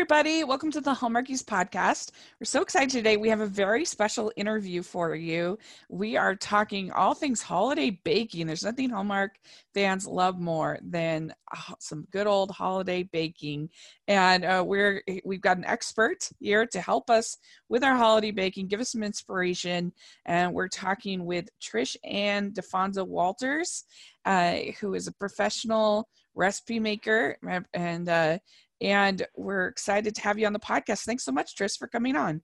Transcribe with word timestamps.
everybody. 0.00 0.44
Welcome 0.44 0.70
to 0.70 0.80
the 0.80 0.94
Hallmarkies 0.94 1.44
podcast. 1.44 2.12
We're 2.40 2.46
so 2.46 2.62
excited 2.62 2.88
today. 2.88 3.18
We 3.18 3.28
have 3.28 3.42
a 3.42 3.46
very 3.46 3.84
special 3.84 4.32
interview 4.34 4.82
for 4.82 5.14
you. 5.14 5.58
We 5.90 6.16
are 6.16 6.34
talking 6.34 6.90
all 6.90 7.12
things 7.12 7.42
holiday 7.42 7.90
baking. 8.02 8.46
There's 8.46 8.64
nothing 8.64 8.88
Hallmark 8.88 9.32
fans 9.74 10.06
love 10.06 10.40
more 10.40 10.78
than 10.82 11.34
uh, 11.54 11.74
some 11.80 12.06
good 12.12 12.26
old 12.26 12.50
holiday 12.50 13.02
baking. 13.02 13.68
And 14.08 14.46
uh, 14.46 14.64
we're 14.66 15.02
we've 15.22 15.42
got 15.42 15.58
an 15.58 15.66
expert 15.66 16.30
here 16.38 16.64
to 16.68 16.80
help 16.80 17.10
us 17.10 17.36
with 17.68 17.84
our 17.84 17.94
holiday 17.94 18.30
baking, 18.30 18.68
give 18.68 18.80
us 18.80 18.92
some 18.92 19.02
inspiration. 19.02 19.92
And 20.24 20.54
we're 20.54 20.68
talking 20.68 21.26
with 21.26 21.50
Trish 21.60 21.94
Ann 22.04 22.52
DeFonzo 22.52 23.06
Walters, 23.06 23.84
uh, 24.24 24.56
who 24.80 24.94
is 24.94 25.08
a 25.08 25.12
professional 25.12 26.08
recipe 26.34 26.80
maker 26.80 27.36
and 27.74 28.08
uh, 28.08 28.38
and 28.80 29.26
we're 29.36 29.66
excited 29.66 30.14
to 30.14 30.20
have 30.22 30.38
you 30.38 30.46
on 30.46 30.52
the 30.52 30.58
podcast. 30.58 31.04
Thanks 31.04 31.24
so 31.24 31.32
much, 31.32 31.56
Tris, 31.56 31.76
for 31.76 31.86
coming 31.86 32.16
on. 32.16 32.42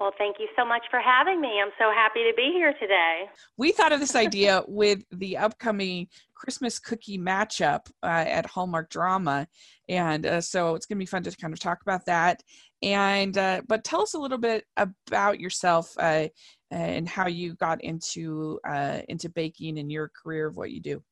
Well, 0.00 0.12
thank 0.16 0.36
you 0.38 0.46
so 0.56 0.64
much 0.64 0.82
for 0.90 1.00
having 1.00 1.40
me. 1.40 1.60
I'm 1.60 1.72
so 1.76 1.90
happy 1.92 2.20
to 2.20 2.32
be 2.36 2.52
here 2.52 2.72
today. 2.80 3.24
We 3.56 3.72
thought 3.72 3.92
of 3.92 3.98
this 3.98 4.14
idea 4.26 4.62
with 4.68 5.02
the 5.10 5.36
upcoming 5.38 6.06
Christmas 6.34 6.78
cookie 6.78 7.18
matchup 7.18 7.88
uh, 8.04 8.06
at 8.26 8.46
Hallmark 8.46 8.90
Drama, 8.90 9.48
and 9.88 10.24
uh, 10.24 10.40
so 10.40 10.76
it's 10.76 10.86
going 10.86 10.98
to 10.98 11.02
be 11.02 11.06
fun 11.06 11.24
to 11.24 11.36
kind 11.36 11.52
of 11.52 11.58
talk 11.58 11.82
about 11.82 12.06
that. 12.06 12.42
And 12.80 13.36
uh, 13.36 13.62
but 13.66 13.82
tell 13.82 14.02
us 14.02 14.14
a 14.14 14.18
little 14.18 14.38
bit 14.38 14.64
about 14.76 15.40
yourself 15.40 15.92
uh, 15.98 16.28
and 16.70 17.08
how 17.08 17.26
you 17.26 17.54
got 17.54 17.82
into 17.82 18.60
uh, 18.68 19.00
into 19.08 19.28
baking 19.28 19.78
and 19.78 19.90
your 19.90 20.12
career 20.22 20.46
of 20.46 20.56
what 20.56 20.70
you 20.70 20.80
do. 20.80 21.02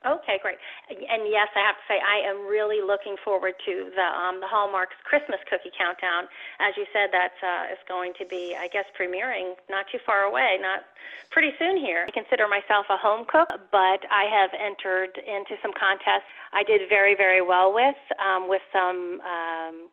Okay, 0.00 0.40
great. 0.40 0.56
And 0.88 1.28
yes, 1.28 1.52
I 1.52 1.60
have 1.60 1.76
to 1.76 1.84
say 1.84 2.00
I 2.00 2.24
am 2.24 2.48
really 2.48 2.80
looking 2.80 3.16
forward 3.20 3.52
to 3.66 3.92
the 3.92 4.08
um, 4.16 4.40
the 4.40 4.48
Hallmark's 4.48 4.96
Christmas 5.04 5.36
cookie 5.44 5.68
countdown. 5.76 6.24
As 6.56 6.72
you 6.80 6.88
said, 6.88 7.12
that 7.12 7.36
uh, 7.44 7.72
is 7.72 7.78
going 7.84 8.16
to 8.16 8.24
be, 8.24 8.56
I 8.56 8.68
guess, 8.72 8.88
premiering 8.96 9.60
not 9.68 9.84
too 9.92 10.00
far 10.06 10.24
away, 10.24 10.56
not 10.56 10.88
pretty 11.30 11.52
soon 11.58 11.76
here. 11.76 12.08
I 12.08 12.12
consider 12.16 12.48
myself 12.48 12.86
a 12.88 12.96
home 12.96 13.26
cook, 13.28 13.52
but 13.70 14.00
I 14.08 14.24
have 14.32 14.56
entered 14.56 15.20
into 15.20 15.60
some 15.60 15.72
contests. 15.76 16.32
I 16.56 16.64
did 16.64 16.88
very, 16.88 17.14
very 17.14 17.44
well 17.44 17.68
with 17.74 18.00
um, 18.16 18.48
with 18.48 18.62
some. 18.72 19.20
Um, 19.20 19.92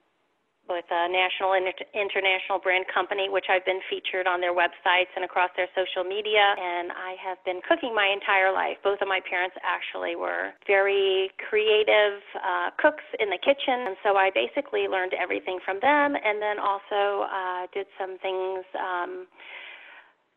with 0.69 0.85
a 0.91 1.07
national 1.07 1.53
and 1.53 1.65
international 1.95 2.59
brand 2.59 2.85
company, 2.91 3.27
which 3.29 3.47
I've 3.49 3.65
been 3.65 3.81
featured 3.89 4.27
on 4.27 4.39
their 4.39 4.53
websites 4.53 5.11
and 5.15 5.23
across 5.23 5.49
their 5.55 5.67
social 5.75 6.03
media. 6.03 6.55
And 6.59 6.91
I 6.91 7.15
have 7.23 7.39
been 7.43 7.59
cooking 7.67 7.95
my 7.95 8.07
entire 8.07 8.51
life. 8.51 8.77
Both 8.83 9.01
of 9.01 9.07
my 9.07 9.19
parents 9.23 9.55
actually 9.63 10.15
were 10.15 10.51
very 10.67 11.31
creative 11.49 12.19
uh, 12.35 12.71
cooks 12.77 13.03
in 13.19 13.29
the 13.29 13.39
kitchen, 13.39 13.87
and 13.91 13.95
so 14.03 14.15
I 14.15 14.31
basically 14.31 14.87
learned 14.87 15.13
everything 15.15 15.59
from 15.63 15.79
them. 15.81 16.15
And 16.15 16.41
then 16.41 16.59
also 16.59 17.27
uh, 17.27 17.67
did 17.73 17.87
some 17.97 18.17
things. 18.19 18.63
Um, 18.75 19.27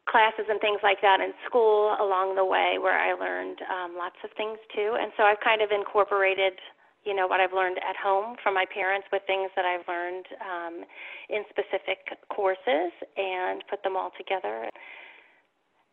classes 0.09 0.47
and 0.51 0.59
things 0.61 0.81
like 0.83 0.99
that 1.03 1.21
in 1.23 1.31
school 1.47 1.95
along 2.03 2.35
the 2.35 2.45
way 2.45 2.83
where 2.83 2.99
I 2.99 3.15
learned 3.15 3.63
um, 3.71 3.95
lots 3.95 4.19
of 4.25 4.31
things 4.37 4.59
too. 4.75 4.99
And 4.99 5.13
so 5.17 5.23
I've 5.23 5.39
kind 5.39 5.63
of 5.63 5.71
incorporated 5.71 6.59
you 7.05 7.15
know 7.15 7.27
what 7.27 7.41
I've 7.41 7.53
learned 7.53 7.79
at 7.79 7.97
home 7.97 8.37
from 8.43 8.55
my 8.55 8.65
parents 8.73 9.07
with 9.13 9.23
things 9.27 9.51
that 9.57 9.65
I've 9.65 9.87
learned 9.89 10.27
um, 10.41 10.85
in 11.29 11.45
specific 11.51 11.99
courses 12.35 12.93
and 13.17 13.63
put 13.69 13.83
them 13.83 13.97
all 13.97 14.11
together. 14.17 14.69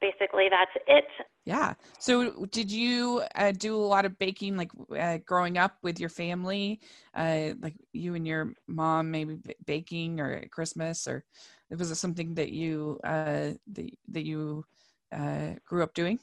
Basically, 0.01 0.47
that's 0.49 0.71
it. 0.87 1.05
Yeah. 1.45 1.75
So, 1.97 2.45
did 2.51 2.69
you 2.69 3.23
uh, 3.35 3.53
do 3.53 3.73
a 3.73 3.77
lot 3.77 4.03
of 4.03 4.19
baking, 4.19 4.57
like 4.57 4.69
uh, 4.95 5.19
growing 5.25 5.57
up 5.57 5.77
with 5.81 5.97
your 5.97 6.09
family, 6.09 6.81
uh, 7.15 7.53
like 7.61 7.75
you 7.93 8.15
and 8.15 8.27
your 8.27 8.53
mom, 8.67 9.09
maybe 9.09 9.37
baking 9.65 10.19
or 10.19 10.33
at 10.33 10.51
Christmas, 10.51 11.07
or 11.07 11.23
was 11.71 11.89
it 11.89 11.95
something 11.95 12.35
that 12.35 12.49
you 12.49 12.99
uh, 13.03 13.53
that 13.71 13.89
that 14.09 14.25
you 14.25 14.65
uh, 15.11 15.51
grew 15.65 15.83
up 15.83 15.93
doing? 15.93 16.19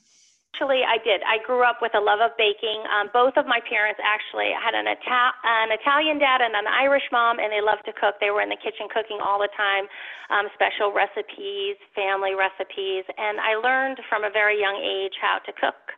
Actually, 0.54 0.87
I 0.87 1.03
did. 1.03 1.19
I 1.26 1.42
grew 1.42 1.66
up 1.66 1.82
with 1.82 1.98
a 1.98 2.03
love 2.03 2.22
of 2.22 2.31
baking. 2.38 2.78
Um, 2.87 3.10
both 3.10 3.34
of 3.34 3.42
my 3.42 3.59
parents 3.66 3.98
actually 3.98 4.54
had 4.54 4.70
an, 4.70 4.87
Ita- 4.87 5.34
an 5.42 5.75
Italian 5.75 6.22
dad 6.22 6.47
and 6.47 6.54
an 6.54 6.70
Irish 6.70 7.03
mom, 7.10 7.42
and 7.42 7.50
they 7.50 7.59
loved 7.59 7.82
to 7.91 7.92
cook. 7.92 8.22
They 8.22 8.31
were 8.31 8.38
in 8.38 8.54
the 8.54 8.60
kitchen 8.62 8.87
cooking 8.87 9.19
all 9.19 9.43
the 9.43 9.50
time, 9.59 9.91
um, 10.31 10.47
special 10.54 10.94
recipes, 10.94 11.75
family 11.98 12.38
recipes, 12.38 13.03
and 13.19 13.43
I 13.43 13.59
learned 13.59 13.98
from 14.06 14.22
a 14.22 14.31
very 14.31 14.54
young 14.54 14.78
age 14.78 15.19
how 15.19 15.43
to 15.43 15.50
cook. 15.59 15.91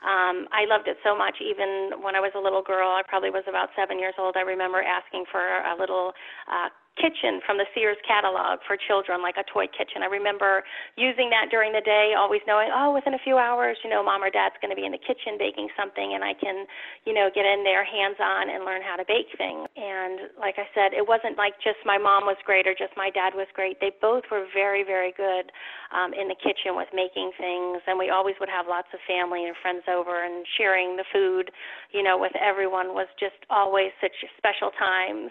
Um, 0.00 0.48
I 0.56 0.64
loved 0.64 0.88
it 0.88 0.96
so 1.04 1.12
much. 1.12 1.36
Even 1.44 2.00
when 2.00 2.16
I 2.16 2.24
was 2.24 2.32
a 2.32 2.40
little 2.40 2.64
girl, 2.64 2.88
I 2.88 3.04
probably 3.04 3.28
was 3.28 3.44
about 3.44 3.76
seven 3.76 4.00
years 4.00 4.16
old. 4.16 4.40
I 4.40 4.46
remember 4.48 4.80
asking 4.80 5.28
for 5.28 5.44
a 5.44 5.76
little 5.76 6.16
uh, 6.48 6.72
kitchen 6.98 7.40
from 7.46 7.56
the 7.56 7.66
Sears 7.72 7.96
catalog 8.02 8.58
for 8.66 8.76
children, 8.76 9.22
like 9.22 9.38
a 9.38 9.46
toy 9.46 9.70
kitchen. 9.70 10.02
I 10.02 10.10
remember 10.10 10.66
using 10.98 11.30
that 11.30 11.48
during 11.50 11.72
the 11.72 11.80
day, 11.80 12.12
always 12.18 12.42
knowing, 12.46 12.68
oh, 12.74 12.92
within 12.92 13.14
a 13.14 13.22
few 13.22 13.38
hours, 13.38 13.78
you 13.86 13.90
know, 13.90 14.02
mom 14.02 14.22
or 14.22 14.30
dad's 14.30 14.58
going 14.60 14.74
to 14.74 14.78
be 14.78 14.84
in 14.84 14.92
the 14.92 15.00
kitchen 15.00 15.38
baking 15.38 15.70
something, 15.78 16.18
and 16.18 16.26
I 16.26 16.34
can, 16.34 16.66
you 17.06 17.14
know, 17.14 17.30
get 17.30 17.46
in 17.46 17.62
there 17.62 17.86
hands 17.86 18.18
on 18.18 18.50
and 18.50 18.66
learn 18.66 18.82
how 18.82 18.98
to 18.98 19.06
bake 19.06 19.30
things. 19.38 19.70
And 19.78 20.34
like 20.34 20.58
I 20.58 20.66
said, 20.74 20.90
it 20.92 21.06
wasn't 21.06 21.38
like 21.38 21.54
just 21.62 21.78
my 21.86 21.96
mom 21.96 22.26
was 22.26 22.36
great 22.42 22.66
or 22.66 22.74
just 22.74 22.92
my 22.98 23.14
dad 23.14 23.38
was 23.38 23.46
great. 23.54 23.78
They 23.78 23.94
both 24.02 24.26
were 24.30 24.50
very, 24.50 24.82
very 24.82 25.14
good 25.14 25.54
um, 25.94 26.10
in 26.12 26.26
the 26.26 26.36
kitchen 26.36 26.74
with 26.74 26.90
making 26.90 27.30
things, 27.38 27.78
and 27.86 27.94
we 27.94 28.10
always 28.10 28.34
would 28.42 28.50
have 28.50 28.66
lots 28.66 28.90
of 28.90 29.00
family 29.06 29.46
and 29.46 29.54
friends 29.62 29.86
over 29.86 30.26
and 30.26 30.42
sharing 30.58 30.98
the 30.98 31.06
food, 31.14 31.54
you 31.94 32.02
know, 32.02 32.18
with 32.18 32.34
everyone 32.34 32.92
was 32.92 33.06
just 33.20 33.38
always 33.48 33.94
such 34.02 34.12
special 34.36 34.74
times. 34.74 35.30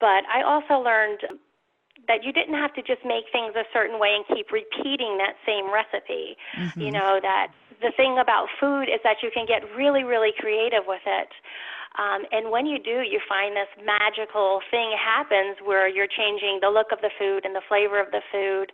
But 0.00 0.24
I 0.26 0.42
also 0.42 0.80
learned 0.80 1.01
learned 1.02 1.40
that 2.08 2.24
you 2.24 2.32
didn't 2.32 2.54
have 2.54 2.74
to 2.74 2.82
just 2.82 3.04
make 3.04 3.24
things 3.30 3.54
a 3.54 3.64
certain 3.72 3.98
way 3.98 4.16
and 4.16 4.24
keep 4.36 4.50
repeating 4.50 5.18
that 5.18 5.34
same 5.46 5.70
recipe. 5.70 6.36
Mm-hmm. 6.58 6.80
You 6.80 6.90
know, 6.90 7.20
that 7.22 7.48
the 7.80 7.92
thing 7.96 8.18
about 8.18 8.48
food 8.58 8.88
is 8.88 8.98
that 9.04 9.22
you 9.22 9.30
can 9.32 9.46
get 9.46 9.62
really, 9.76 10.02
really 10.02 10.32
creative 10.38 10.82
with 10.86 11.02
it. 11.06 11.30
Um, 11.98 12.24
and 12.32 12.50
when 12.50 12.64
you 12.66 12.78
do, 12.78 13.04
you 13.04 13.20
find 13.28 13.54
this 13.54 13.68
magical 13.84 14.60
thing 14.70 14.96
happens 14.96 15.58
where 15.62 15.86
you're 15.86 16.08
changing 16.08 16.58
the 16.62 16.70
look 16.70 16.88
of 16.90 17.00
the 17.02 17.10
food 17.18 17.44
and 17.44 17.54
the 17.54 17.62
flavor 17.68 18.00
of 18.00 18.10
the 18.10 18.22
food. 18.32 18.72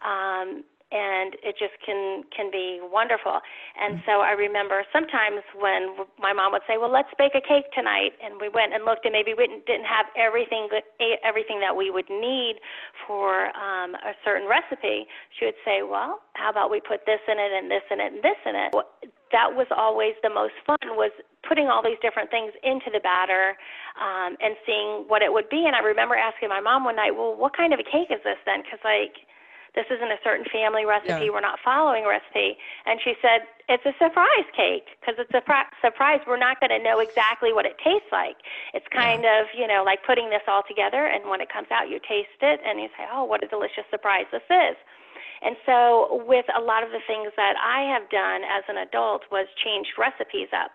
Um, 0.00 0.64
and 0.94 1.34
it 1.42 1.58
just 1.58 1.74
can 1.84 2.22
can 2.30 2.54
be 2.54 2.78
wonderful. 2.80 3.42
And 3.74 3.98
so 4.06 4.22
I 4.22 4.30
remember 4.38 4.86
sometimes 4.94 5.42
when 5.58 6.06
my 6.22 6.32
mom 6.32 6.54
would 6.54 6.62
say, 6.70 6.78
"Well, 6.78 6.90
let's 6.90 7.10
bake 7.18 7.34
a 7.34 7.42
cake 7.42 7.66
tonight," 7.74 8.14
and 8.22 8.40
we 8.40 8.48
went 8.48 8.72
and 8.72 8.86
looked, 8.86 9.04
and 9.04 9.12
maybe 9.12 9.34
we 9.34 9.50
didn't 9.66 9.90
have 9.90 10.06
everything 10.14 10.70
everything 11.26 11.58
that 11.58 11.74
we 11.74 11.90
would 11.90 12.08
need 12.08 12.62
for 13.06 13.50
um, 13.58 13.98
a 13.98 14.14
certain 14.24 14.46
recipe. 14.46 15.10
She 15.36 15.44
would 15.44 15.58
say, 15.66 15.82
"Well, 15.82 16.22
how 16.38 16.48
about 16.48 16.70
we 16.70 16.80
put 16.80 17.04
this 17.06 17.20
in 17.26 17.42
it, 17.42 17.50
and 17.50 17.68
this 17.68 17.82
in 17.90 17.98
it, 17.98 18.12
and 18.14 18.22
this 18.22 18.38
in 18.46 18.54
it." 18.54 18.70
That 19.34 19.50
was 19.50 19.66
always 19.74 20.14
the 20.22 20.30
most 20.30 20.54
fun 20.64 20.94
was 20.94 21.10
putting 21.42 21.66
all 21.66 21.82
these 21.82 21.98
different 22.00 22.30
things 22.30 22.54
into 22.62 22.86
the 22.94 23.00
batter 23.00 23.58
um, 23.98 24.38
and 24.38 24.54
seeing 24.64 25.10
what 25.10 25.22
it 25.22 25.32
would 25.32 25.48
be. 25.50 25.66
And 25.66 25.74
I 25.74 25.80
remember 25.80 26.14
asking 26.14 26.50
my 26.50 26.60
mom 26.60 26.84
one 26.84 26.94
night, 26.94 27.16
"Well, 27.18 27.34
what 27.34 27.56
kind 27.56 27.74
of 27.74 27.80
a 27.80 27.84
cake 27.84 28.14
is 28.14 28.22
this 28.22 28.38
then?" 28.46 28.62
Because 28.62 28.78
like 28.86 29.26
this 29.74 29.86
isn't 29.90 30.10
a 30.10 30.20
certain 30.22 30.46
family 30.50 30.86
recipe. 30.86 31.26
Yeah. 31.26 31.34
We're 31.34 31.44
not 31.44 31.58
following 31.64 32.06
a 32.06 32.08
recipe. 32.08 32.56
And 32.86 33.00
she 33.02 33.14
said, 33.20 33.46
it's 33.68 33.84
a 33.84 33.92
surprise 33.98 34.48
cake 34.54 34.94
because 35.00 35.18
it's 35.18 35.34
a 35.34 35.42
pr- 35.42 35.70
surprise. 35.82 36.20
We're 36.26 36.38
not 36.38 36.60
going 36.60 36.70
to 36.70 36.78
know 36.78 37.00
exactly 37.00 37.52
what 37.52 37.66
it 37.66 37.74
tastes 37.82 38.10
like. 38.12 38.38
It's 38.72 38.86
kind 38.94 39.24
yeah. 39.24 39.42
of, 39.42 39.50
you 39.50 39.66
know, 39.66 39.82
like 39.82 40.06
putting 40.06 40.30
this 40.30 40.46
all 40.46 40.62
together. 40.66 41.10
And 41.10 41.28
when 41.28 41.40
it 41.40 41.50
comes 41.50 41.68
out, 41.74 41.90
you 41.90 41.98
taste 41.98 42.38
it 42.40 42.60
and 42.62 42.78
you 42.78 42.88
say, 42.96 43.04
oh, 43.10 43.24
what 43.24 43.42
a 43.42 43.48
delicious 43.48 43.84
surprise 43.90 44.26
this 44.30 44.46
is. 44.46 44.76
And 45.42 45.56
so, 45.66 46.24
with 46.24 46.46
a 46.56 46.62
lot 46.62 46.82
of 46.84 46.90
the 46.90 47.04
things 47.06 47.28
that 47.36 47.52
I 47.60 47.84
have 47.92 48.08
done 48.08 48.48
as 48.48 48.64
an 48.68 48.78
adult, 48.78 49.28
was 49.30 49.46
change 49.60 49.88
recipes 49.98 50.48
up 50.56 50.70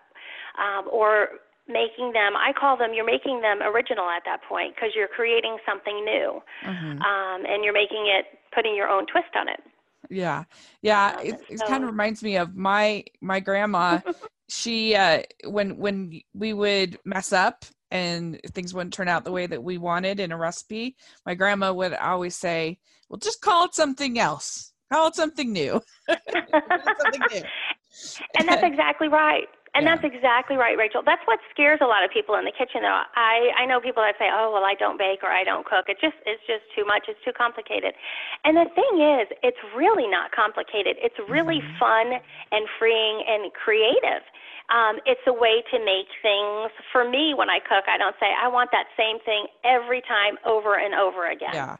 um, 0.60 0.86
or 0.92 1.40
making 1.68 2.10
them 2.12 2.34
i 2.34 2.52
call 2.52 2.76
them 2.76 2.90
you're 2.92 3.06
making 3.06 3.40
them 3.40 3.62
original 3.62 4.10
at 4.10 4.22
that 4.24 4.42
point 4.42 4.74
because 4.74 4.90
you're 4.96 5.08
creating 5.08 5.56
something 5.62 6.04
new 6.04 6.42
mm-hmm. 6.66 6.98
um, 6.98 7.46
and 7.46 7.62
you're 7.62 7.76
making 7.76 8.10
it 8.10 8.39
putting 8.54 8.74
your 8.74 8.88
own 8.88 9.06
twist 9.06 9.34
on 9.38 9.48
it. 9.48 9.60
Yeah. 10.08 10.44
Yeah 10.82 11.16
um, 11.18 11.26
it, 11.26 11.40
it 11.48 11.58
so, 11.58 11.66
kind 11.66 11.84
of 11.84 11.90
reminds 11.90 12.22
me 12.22 12.36
of 12.36 12.54
my 12.56 13.04
my 13.20 13.40
grandma. 13.40 14.00
She 14.52 14.96
uh 14.96 15.22
when 15.44 15.76
when 15.76 16.22
we 16.34 16.52
would 16.52 16.98
mess 17.04 17.32
up 17.32 17.64
and 17.92 18.40
things 18.50 18.74
wouldn't 18.74 18.92
turn 18.92 19.06
out 19.06 19.22
the 19.22 19.30
way 19.30 19.46
that 19.46 19.62
we 19.62 19.78
wanted 19.78 20.18
in 20.18 20.32
a 20.32 20.36
recipe 20.36 20.96
my 21.24 21.36
grandma 21.36 21.72
would 21.72 21.92
always 21.92 22.34
say 22.34 22.76
well 23.08 23.18
just 23.18 23.40
call 23.42 23.66
it 23.66 23.74
something 23.76 24.18
else. 24.18 24.72
Call 24.92 25.06
it 25.06 25.14
something 25.14 25.52
new, 25.52 25.80
something 26.08 27.22
new. 27.30 27.42
and 28.40 28.48
that's 28.48 28.64
exactly 28.64 29.06
right 29.06 29.46
and 29.74 29.84
yeah. 29.84 29.94
that's 29.94 30.04
exactly 30.04 30.56
right, 30.56 30.76
Rachel. 30.76 31.02
That's 31.04 31.22
what 31.26 31.38
scares 31.50 31.78
a 31.80 31.86
lot 31.86 32.04
of 32.04 32.10
people 32.10 32.34
in 32.34 32.44
the 32.44 32.50
kitchen. 32.50 32.82
Though 32.82 33.02
I 33.14 33.50
I 33.56 33.66
know 33.66 33.80
people 33.80 34.02
that 34.02 34.18
say, 34.18 34.28
"Oh, 34.32 34.50
well, 34.52 34.64
I 34.64 34.74
don't 34.74 34.98
bake 34.98 35.22
or 35.22 35.30
I 35.30 35.44
don't 35.44 35.64
cook." 35.64 35.86
It 35.88 35.98
just 36.00 36.16
it's 36.26 36.42
just 36.46 36.66
too 36.74 36.84
much. 36.84 37.06
It's 37.06 37.22
too 37.24 37.32
complicated. 37.32 37.94
And 38.44 38.56
the 38.56 38.66
thing 38.74 38.98
is, 38.98 39.30
it's 39.42 39.62
really 39.76 40.08
not 40.08 40.32
complicated. 40.32 40.96
It's 40.98 41.18
really 41.28 41.60
mm-hmm. 41.60 41.78
fun 41.78 42.20
and 42.50 42.66
freeing 42.78 43.22
and 43.28 43.52
creative. 43.52 44.26
Um, 44.70 45.02
it's 45.04 45.22
a 45.26 45.34
way 45.34 45.66
to 45.74 45.78
make 45.82 46.06
things. 46.22 46.70
For 46.94 47.02
me, 47.02 47.34
when 47.34 47.50
I 47.50 47.58
cook, 47.58 47.90
I 47.90 47.98
don't 47.98 48.14
say 48.22 48.30
I 48.30 48.46
want 48.46 48.70
that 48.70 48.86
same 48.96 49.18
thing 49.26 49.50
every 49.66 50.00
time 50.06 50.38
over 50.46 50.78
and 50.78 50.94
over 50.94 51.26
again. 51.26 51.54
Yeah. 51.54 51.76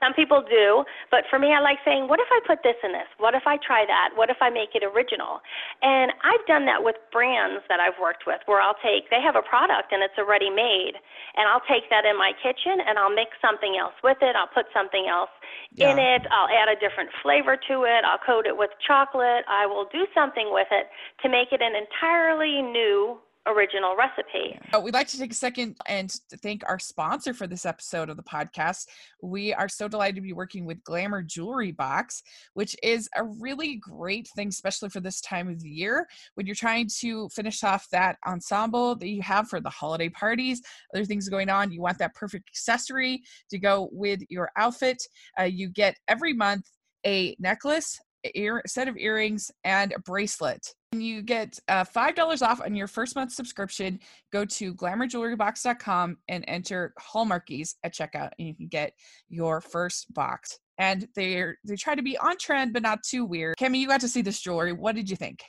Some 0.00 0.12
people 0.12 0.44
do, 0.44 0.84
but 1.10 1.24
for 1.28 1.38
me, 1.38 1.52
I 1.52 1.60
like 1.60 1.78
saying, 1.84 2.08
what 2.08 2.20
if 2.20 2.28
I 2.30 2.40
put 2.46 2.62
this 2.62 2.76
in 2.84 2.92
this? 2.92 3.08
What 3.18 3.34
if 3.34 3.42
I 3.46 3.56
try 3.58 3.84
that? 3.88 4.12
What 4.14 4.30
if 4.30 4.36
I 4.40 4.48
make 4.48 4.76
it 4.76 4.84
original? 4.84 5.40
And 5.82 6.12
I've 6.22 6.44
done 6.46 6.64
that 6.66 6.84
with 6.84 6.96
brands 7.10 7.64
that 7.68 7.80
I've 7.80 7.96
worked 8.00 8.24
with 8.26 8.40
where 8.46 8.60
I'll 8.60 8.78
take, 8.84 9.08
they 9.10 9.20
have 9.20 9.36
a 9.36 9.42
product 9.42 9.92
and 9.92 10.04
it's 10.04 10.16
already 10.16 10.48
made, 10.48 11.00
and 11.36 11.48
I'll 11.48 11.64
take 11.64 11.88
that 11.90 12.04
in 12.04 12.16
my 12.16 12.32
kitchen 12.38 12.80
and 12.84 13.00
I'll 13.00 13.12
mix 13.12 13.36
something 13.40 13.76
else 13.80 13.96
with 14.04 14.20
it. 14.20 14.36
I'll 14.36 14.52
put 14.52 14.68
something 14.72 15.08
else 15.08 15.32
Yeah. 15.72 15.92
in 15.92 15.98
it. 15.98 16.22
I'll 16.30 16.48
add 16.48 16.68
a 16.68 16.78
different 16.78 17.10
flavor 17.22 17.56
to 17.68 17.84
it. 17.84 18.04
I'll 18.04 18.18
coat 18.24 18.46
it 18.46 18.56
with 18.56 18.70
chocolate. 18.86 19.44
I 19.48 19.66
will 19.66 19.86
do 19.92 20.06
something 20.14 20.48
with 20.50 20.68
it 20.70 20.86
to 21.22 21.28
make 21.28 21.52
it 21.52 21.60
an 21.62 21.72
entirely 21.76 22.62
new 22.62 23.18
original 23.46 23.96
recipe. 23.96 24.58
We'd 24.82 24.94
like 24.94 25.08
to 25.08 25.18
take 25.18 25.32
a 25.32 25.34
second 25.34 25.76
and 25.86 26.10
thank 26.42 26.62
our 26.68 26.78
sponsor 26.78 27.32
for 27.32 27.46
this 27.46 27.64
episode 27.64 28.10
of 28.10 28.16
the 28.16 28.22
podcast. 28.22 28.86
We 29.22 29.54
are 29.54 29.68
so 29.68 29.88
delighted 29.88 30.16
to 30.16 30.20
be 30.20 30.32
working 30.32 30.66
with 30.66 30.82
Glamour 30.84 31.22
Jewelry 31.22 31.72
Box, 31.72 32.22
which 32.54 32.76
is 32.82 33.08
a 33.16 33.24
really 33.24 33.76
great 33.76 34.28
thing, 34.36 34.48
especially 34.48 34.90
for 34.90 35.00
this 35.00 35.20
time 35.20 35.48
of 35.48 35.60
the 35.60 35.68
year 35.68 36.06
when 36.34 36.46
you're 36.46 36.54
trying 36.54 36.88
to 37.00 37.28
finish 37.30 37.64
off 37.64 37.88
that 37.90 38.16
ensemble 38.26 38.94
that 38.96 39.08
you 39.08 39.22
have 39.22 39.48
for 39.48 39.60
the 39.60 39.70
holiday 39.70 40.08
parties, 40.08 40.60
other 40.94 41.04
things 41.04 41.28
going 41.28 41.48
on. 41.48 41.72
You 41.72 41.80
want 41.80 41.98
that 41.98 42.14
perfect 42.14 42.50
accessory 42.50 43.22
to 43.50 43.58
go 43.58 43.88
with 43.92 44.20
your 44.28 44.50
outfit. 44.56 45.02
Uh, 45.38 45.44
you 45.44 45.68
get 45.68 45.96
every 46.08 46.32
month 46.32 46.70
a 47.06 47.34
necklace, 47.38 47.98
ear 48.34 48.62
set 48.66 48.88
of 48.88 48.96
earrings, 48.96 49.50
and 49.64 49.92
a 49.92 49.98
bracelet. 49.98 50.74
You 50.92 51.22
get 51.22 51.56
uh, 51.68 51.84
$5 51.84 52.42
off 52.42 52.60
on 52.60 52.74
your 52.74 52.88
first 52.88 53.14
month 53.14 53.32
subscription. 53.32 54.00
Go 54.32 54.44
to 54.44 54.74
glamourjewelrybox.com 54.74 56.16
and 56.28 56.44
enter 56.48 56.94
Hallmarkies 57.00 57.76
at 57.84 57.94
checkout, 57.94 58.30
and 58.38 58.48
you 58.48 58.54
can 58.56 58.66
get 58.66 58.94
your 59.28 59.60
first 59.60 60.12
box. 60.12 60.58
And 60.78 61.06
they're 61.14 61.58
they 61.64 61.76
try 61.76 61.94
to 61.94 62.02
be 62.02 62.18
on 62.18 62.36
trend, 62.38 62.72
but 62.72 62.82
not 62.82 63.04
too 63.04 63.24
weird. 63.24 63.54
Kemi, 63.56 63.78
you 63.78 63.86
got 63.86 64.00
to 64.00 64.08
see 64.08 64.22
this 64.22 64.40
jewelry. 64.40 64.72
What 64.72 64.96
did 64.96 65.08
you 65.08 65.14
think? 65.14 65.44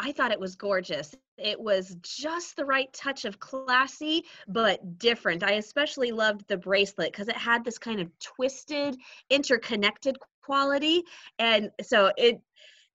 I 0.00 0.10
thought 0.10 0.32
it 0.32 0.40
was 0.40 0.56
gorgeous. 0.56 1.14
It 1.38 1.60
was 1.60 1.96
just 2.02 2.56
the 2.56 2.64
right 2.64 2.92
touch 2.92 3.24
of 3.24 3.38
classy, 3.38 4.24
but 4.48 4.98
different. 4.98 5.44
I 5.44 5.52
especially 5.52 6.10
loved 6.10 6.48
the 6.48 6.56
bracelet 6.56 7.12
because 7.12 7.28
it 7.28 7.36
had 7.36 7.64
this 7.64 7.78
kind 7.78 8.00
of 8.00 8.10
twisted, 8.18 8.96
interconnected 9.30 10.16
quality. 10.42 11.04
And 11.38 11.70
so 11.82 12.12
it 12.16 12.40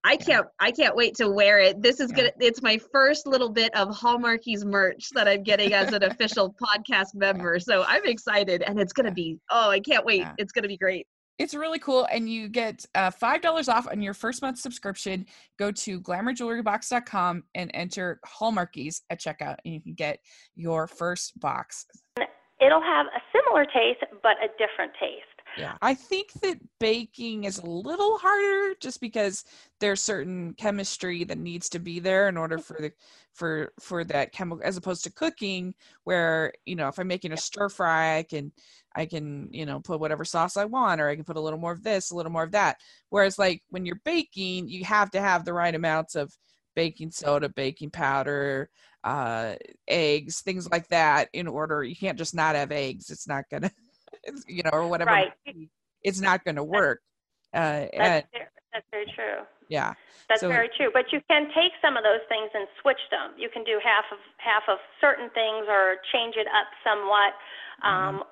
I 0.03 0.15
can't 0.15 0.47
I 0.59 0.71
can't 0.71 0.95
wait 0.95 1.15
to 1.15 1.29
wear 1.29 1.59
it. 1.59 1.81
This 1.81 1.99
is 1.99 2.09
Yeah. 2.11 2.17
gonna 2.17 2.31
it's 2.39 2.61
my 2.61 2.79
first 2.91 3.27
little 3.27 3.49
bit 3.49 3.73
of 3.75 3.89
Hallmarkies 3.89 4.63
merch 4.63 5.09
that 5.15 5.27
I'm 5.27 5.43
getting 5.43 5.73
as 5.73 5.91
an 5.93 6.03
official 6.11 6.55
podcast 6.61 7.15
member. 7.15 7.59
So 7.59 7.83
I'm 7.87 8.05
excited 8.05 8.61
and 8.63 8.79
it's 8.79 8.93
gonna 8.93 9.11
be 9.11 9.39
oh 9.49 9.69
I 9.69 9.79
can't 9.79 10.05
wait. 10.05 10.19
Yeah. 10.21 10.33
It's 10.37 10.51
gonna 10.51 10.67
be 10.69 10.77
great. 10.77 11.05
It's 11.37 11.53
really 11.53 11.79
cool, 11.79 12.05
and 12.11 12.29
you 12.29 12.49
get 12.49 12.85
uh, 12.95 13.11
five 13.11 13.41
dollars 13.41 13.69
off 13.69 13.87
on 13.87 14.01
your 14.01 14.13
first 14.13 14.41
month 14.41 14.59
subscription. 14.59 15.25
Go 15.57 15.71
to 15.71 16.01
glamourjewelrybox.com 16.01 17.43
and 17.55 17.71
enter 17.73 18.19
Hallmarkies 18.27 19.01
at 19.09 19.21
checkout, 19.21 19.55
and 19.63 19.73
you 19.73 19.79
can 19.81 19.93
get 19.93 20.19
your 20.57 20.85
first 20.85 21.39
box. 21.39 21.85
It'll 22.59 22.81
have 22.81 23.05
a 23.05 23.21
similar 23.31 23.63
taste, 23.63 24.03
but 24.21 24.35
a 24.43 24.49
different 24.57 24.91
taste. 24.99 25.28
Yeah, 25.55 25.75
I 25.81 25.93
think 25.93 26.31
that 26.41 26.57
baking 26.79 27.43
is 27.43 27.57
a 27.57 27.65
little 27.65 28.17
harder 28.17 28.75
just 28.79 29.01
because 29.01 29.43
there's 29.81 30.01
certain 30.01 30.53
chemistry 30.53 31.25
that 31.25 31.37
needs 31.37 31.67
to 31.69 31.79
be 31.79 31.99
there 31.99 32.29
in 32.29 32.37
order 32.37 32.57
for 32.57 32.77
the 32.79 32.93
for 33.33 33.73
for 33.79 34.05
that 34.05 34.31
chemical, 34.31 34.63
as 34.65 34.77
opposed 34.77 35.03
to 35.03 35.11
cooking, 35.11 35.73
where 36.05 36.53
you 36.65 36.75
know 36.75 36.87
if 36.87 36.97
I'm 36.97 37.07
making 37.07 37.33
a 37.33 37.37
stir 37.37 37.67
fry, 37.67 38.17
I 38.19 38.23
can 38.23 38.53
I 38.95 39.05
can 39.05 39.49
you 39.51 39.65
know 39.65 39.81
put 39.81 39.99
whatever 39.99 40.23
sauce 40.23 40.55
I 40.55 40.63
want, 40.65 41.01
or 41.01 41.09
I 41.09 41.15
can 41.15 41.25
put 41.25 41.35
a 41.37 41.41
little 41.41 41.59
more 41.59 41.73
of 41.73 41.83
this, 41.83 42.11
a 42.11 42.15
little 42.15 42.31
more 42.31 42.43
of 42.43 42.51
that. 42.51 42.77
Whereas 43.09 43.37
like 43.37 43.61
when 43.69 43.85
you're 43.85 44.01
baking, 44.05 44.69
you 44.69 44.85
have 44.85 45.11
to 45.11 45.19
have 45.21 45.43
the 45.43 45.53
right 45.53 45.75
amounts 45.75 46.15
of 46.15 46.31
baking 46.75 47.11
soda, 47.11 47.49
baking 47.49 47.91
powder, 47.91 48.69
uh, 49.03 49.55
eggs, 49.87 50.41
things 50.41 50.69
like 50.69 50.87
that 50.89 51.27
in 51.33 51.47
order. 51.47 51.83
You 51.83 51.95
can't 51.95 52.17
just 52.17 52.35
not 52.35 52.55
have 52.55 52.71
eggs. 52.71 53.09
It's 53.09 53.27
not 53.27 53.45
gonna, 53.51 53.71
you 54.47 54.63
know, 54.63 54.71
or 54.73 54.87
whatever. 54.87 55.11
Right. 55.11 55.33
It's 56.03 56.21
not 56.21 56.43
gonna 56.45 56.63
work. 56.63 57.01
Uh, 57.53 57.89
and 57.93 58.01
That's, 58.01 58.27
that's 58.71 58.85
very 58.91 59.09
true. 59.15 59.41
yeah, 59.69 59.93
That's 60.29 60.41
So- 60.41 60.49
very 60.49 60.69
true. 60.77 60.91
But 60.93 61.11
you 61.11 61.19
can 61.29 61.49
take 61.55 61.73
some 61.81 61.97
of 61.97 62.03
those 62.03 62.21
things 62.29 62.49
and 62.53 62.67
switch 62.81 63.01
them. 63.09 63.33
You 63.37 63.49
can 63.49 63.63
do 63.63 63.79
half 63.83 64.05
of 64.11 64.19
half 64.37 64.63
of 64.69 64.77
certain 65.01 65.29
things 65.31 65.65
or 65.67 65.97
change 66.13 66.35
it 66.37 66.47
up 66.47 66.67
somewhat. 66.83 67.33
Um, 67.81 68.23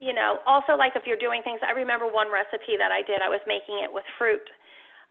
You 0.00 0.14
know, 0.14 0.40
also 0.46 0.76
like 0.80 0.96
if 0.96 1.04
you're 1.04 1.20
doing 1.20 1.42
things. 1.42 1.60
I 1.60 1.72
remember 1.72 2.06
one 2.08 2.32
recipe 2.32 2.78
that 2.78 2.88
I 2.90 3.02
did. 3.02 3.20
I 3.20 3.28
was 3.28 3.40
making 3.46 3.84
it 3.84 3.92
with 3.92 4.04
fruit. 4.16 4.48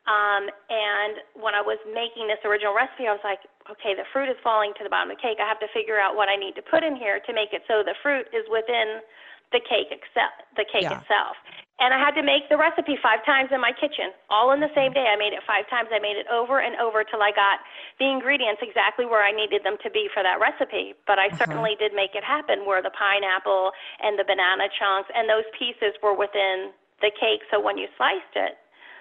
Um, 0.09 0.49
and 0.71 1.21
when 1.37 1.53
I 1.53 1.61
was 1.61 1.77
making 1.85 2.25
this 2.25 2.41
original 2.41 2.73
recipe, 2.73 3.05
I 3.05 3.13
was 3.13 3.21
like, 3.21 3.37
okay, 3.69 3.93
the 3.93 4.07
fruit 4.09 4.29
is 4.33 4.37
falling 4.41 4.73
to 4.79 4.83
the 4.83 4.89
bottom 4.89 5.11
of 5.11 5.17
the 5.17 5.21
cake. 5.21 5.37
I 5.37 5.45
have 5.45 5.59
to 5.61 5.67
figure 5.75 5.99
out 6.01 6.15
what 6.17 6.25
I 6.25 6.35
need 6.35 6.55
to 6.57 6.63
put 6.65 6.81
in 6.81 6.95
here 6.95 7.19
to 7.21 7.31
make 7.37 7.53
it 7.53 7.61
so 7.69 7.83
the 7.85 7.93
fruit 8.01 8.25
is 8.33 8.41
within 8.49 9.05
the 9.51 9.59
cake 9.59 9.89
except 9.91 10.45
the 10.55 10.65
cake 10.65 10.83
Yeah. 10.85 10.99
itself. 11.01 11.37
And 11.79 11.93
I 11.93 11.97
had 11.97 12.11
to 12.19 12.23
make 12.23 12.49
the 12.51 12.57
recipe 12.59 12.97
five 13.01 13.23
times 13.23 13.51
in 13.55 13.61
my 13.63 13.71
kitchen, 13.71 14.11
all 14.29 14.51
in 14.51 14.59
the 14.59 14.67
same 14.75 14.91
day. 14.91 15.07
I 15.07 15.15
made 15.15 15.31
it 15.31 15.39
five 15.47 15.63
times. 15.71 15.87
I 15.95 15.99
made 15.99 16.17
it 16.19 16.27
over 16.27 16.59
and 16.59 16.75
over 16.75 17.05
till 17.07 17.23
I 17.23 17.31
got 17.31 17.63
the 17.99 18.05
ingredients 18.11 18.59
exactly 18.61 19.05
where 19.07 19.23
I 19.23 19.31
needed 19.31 19.63
them 19.63 19.77
to 19.83 19.89
be 19.89 20.09
for 20.13 20.21
that 20.21 20.41
recipe. 20.43 20.93
But 21.07 21.19
I 21.19 21.27
Uh-huh. 21.27 21.37
certainly 21.47 21.75
did 21.79 21.93
make 21.93 22.15
it 22.15 22.23
happen 22.23 22.65
where 22.65 22.81
the 22.81 22.89
pineapple 22.91 23.71
and 24.03 24.19
the 24.19 24.25
banana 24.25 24.67
chunks 24.77 25.09
and 25.15 25.29
those 25.29 25.45
pieces 25.57 25.95
were 26.03 26.13
within 26.13 26.73
the 26.99 27.11
cake. 27.11 27.43
So 27.49 27.59
when 27.61 27.77
you 27.77 27.87
sliced 27.95 28.35
it, 28.35 28.57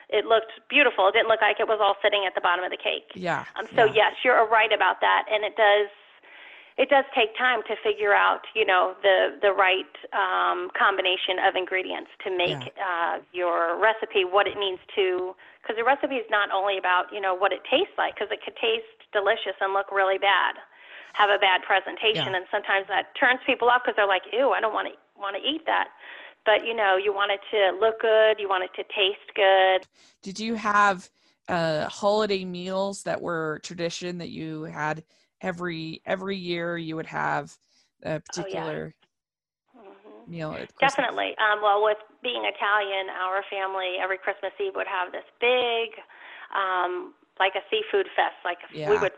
it 0.08 0.24
looked 0.24 0.52
beautiful. 0.70 1.08
It 1.08 1.12
didn't 1.18 1.28
look 1.28 1.42
like 1.42 1.58
it 1.58 1.66
was 1.66 1.80
all 1.82 1.96
sitting 2.00 2.24
at 2.26 2.34
the 2.36 2.40
bottom 2.40 2.64
of 2.64 2.70
the 2.70 2.78
cake. 2.78 3.10
yeah. 3.14 3.44
Um, 3.56 3.66
so 3.74 3.84
yeah. 3.86 3.92
yes, 4.06 4.14
you're 4.24 4.46
right 4.46 4.72
about 4.72 5.00
that, 5.00 5.26
and 5.30 5.42
it 5.44 5.56
does 5.56 5.88
it 6.78 6.88
does 6.88 7.04
take 7.14 7.36
time 7.36 7.60
to 7.66 7.75
figure 7.82 8.14
out 8.14 8.46
you 8.54 8.64
know 8.64 8.94
the 9.02 9.36
the 9.42 9.52
right 9.52 9.90
um, 10.14 10.70
combination 10.78 11.42
of 11.42 11.56
ingredients 11.56 12.10
to 12.25 12.30
make 12.30 12.62
uh, 12.78 13.19
your 13.34 13.76
recipe 13.82 14.25
what 14.25 14.46
it 14.46 14.56
needs 14.56 14.80
to 14.94 15.34
because 15.60 15.76
the 15.76 15.84
recipe 15.84 16.16
is 16.22 16.26
not 16.30 16.48
only 16.54 16.78
about 16.78 17.10
you 17.12 17.20
know 17.20 17.35
what 17.35 17.52
it 17.52 17.61
tastes 17.68 17.94
like 17.99 18.14
because 18.14 18.30
it 18.30 18.38
could 18.47 18.56
taste 18.56 18.87
delicious 19.12 19.58
and 19.61 19.75
look 19.75 19.90
really 19.90 20.18
bad 20.18 20.54
have 21.14 21.30
a 21.30 21.38
bad 21.38 21.61
presentation 21.66 22.30
Yeah. 22.30 22.37
and 22.38 22.47
sometimes 22.50 22.87
that 22.88 23.11
turns 23.18 23.40
people 23.44 23.68
off 23.68 23.82
because 23.82 23.97
they're 23.97 24.06
like 24.06 24.23
ew 24.32 24.50
I 24.54 24.61
don't 24.61 24.73
want 24.73 24.87
to 24.88 24.94
want 25.20 25.35
to 25.37 25.42
eat 25.42 25.66
that. 25.66 25.88
But 26.47 26.64
you 26.64 26.75
know 26.75 26.97
you 26.97 27.12
want 27.12 27.32
it 27.32 27.40
to 27.50 27.76
look 27.78 28.00
good 28.00 28.38
you 28.38 28.49
want 28.49 28.62
it 28.64 28.70
to 28.78 28.85
taste 28.94 29.28
good. 29.35 29.82
Did 30.23 30.38
you 30.38 30.54
have 30.54 31.11
uh, 31.49 31.88
holiday 31.88 32.44
meals 32.44 33.02
that 33.02 33.20
were 33.20 33.61
tradition 33.64 34.18
that 34.18 34.28
you 34.28 34.64
had 34.64 35.02
every 35.40 36.02
every 36.07 36.37
year? 36.37 36.76
You 36.76 36.97
would 36.97 37.07
have 37.07 37.57
a 38.02 38.21
particular 38.21 38.95
hmm 39.75 40.30
meal. 40.30 40.52
At 40.54 40.71
Definitely. 40.80 41.35
Um, 41.38 41.62
well, 41.62 41.83
with 41.83 41.99
being 42.23 42.45
Italian, 42.45 43.09
our 43.11 43.45
family 43.50 43.97
every 44.02 44.18
Christmas 44.18 44.52
Eve 44.61 44.73
would 44.76 44.87
have 44.90 45.12
this 45.12 45.26
big, 45.40 45.97
um, 46.54 47.14
like 47.38 47.54
a 47.54 47.62
seafood 47.71 48.07
fest. 48.16 48.37
Like 48.45 48.59
Yeah. 48.75 48.90
we 48.90 48.99
would, 48.99 49.12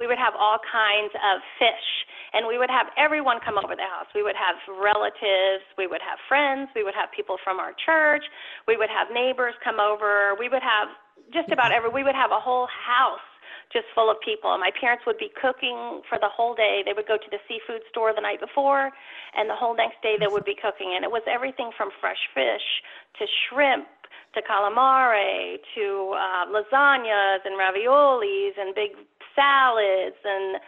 we 0.00 0.06
would 0.06 0.18
have 0.18 0.34
all 0.38 0.58
kinds 0.70 1.12
of 1.14 1.40
fish, 1.58 1.88
and 2.32 2.46
we 2.46 2.58
would 2.58 2.70
have 2.70 2.88
everyone 2.98 3.38
come 3.44 3.56
over 3.58 3.74
the 3.76 3.86
house. 3.86 4.06
We 4.14 4.22
would 4.22 4.36
have 4.36 4.56
relatives, 4.68 5.64
we 5.78 5.86
would 5.86 6.02
have 6.02 6.18
friends, 6.28 6.68
we 6.74 6.82
would 6.84 6.94
have 6.94 7.10
people 7.14 7.36
from 7.42 7.58
our 7.58 7.72
church, 7.86 8.24
we 8.68 8.76
would 8.76 8.90
have 8.90 9.08
neighbors 9.14 9.54
come 9.62 9.80
over. 9.80 10.34
We 10.38 10.48
would 10.48 10.62
have 10.62 10.88
just 11.32 11.50
about 11.52 11.72
every. 11.72 11.90
We 11.90 12.04
would 12.04 12.14
have 12.18 12.30
a 12.30 12.40
whole 12.40 12.66
house 12.68 13.24
just 13.72 13.86
full 13.94 14.10
of 14.10 14.16
people. 14.20 14.52
And 14.52 14.60
my 14.60 14.70
parents 14.78 15.04
would 15.06 15.18
be 15.18 15.30
cooking 15.40 16.02
for 16.08 16.18
the 16.18 16.28
whole 16.28 16.54
day. 16.54 16.82
They 16.84 16.92
would 16.92 17.06
go 17.06 17.16
to 17.16 17.30
the 17.30 17.38
seafood 17.48 17.82
store 17.90 18.12
the 18.14 18.20
night 18.20 18.40
before, 18.40 18.90
and 19.36 19.48
the 19.48 19.56
whole 19.56 19.74
next 19.76 20.02
day 20.02 20.16
they 20.18 20.28
would 20.28 20.44
be 20.44 20.54
cooking. 20.54 20.92
And 20.94 21.04
it 21.04 21.10
was 21.10 21.22
everything 21.26 21.70
from 21.76 21.90
fresh 22.00 22.28
fish 22.34 22.82
to 23.18 23.26
shrimp 23.26 23.88
to 24.34 24.42
calamari 24.42 25.58
to 25.74 26.14
uh, 26.18 26.46
lasagnas 26.50 27.46
and 27.46 27.54
raviolis 27.54 28.58
and 28.58 28.74
big 28.74 28.90
salads 29.34 30.18
and 30.24 30.58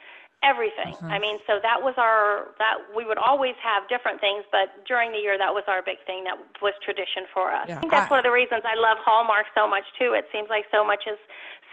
everything. 0.42 0.94
Uh-huh. 0.94 1.08
I 1.10 1.18
mean, 1.18 1.38
so 1.46 1.58
that 1.62 1.80
was 1.82 1.94
our 1.96 2.54
that 2.58 2.78
we 2.94 3.04
would 3.04 3.18
always 3.18 3.56
have 3.62 3.88
different 3.88 4.20
things, 4.20 4.44
but 4.52 4.84
during 4.86 5.10
the 5.10 5.18
year 5.18 5.38
that 5.38 5.52
was 5.52 5.64
our 5.66 5.82
big 5.82 5.98
thing 6.06 6.24
that 6.24 6.36
was 6.60 6.74
tradition 6.84 7.24
for 7.32 7.50
us. 7.50 7.66
Yeah. 7.68 7.76
I 7.76 7.80
think 7.80 7.92
that's 7.92 8.10
I- 8.10 8.14
one 8.14 8.20
of 8.20 8.26
the 8.28 8.34
reasons 8.34 8.62
I 8.62 8.78
love 8.78 8.98
Hallmark 9.02 9.46
so 9.54 9.66
much 9.66 9.84
too. 9.98 10.12
It 10.12 10.26
seems 10.30 10.48
like 10.48 10.64
so 10.70 10.86
much 10.86 11.04
is 11.10 11.18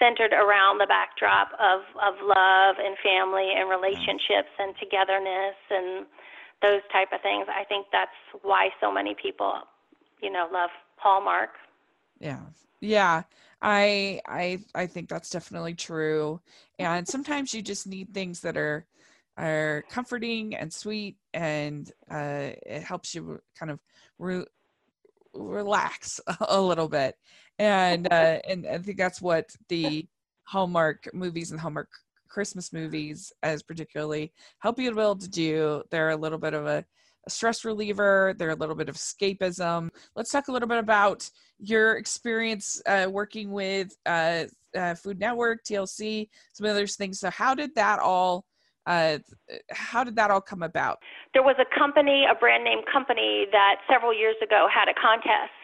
centered 0.03 0.33
around 0.33 0.79
the 0.79 0.88
backdrop 0.88 1.55
of 1.55 1.88
of 2.03 2.19
love 2.19 2.75
and 2.83 3.00
family 3.00 3.55
and 3.55 3.69
relationships 3.69 4.51
and 4.60 4.75
togetherness 4.75 5.55
and 5.72 6.05
those 6.62 6.83
type 6.91 7.10
of 7.13 7.22
things. 7.22 7.48
I 7.48 7.63
think 7.63 7.88
that's 7.91 8.12
why 8.41 8.69
so 8.81 8.91
many 8.91 9.15
people, 9.22 9.53
you 10.22 10.31
know, 10.31 10.48
love 10.51 10.69
Hallmark. 10.98 11.51
Yeah. 12.19 12.39
Yeah. 12.81 13.24
I 13.62 14.19
I 14.27 14.60
I 14.75 14.88
think 14.88 15.07
that's 15.07 15.29
definitely 15.29 15.74
true. 15.74 16.41
And 16.79 17.07
sometimes 17.07 17.53
you 17.53 17.62
just 17.62 17.88
need 17.88 18.13
things 18.13 18.41
that 18.41 18.57
are 18.57 18.86
are 19.38 19.83
comforting 19.89 20.55
and 20.55 20.72
sweet, 20.72 21.17
and 21.33 21.91
uh, 22.12 22.51
it 22.65 22.83
helps 22.83 23.15
you 23.15 23.41
kind 23.57 23.72
of 23.72 23.79
re- 24.19 24.45
relax 25.33 26.19
a 26.48 26.62
little 26.62 26.88
bit. 26.88 27.15
And 27.60 28.12
uh, 28.12 28.39
and 28.48 28.65
I 28.67 28.77
think 28.79 28.98
that's 28.98 29.22
what 29.22 29.55
the 29.69 30.07
Hallmark 30.43 31.10
movies 31.13 31.51
and 31.51 31.60
Hallmark 31.60 31.89
Christmas 32.27 32.74
movies, 32.74 33.31
as 33.43 33.62
particularly, 33.62 34.33
help 34.60 34.79
you 34.79 34.89
to 34.89 34.95
be 34.95 35.01
able 35.01 35.15
to 35.17 35.29
do. 35.29 35.83
They're 35.91 36.10
a 36.10 36.17
little 36.17 36.39
bit 36.39 36.53
of 36.53 36.65
a 36.65 36.83
a 37.25 37.29
stress 37.29 37.63
reliever. 37.63 38.36
They're 38.38 38.50
a 38.50 38.55
little 38.55 38.75
bit 38.75 38.89
of 38.89 38.95
escapism. 38.95 39.89
Let's 40.15 40.31
talk 40.31 40.48
a 40.48 40.51
little 40.51 40.67
bit 40.67 40.77
about 40.77 41.29
your 41.60 41.95
experience 41.95 42.81
uh, 42.86 43.07
working 43.10 43.51
with 43.51 43.95
uh, 44.05 44.45
uh, 44.75 44.95
Food 44.95 45.19
Network, 45.19 45.63
TLC, 45.63 46.27
some 46.53 46.67
those 46.67 46.95
things. 46.95 47.19
So, 47.19 47.29
how 47.29 47.55
did 47.55 47.75
that 47.75 48.00
all? 48.00 48.45
Uh, 48.86 49.19
how 49.72 50.03
did 50.03 50.17
that 50.17 50.29
all 50.29 50.41
come 50.41 50.62
about? 50.62 51.00
There 51.33 51.43
was 51.43 51.55
a 51.57 51.79
company, 51.79 52.25
a 52.29 52.36
brand 52.36 52.65
name 52.65 52.79
company, 52.91 53.45
that 53.53 53.75
several 53.89 54.13
years 54.13 54.36
ago 54.43 54.67
had 54.67 54.89
a 54.89 54.93
contest, 54.93 55.55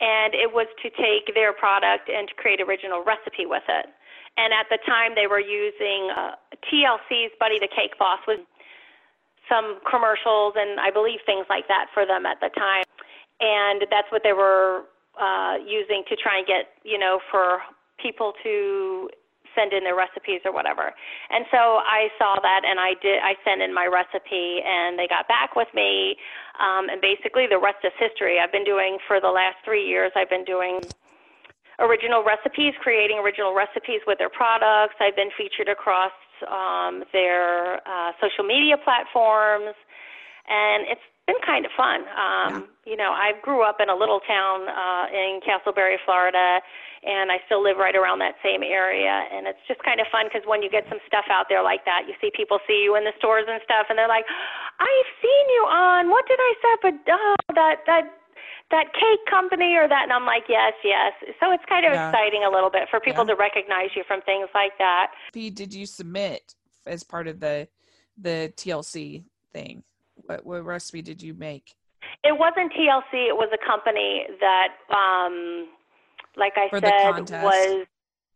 and 0.00 0.34
it 0.34 0.52
was 0.52 0.66
to 0.82 0.88
take 0.90 1.34
their 1.34 1.52
product 1.52 2.08
and 2.08 2.28
to 2.28 2.34
create 2.34 2.60
original 2.60 3.04
recipe 3.04 3.44
with 3.44 3.64
it. 3.68 3.86
And 4.36 4.52
at 4.52 4.66
the 4.70 4.78
time, 4.86 5.12
they 5.14 5.26
were 5.26 5.40
using 5.40 6.08
uh, 6.16 6.40
TLC's 6.64 7.32
Buddy 7.38 7.58
the 7.58 7.68
Cake 7.68 7.98
Boss 7.98 8.20
was 8.26 8.40
some 9.48 9.80
commercials 9.88 10.54
and 10.56 10.80
I 10.80 10.90
believe 10.90 11.20
things 11.26 11.44
like 11.50 11.66
that 11.68 11.86
for 11.92 12.06
them 12.06 12.24
at 12.24 12.40
the 12.40 12.48
time. 12.56 12.84
And 13.40 13.84
that's 13.90 14.10
what 14.12 14.22
they 14.22 14.32
were 14.32 14.84
uh, 15.20 15.56
using 15.66 16.04
to 16.08 16.16
try 16.16 16.38
and 16.38 16.46
get, 16.46 16.72
you 16.84 16.98
know, 16.98 17.20
for 17.30 17.58
people 17.98 18.32
to 18.44 19.10
send 19.60 19.76
in 19.76 19.84
their 19.84 19.96
recipes 19.96 20.40
or 20.48 20.52
whatever. 20.56 20.96
And 21.28 21.44
so 21.52 21.84
I 21.84 22.08
saw 22.16 22.40
that 22.40 22.64
and 22.64 22.80
I 22.80 22.96
did 23.04 23.20
I 23.20 23.36
sent 23.44 23.60
in 23.60 23.76
my 23.76 23.84
recipe 23.84 24.64
and 24.64 24.96
they 24.96 25.04
got 25.04 25.28
back 25.28 25.52
with 25.52 25.68
me 25.76 26.16
um 26.56 26.88
and 26.88 27.04
basically 27.04 27.44
the 27.44 27.60
rest 27.60 27.84
is 27.84 27.92
history. 28.00 28.40
I've 28.40 28.52
been 28.52 28.64
doing 28.64 28.96
for 29.04 29.20
the 29.20 29.28
last 29.28 29.60
3 29.68 29.84
years 29.84 30.16
I've 30.16 30.32
been 30.32 30.48
doing 30.48 30.88
original 31.80 32.22
recipes, 32.24 32.72
creating 32.80 33.18
original 33.18 33.52
recipes 33.52 34.00
with 34.06 34.16
their 34.16 34.30
products. 34.30 34.94
I've 35.00 35.16
been 35.16 35.32
featured 35.36 35.68
across 35.68 36.12
um, 36.48 37.04
their 37.12 37.80
uh, 37.88 38.12
social 38.20 38.44
media 38.44 38.76
platforms, 38.76 39.74
and 40.48 40.86
it's 40.88 41.04
been 41.30 41.40
kind 41.46 41.62
of 41.62 41.70
fun. 41.78 42.02
Um, 42.18 42.50
yeah. 42.50 42.90
You 42.90 42.96
know, 42.98 43.14
I 43.14 43.38
grew 43.38 43.62
up 43.62 43.78
in 43.78 43.86
a 43.86 43.94
little 43.94 44.18
town 44.26 44.66
uh, 44.66 45.06
in 45.14 45.38
Casselberry, 45.46 45.94
Florida, 46.02 46.58
and 47.06 47.30
I 47.30 47.38
still 47.46 47.62
live 47.62 47.78
right 47.78 47.94
around 47.94 48.18
that 48.18 48.34
same 48.42 48.66
area. 48.66 49.30
And 49.30 49.46
it's 49.46 49.62
just 49.70 49.78
kind 49.86 50.02
of 50.02 50.10
fun 50.10 50.26
because 50.26 50.42
when 50.42 50.60
you 50.60 50.68
get 50.68 50.84
some 50.90 50.98
stuff 51.06 51.30
out 51.30 51.46
there 51.46 51.62
like 51.62 51.86
that, 51.86 52.10
you 52.10 52.18
see 52.18 52.34
people 52.34 52.58
see 52.66 52.82
you 52.82 52.98
in 52.98 53.06
the 53.06 53.14
stores 53.22 53.46
and 53.46 53.62
stuff, 53.62 53.86
and 53.88 53.94
they're 53.94 54.10
like, 54.10 54.26
"I've 54.82 55.10
seen 55.22 55.44
you 55.54 55.62
on 55.70 56.10
what 56.10 56.26
did 56.26 56.40
I 56.42 56.52
say? 56.58 56.72
But 56.82 56.94
oh, 57.14 57.36
that 57.54 57.86
that 57.86 58.04
that 58.70 58.92
cake 58.94 59.26
company 59.28 59.74
or 59.74 59.88
that 59.88 60.04
and 60.04 60.12
i'm 60.12 60.24
like 60.24 60.44
yes 60.48 60.72
yes 60.84 61.12
so 61.40 61.50
it's 61.50 61.64
kind 61.68 61.84
of 61.84 61.92
yeah. 61.92 62.08
exciting 62.08 62.44
a 62.44 62.48
little 62.48 62.70
bit 62.70 62.86
for 62.88 63.00
people 63.00 63.24
yeah. 63.26 63.34
to 63.34 63.36
recognize 63.36 63.88
you 63.96 64.04
from 64.06 64.22
things 64.22 64.48
like 64.54 64.70
that 64.78 65.10
did 65.50 65.74
you 65.74 65.84
submit 65.84 66.54
as 66.86 67.02
part 67.02 67.26
of 67.26 67.40
the 67.40 67.66
the 68.16 68.52
tlc 68.56 69.24
thing 69.52 69.82
what, 70.30 70.46
what 70.46 70.64
recipe 70.64 71.02
did 71.02 71.22
you 71.22 71.34
make 71.34 71.74
it 72.24 72.36
wasn't 72.38 72.72
tlc 72.72 73.12
it 73.12 73.36
was 73.36 73.50
a 73.52 73.66
company 73.66 74.26
that 74.40 74.68
um 74.90 75.68
like 76.36 76.52
i 76.56 76.68
for 76.70 76.80
said 76.80 77.42
was 77.42 77.86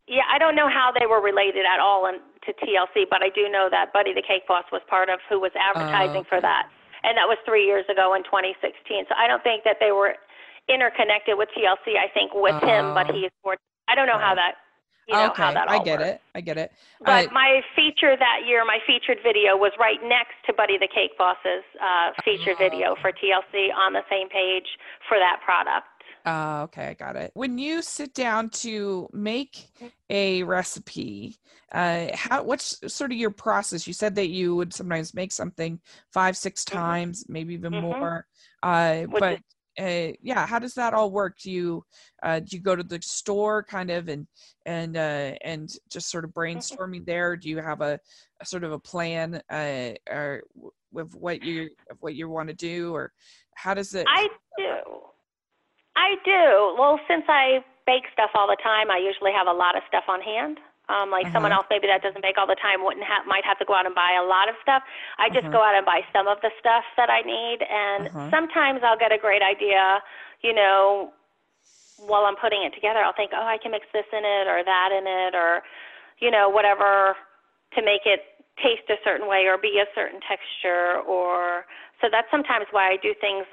yeah 0.07 0.23
i 0.31 0.37
don't 0.37 0.55
know 0.55 0.69
how 0.69 0.91
they 0.97 1.05
were 1.05 1.21
related 1.21 1.65
at 1.65 1.79
all 1.79 2.07
in, 2.07 2.15
to 2.43 2.53
tlc 2.65 3.05
but 3.09 3.23
i 3.23 3.29
do 3.29 3.49
know 3.49 3.67
that 3.71 3.93
buddy 3.93 4.13
the 4.13 4.23
cake 4.25 4.47
boss 4.47 4.65
was 4.71 4.81
part 4.89 5.09
of 5.09 5.19
who 5.29 5.39
was 5.39 5.51
advertising 5.55 6.17
uh, 6.17 6.19
okay. 6.19 6.29
for 6.29 6.41
that 6.41 6.69
and 7.05 7.13
that 7.15 7.29
was 7.29 7.37
three 7.45 7.69
years 7.69 7.85
ago 7.85 8.17
in 8.17 8.25
2016. 8.25 9.05
So 9.05 9.13
I 9.13 9.29
don't 9.29 9.45
think 9.45 9.63
that 9.63 9.77
they 9.79 9.93
were 9.93 10.17
interconnected 10.65 11.37
with 11.37 11.53
TLC. 11.53 12.01
I 12.01 12.09
think 12.09 12.33
with 12.33 12.57
uh, 12.57 12.65
him, 12.65 12.97
but 12.97 13.09
oh. 13.09 13.13
he's 13.13 13.29
more. 13.45 13.55
I 13.87 13.93
don't 13.93 14.09
know 14.09 14.17
right. 14.17 14.33
how 14.33 14.35
that. 14.35 14.64
You 15.07 15.13
know, 15.13 15.29
okay, 15.29 15.43
I 15.43 15.83
get 15.83 15.99
works. 15.99 16.11
it. 16.11 16.21
I 16.33 16.41
get 16.41 16.57
it. 16.57 16.71
But 16.99 17.27
uh, 17.27 17.31
my 17.31 17.61
feature 17.75 18.15
that 18.17 18.47
year, 18.47 18.65
my 18.65 18.79
featured 18.87 19.19
video 19.23 19.55
was 19.55 19.71
right 19.79 19.99
next 20.03 20.33
to 20.47 20.53
Buddy 20.53 20.77
the 20.79 20.87
Cake 20.87 21.15
Boss's 21.17 21.63
uh, 21.79 22.11
featured 22.23 22.55
uh, 22.55 22.57
video 22.57 22.95
for 23.01 23.11
TLC 23.11 23.69
on 23.75 23.93
the 23.93 24.01
same 24.09 24.29
page 24.29 24.65
for 25.07 25.19
that 25.19 25.41
product. 25.45 25.85
Uh, 26.25 26.63
okay, 26.63 26.87
I 26.87 26.93
got 26.95 27.15
it. 27.15 27.31
When 27.35 27.59
you 27.59 27.83
sit 27.83 28.15
down 28.15 28.49
to 28.49 29.07
make 29.13 29.67
a 30.09 30.41
recipe, 30.41 31.37
uh, 31.71 32.07
how 32.15 32.41
what's 32.41 32.79
sort 32.91 33.11
of 33.11 33.17
your 33.17 33.29
process? 33.29 33.85
You 33.85 33.93
said 33.93 34.15
that 34.15 34.29
you 34.29 34.55
would 34.55 34.73
sometimes 34.73 35.13
make 35.13 35.31
something 35.31 35.79
five, 36.11 36.35
six 36.35 36.65
mm-hmm. 36.65 36.79
times, 36.79 37.23
mm-hmm. 37.23 37.33
maybe 37.33 37.53
even 37.53 37.73
mm-hmm. 37.73 37.85
more. 37.85 38.25
Uh, 38.63 39.05
but 39.05 39.39
uh, 39.79 40.13
yeah, 40.21 40.45
how 40.45 40.59
does 40.59 40.73
that 40.75 40.93
all 40.93 41.11
work? 41.11 41.37
Do 41.39 41.51
you 41.51 41.83
uh, 42.23 42.39
do 42.39 42.55
you 42.55 42.61
go 42.61 42.75
to 42.75 42.83
the 42.83 42.99
store 43.01 43.63
kind 43.63 43.89
of 43.89 44.07
and 44.07 44.27
and 44.65 44.95
uh, 44.97 45.33
and 45.43 45.69
just 45.89 46.09
sort 46.09 46.23
of 46.23 46.31
mm-hmm. 46.31 46.57
brainstorming 46.57 47.05
there? 47.05 47.35
Do 47.35 47.49
you 47.49 47.57
have 47.57 47.81
a, 47.81 47.99
a 48.41 48.45
sort 48.45 48.63
of 48.63 48.71
a 48.71 48.79
plan 48.79 49.41
uh, 49.49 49.91
or 50.09 50.43
with 50.91 51.13
what 51.15 51.43
you 51.43 51.69
what 51.99 52.15
you 52.15 52.29
want 52.29 52.49
to 52.49 52.55
do, 52.55 52.93
or 52.93 53.11
how 53.55 53.73
does 53.73 53.93
it? 53.93 54.05
I 54.09 54.27
do. 54.57 54.77
I 55.97 56.15
do. 56.23 56.75
Well, 56.79 56.99
since 57.09 57.23
I 57.27 57.63
bake 57.85 58.03
stuff 58.13 58.31
all 58.35 58.47
the 58.47 58.57
time, 58.63 58.91
I 58.91 58.97
usually 58.97 59.31
have 59.31 59.47
a 59.47 59.57
lot 59.57 59.75
of 59.75 59.83
stuff 59.87 60.03
on 60.07 60.21
hand. 60.21 60.57
Um, 60.87 61.09
like 61.09 61.25
uh-huh. 61.25 61.33
someone 61.33 61.51
else 61.51 61.65
maybe 61.69 61.87
that 61.87 62.05
doesn't 62.05 62.21
bake 62.21 62.37
all 62.37 62.45
the 62.45 62.59
time 62.61 62.85
wouldn't 62.85 63.05
have 63.05 63.25
might 63.25 63.43
have 63.43 63.57
to 63.57 63.65
go 63.65 63.73
out 63.73 63.85
and 63.85 63.95
buy 63.95 64.13
a 64.13 64.25
lot 64.25 64.49
of 64.49 64.55
stuff. 64.61 64.83
I 65.17 65.29
just 65.29 65.49
uh-huh. 65.49 65.57
go 65.57 65.61
out 65.65 65.73
and 65.73 65.85
buy 65.85 66.05
some 66.13 66.27
of 66.29 66.37
the 66.45 66.53
stuff 66.61 66.85
that 66.97 67.09
I 67.09 67.25
need, 67.25 67.65
and 67.65 68.07
uh-huh. 68.09 68.29
sometimes 68.29 68.85
I'll 68.85 68.99
get 68.99 69.11
a 69.11 69.17
great 69.17 69.41
idea. 69.41 70.01
You 70.45 70.53
know, 70.53 71.09
while 71.97 72.29
I'm 72.29 72.37
putting 72.37 72.61
it 72.61 72.73
together, 72.77 73.01
I'll 73.01 73.17
think, 73.17 73.31
oh, 73.33 73.47
I 73.47 73.57
can 73.57 73.71
mix 73.71 73.89
this 73.93 74.05
in 74.13 74.21
it 74.21 74.45
or 74.45 74.61
that 74.61 74.89
in 74.93 75.09
it, 75.09 75.33
or 75.33 75.65
you 76.21 76.29
know, 76.29 76.49
whatever 76.49 77.17
to 77.73 77.81
make 77.81 78.05
it 78.05 78.21
taste 78.61 78.87
a 78.89 78.95
certain 79.03 79.27
way 79.27 79.45
or 79.47 79.57
be 79.57 79.81
a 79.81 79.87
certain 79.93 80.19
texture 80.23 81.01
or 81.03 81.65
so 82.01 82.07
that's 82.11 82.27
sometimes 82.31 82.65
why 82.71 82.91
I 82.91 82.97
do 83.01 83.13
things 83.19 83.45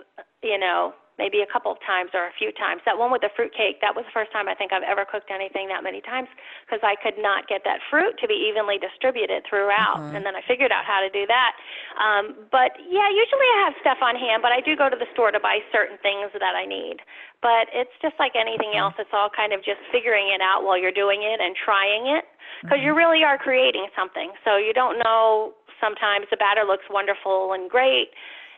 you 0.42 0.58
know 0.58 0.94
maybe 1.20 1.44
a 1.44 1.48
couple 1.50 1.70
of 1.70 1.78
times 1.84 2.10
or 2.16 2.26
a 2.26 2.34
few 2.38 2.52
times. 2.56 2.80
That 2.88 2.96
one 2.96 3.12
with 3.12 3.20
the 3.20 3.32
fruit 3.36 3.52
cake, 3.52 3.84
that 3.84 3.92
was 3.92 4.04
the 4.08 4.14
first 4.14 4.32
time 4.32 4.48
I 4.48 4.54
think 4.56 4.72
I've 4.72 4.86
ever 4.86 5.04
cooked 5.04 5.28
anything 5.28 5.68
that 5.68 5.84
many 5.84 6.00
times 6.00 6.28
because 6.64 6.80
I 6.80 6.96
could 6.96 7.20
not 7.20 7.48
get 7.48 7.62
that 7.68 7.84
fruit 7.92 8.16
to 8.20 8.26
be 8.26 8.36
evenly 8.48 8.80
distributed 8.80 9.44
throughout. 9.44 10.00
Mm-hmm. 10.00 10.16
And 10.16 10.22
then 10.24 10.34
I 10.36 10.42
figured 10.48 10.72
out 10.72 10.88
how 10.88 11.04
to 11.04 11.10
do 11.12 11.28
that. 11.28 11.52
Um, 12.00 12.48
but 12.48 12.72
yeah, 12.88 13.12
usually 13.12 13.48
I 13.56 13.68
have 13.68 13.74
stuff 13.84 14.00
on 14.00 14.16
hand, 14.16 14.40
but 14.40 14.52
I 14.52 14.64
do 14.64 14.72
go 14.72 14.88
to 14.88 14.96
the 14.96 15.08
store 15.12 15.30
to 15.30 15.40
buy 15.40 15.60
certain 15.68 16.00
things 16.00 16.32
that 16.32 16.56
I 16.56 16.64
need. 16.64 17.04
But 17.44 17.68
it's 17.74 17.92
just 18.00 18.16
like 18.16 18.32
anything 18.32 18.72
mm-hmm. 18.72 18.88
else, 18.88 18.96
it's 18.96 19.12
all 19.12 19.28
kind 19.28 19.52
of 19.52 19.60
just 19.60 19.84
figuring 19.92 20.32
it 20.32 20.40
out 20.40 20.64
while 20.64 20.80
you're 20.80 20.94
doing 20.94 21.22
it 21.22 21.42
and 21.42 21.52
trying 21.52 22.08
it 22.08 22.24
because 22.64 22.80
mm-hmm. 22.80 22.94
you 22.94 22.96
really 22.96 23.22
are 23.22 23.36
creating 23.36 23.90
something. 23.92 24.32
So 24.46 24.56
you 24.56 24.72
don't 24.72 24.96
know 25.02 25.52
sometimes 25.82 26.30
the 26.30 26.38
batter 26.38 26.62
looks 26.62 26.86
wonderful 26.88 27.52
and 27.52 27.68
great 27.68 28.14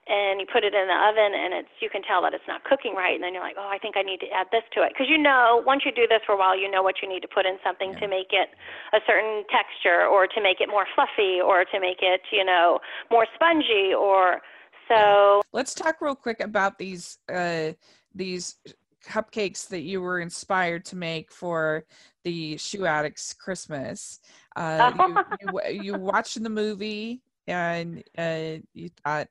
and 0.06 0.40
you 0.40 0.46
put 0.46 0.64
it 0.64 0.75
in 0.75 0.87
the 0.87 1.00
oven 1.08 1.32
and 1.32 1.54
it's 1.54 1.75
you 1.80 1.88
can 1.88 2.02
tell 2.02 2.20
that 2.20 2.34
it's 2.34 2.44
not 2.46 2.62
cooking 2.64 2.94
right 2.94 3.14
and 3.14 3.23
then 3.25 3.32
you're 3.32 3.42
like 3.42 3.56
oh 3.58 3.68
i 3.68 3.78
think 3.78 3.96
i 3.96 4.02
need 4.02 4.20
to 4.20 4.28
add 4.28 4.46
this 4.52 4.62
to 4.73 4.82
it 4.82 4.92
because 4.92 5.08
you 5.08 5.16
know 5.16 5.62
once 5.64 5.82
you 5.84 5.92
do 5.92 6.06
this 6.06 6.20
for 6.26 6.32
a 6.32 6.38
while 6.38 6.58
you 6.58 6.70
know 6.70 6.82
what 6.82 6.96
you 7.02 7.08
need 7.08 7.20
to 7.20 7.28
put 7.28 7.46
in 7.46 7.56
something 7.64 7.92
yeah. 7.92 8.00
to 8.00 8.08
make 8.08 8.28
it 8.30 8.50
a 8.92 9.00
certain 9.06 9.44
texture 9.49 10.06
or 10.06 10.26
to 10.26 10.42
make 10.42 10.61
it 10.61 10.68
more 10.68 10.87
fluffy 10.94 11.40
or 11.40 11.64
to 11.64 11.80
make 11.80 11.99
it 12.02 12.20
you 12.32 12.44
know 12.44 12.78
more 13.11 13.26
spongy 13.34 13.92
or 13.96 14.40
so 14.88 15.40
let's 15.52 15.75
talk 15.75 16.00
real 16.00 16.14
quick 16.14 16.40
about 16.40 16.78
these 16.78 17.18
uh 17.32 17.73
these 18.14 18.56
cupcakes 19.06 19.68
that 19.68 19.82
you 19.82 20.00
were 20.00 20.20
inspired 20.20 20.84
to 20.84 20.96
make 20.96 21.30
for 21.30 21.84
the 22.25 22.56
shoe 22.56 22.84
addicts 22.84 23.32
christmas 23.32 24.20
uh 24.56 24.92
you, 25.40 25.61
you, 25.66 25.82
you 25.82 25.94
watched 25.94 26.42
the 26.42 26.50
movie 26.50 27.23
and 27.46 28.02
uh, 28.16 28.52
you 28.73 28.88
thought 29.04 29.28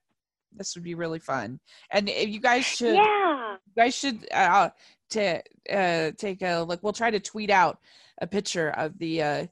this 0.57 0.75
would 0.75 0.83
be 0.83 0.95
really 0.95 1.19
fun. 1.19 1.59
And 1.91 2.09
you 2.09 2.39
guys 2.39 2.65
should 2.65 2.95
yeah. 2.95 3.55
you 3.65 3.73
guys 3.75 3.95
should 3.95 4.27
uh 4.31 4.69
to 5.11 5.41
uh 5.71 6.11
take 6.17 6.41
a 6.41 6.61
look. 6.61 6.81
We'll 6.83 6.93
try 6.93 7.11
to 7.11 7.19
tweet 7.19 7.49
out 7.49 7.79
a 8.21 8.27
picture 8.27 8.69
of 8.71 8.97
the 8.97 9.21
uh 9.21 9.47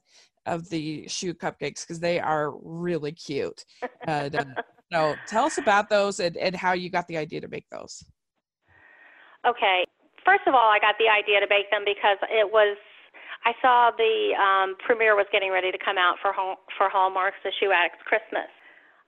of 0.46 0.68
the 0.70 1.06
shoe 1.08 1.34
cupcakes 1.34 1.86
because 1.86 2.00
they 2.00 2.18
are 2.18 2.52
really 2.62 3.12
cute. 3.12 3.64
And, 4.06 4.34
uh, 4.34 4.44
so 4.92 5.14
tell 5.28 5.44
us 5.44 5.58
about 5.58 5.88
those 5.88 6.18
and, 6.18 6.36
and 6.36 6.56
how 6.56 6.72
you 6.72 6.90
got 6.90 7.06
the 7.06 7.16
idea 7.16 7.40
to 7.40 7.48
make 7.48 7.66
those. 7.70 8.04
Okay. 9.46 9.86
First 10.24 10.46
of 10.46 10.54
all 10.54 10.70
i 10.70 10.78
got 10.78 10.94
the 10.98 11.10
idea 11.10 11.40
to 11.40 11.46
bake 11.50 11.70
them 11.70 11.82
because 11.84 12.18
it 12.30 12.46
was 12.46 12.78
i 13.44 13.52
saw 13.60 13.90
the 13.90 14.34
um 14.38 14.76
premiere 14.78 15.16
was 15.16 15.26
getting 15.32 15.50
ready 15.50 15.70
to 15.72 15.78
come 15.78 15.98
out 15.98 16.16
for 16.22 16.32
home 16.32 16.56
for 16.78 16.88
hallmark's 16.88 17.42
the 17.42 17.50
shoe 17.58 17.74
addicts 17.74 17.98
christmas 18.06 18.46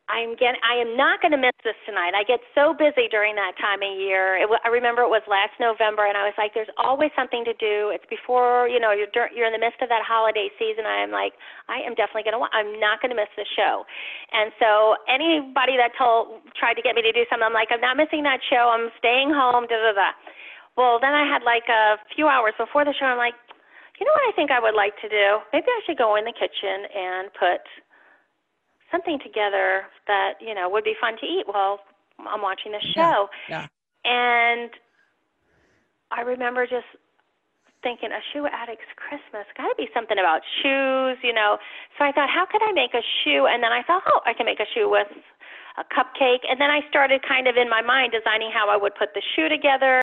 I'm 0.05 0.37
getting. 0.37 0.61
I 0.61 0.77
am 0.77 1.01
not 1.01 1.25
going 1.25 1.33
to 1.33 1.41
miss 1.41 1.57
this 1.65 1.79
tonight. 1.89 2.13
I 2.13 2.29
get 2.29 2.37
so 2.53 2.77
busy 2.77 3.09
during 3.09 3.33
that 3.41 3.57
time 3.57 3.81
of 3.81 3.89
year. 3.97 4.37
It, 4.37 4.53
I 4.61 4.69
remember 4.69 5.01
it 5.01 5.09
was 5.09 5.25
last 5.25 5.57
November, 5.57 6.05
and 6.05 6.13
I 6.13 6.29
was 6.29 6.37
like, 6.37 6.53
"There's 6.53 6.69
always 6.77 7.09
something 7.17 7.41
to 7.49 7.57
do." 7.57 7.89
It's 7.89 8.05
before 8.13 8.69
you 8.69 8.77
know 8.77 8.93
you're 8.93 9.09
you're 9.33 9.49
in 9.49 9.57
the 9.57 9.63
midst 9.63 9.81
of 9.81 9.89
that 9.89 10.05
holiday 10.05 10.53
season. 10.61 10.85
I 10.85 11.01
am 11.01 11.09
like, 11.09 11.33
I 11.73 11.81
am 11.81 11.97
definitely 11.97 12.29
going 12.29 12.37
to. 12.37 12.45
I'm 12.53 12.77
not 12.77 13.01
going 13.01 13.17
to 13.17 13.19
miss 13.19 13.33
the 13.33 13.49
show. 13.57 13.89
And 14.37 14.53
so 14.61 15.01
anybody 15.09 15.81
that 15.81 15.97
told 15.97 16.45
tried 16.53 16.77
to 16.77 16.85
get 16.85 16.93
me 16.93 17.01
to 17.01 17.13
do 17.17 17.25
something, 17.33 17.49
I'm 17.49 17.57
like, 17.57 17.73
I'm 17.73 17.81
not 17.81 17.97
missing 17.97 18.29
that 18.29 18.45
show. 18.45 18.69
I'm 18.77 18.93
staying 19.01 19.33
home. 19.33 19.65
Da 19.73 19.81
da 19.81 19.97
da. 19.97 20.13
Well, 20.77 21.01
then 21.01 21.17
I 21.17 21.25
had 21.25 21.41
like 21.49 21.65
a 21.73 21.97
few 22.13 22.29
hours 22.29 22.53
before 22.61 22.85
the 22.85 22.93
show. 22.93 23.09
I'm 23.09 23.17
like, 23.17 23.41
you 23.97 24.05
know 24.05 24.13
what 24.13 24.29
I 24.29 24.37
think 24.37 24.51
I 24.51 24.61
would 24.61 24.75
like 24.75 24.99
to 25.01 25.09
do? 25.09 25.41
Maybe 25.55 25.71
I 25.71 25.81
should 25.87 25.97
go 25.97 26.19
in 26.21 26.29
the 26.29 26.35
kitchen 26.35 26.93
and 26.93 27.31
put 27.33 27.63
something 28.91 29.19
together 29.23 29.85
that 30.07 30.35
you 30.41 30.55
know 30.55 30.69
would 30.69 30.85
be 30.85 30.95
fun 31.00 31.14
to 31.21 31.26
eat 31.26 31.45
while 31.47 31.81
I'm 32.19 32.43
watching 32.43 32.73
the 32.73 32.85
show. 32.95 33.29
Yeah. 33.49 33.67
yeah. 33.67 33.67
And 34.05 34.71
I 36.11 36.21
remember 36.21 36.67
just 36.67 36.87
thinking 37.85 38.09
a 38.11 38.23
shoe 38.33 38.49
addict's 38.49 38.88
Christmas 38.97 39.45
got 39.57 39.69
to 39.69 39.76
be 39.76 39.87
something 39.93 40.17
about 40.17 40.41
shoes, 40.64 41.21
you 41.21 41.33
know. 41.37 41.61
So 41.97 42.05
I 42.05 42.12
thought, 42.12 42.33
how 42.33 42.49
could 42.49 42.64
I 42.64 42.73
make 42.73 42.97
a 42.97 43.05
shoe? 43.23 43.45
And 43.47 43.62
then 43.62 43.71
I 43.71 43.85
thought, 43.85 44.03
oh, 44.09 44.21
I 44.25 44.33
can 44.33 44.47
make 44.47 44.59
a 44.59 44.69
shoe 44.73 44.88
with 44.88 45.12
a 45.76 45.85
cupcake. 45.93 46.49
And 46.49 46.59
then 46.59 46.73
I 46.73 46.81
started 46.88 47.21
kind 47.23 47.47
of 47.47 47.57
in 47.57 47.69
my 47.69 47.83
mind 47.83 48.17
designing 48.17 48.50
how 48.50 48.73
I 48.73 48.81
would 48.81 48.97
put 48.97 49.12
the 49.12 49.23
shoe 49.37 49.53
together 49.53 50.00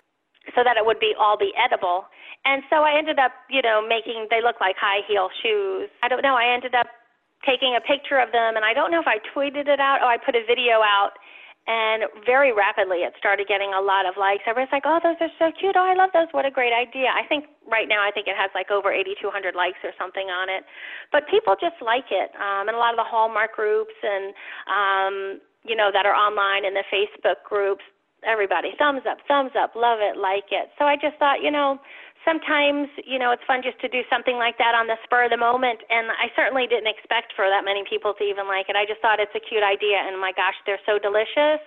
so 0.53 0.61
that 0.63 0.77
it 0.77 0.85
would 0.85 1.01
be 1.01 1.13
all 1.17 1.38
be 1.38 1.51
edible. 1.57 2.05
And 2.45 2.61
so 2.69 2.85
I 2.85 2.97
ended 2.97 3.17
up, 3.17 3.33
you 3.50 3.61
know, 3.61 3.81
making 3.81 4.27
they 4.29 4.41
look 4.41 4.61
like 4.61 4.77
high 4.77 5.01
heel 5.09 5.29
shoes. 5.41 5.89
I 6.01 6.07
don't 6.07 6.21
know. 6.21 6.38
I 6.38 6.53
ended 6.53 6.73
up 6.73 6.88
taking 7.45 7.75
a 7.75 7.81
picture 7.81 8.19
of 8.19 8.31
them, 8.31 8.55
and 8.55 8.65
I 8.65 8.74
don't 8.74 8.91
know 8.91 9.01
if 9.01 9.10
I 9.10 9.19
tweeted 9.33 9.67
it 9.67 9.79
out 9.79 10.01
or 10.01 10.10
I 10.10 10.17
put 10.17 10.36
a 10.36 10.43
video 10.45 10.81
out. 10.81 11.17
And 11.69 12.10
very 12.25 12.50
rapidly, 12.50 13.05
it 13.05 13.13
started 13.21 13.45
getting 13.45 13.69
a 13.69 13.79
lot 13.79 14.10
of 14.10 14.17
likes. 14.17 14.41
Everybody's 14.50 14.74
like, 14.74 14.89
"Oh, 14.89 14.98
those 14.98 15.21
are 15.21 15.29
so 15.38 15.53
cute! 15.53 15.77
Oh, 15.77 15.86
I 15.86 15.93
love 15.93 16.10
those! 16.12 16.25
What 16.33 16.43
a 16.43 16.50
great 16.50 16.74
idea!" 16.74 17.13
I 17.13 17.21
think 17.29 17.45
right 17.69 17.86
now, 17.88 18.01
I 18.01 18.10
think 18.10 18.25
it 18.25 18.36
has 18.36 18.50
like 18.57 18.71
over 18.74 18.89
8,200 18.91 19.53
likes 19.53 19.77
or 19.86 19.93
something 19.93 20.25
on 20.33 20.50
it. 20.50 20.65
But 21.12 21.29
people 21.29 21.53
just 21.62 21.77
like 21.77 22.10
it, 22.10 22.33
um, 22.33 22.65
and 22.65 22.74
a 22.74 22.81
lot 22.81 22.98
of 22.98 22.98
the 22.98 23.05
Hallmark 23.05 23.53
groups 23.53 23.93
and 24.01 24.33
um, 24.65 25.15
you 25.62 25.75
know 25.77 25.93
that 25.93 26.07
are 26.10 26.17
online 26.17 26.65
and 26.65 26.75
the 26.75 26.86
Facebook 26.89 27.45
groups. 27.45 27.86
Everybody, 28.25 28.74
thumbs 28.77 29.01
up, 29.10 29.17
thumbs 29.27 29.53
up, 29.57 29.74
love 29.75 29.98
it, 30.01 30.17
like 30.17 30.50
it. 30.51 30.69
So 30.77 30.86
I 30.86 30.95
just 30.95 31.17
thought, 31.17 31.41
you 31.41 31.50
know, 31.50 31.79
sometimes 32.25 32.87
you 33.05 33.17
know 33.17 33.31
it's 33.31 33.43
fun 33.45 33.61
just 33.61 33.79
to 33.81 33.89
do 33.89 34.01
something 34.09 34.37
like 34.37 34.57
that 34.57 34.75
on 34.77 34.85
the 34.85 34.97
spur 35.03 35.25
of 35.25 35.31
the 35.31 35.41
moment 35.41 35.81
and 35.89 36.09
i 36.21 36.29
certainly 36.35 36.67
didn't 36.67 36.87
expect 36.87 37.33
for 37.35 37.49
that 37.49 37.65
many 37.65 37.83
people 37.89 38.13
to 38.13 38.23
even 38.23 38.47
like 38.47 38.69
it. 38.69 38.75
I 38.75 38.85
just 38.85 39.01
thought 39.01 39.19
it's 39.19 39.33
a 39.33 39.41
cute 39.41 39.65
idea 39.65 39.97
and 39.97 40.19
my 40.19 40.31
gosh 40.31 40.55
they're 40.65 40.81
so 40.85 40.99
delicious 41.01 41.61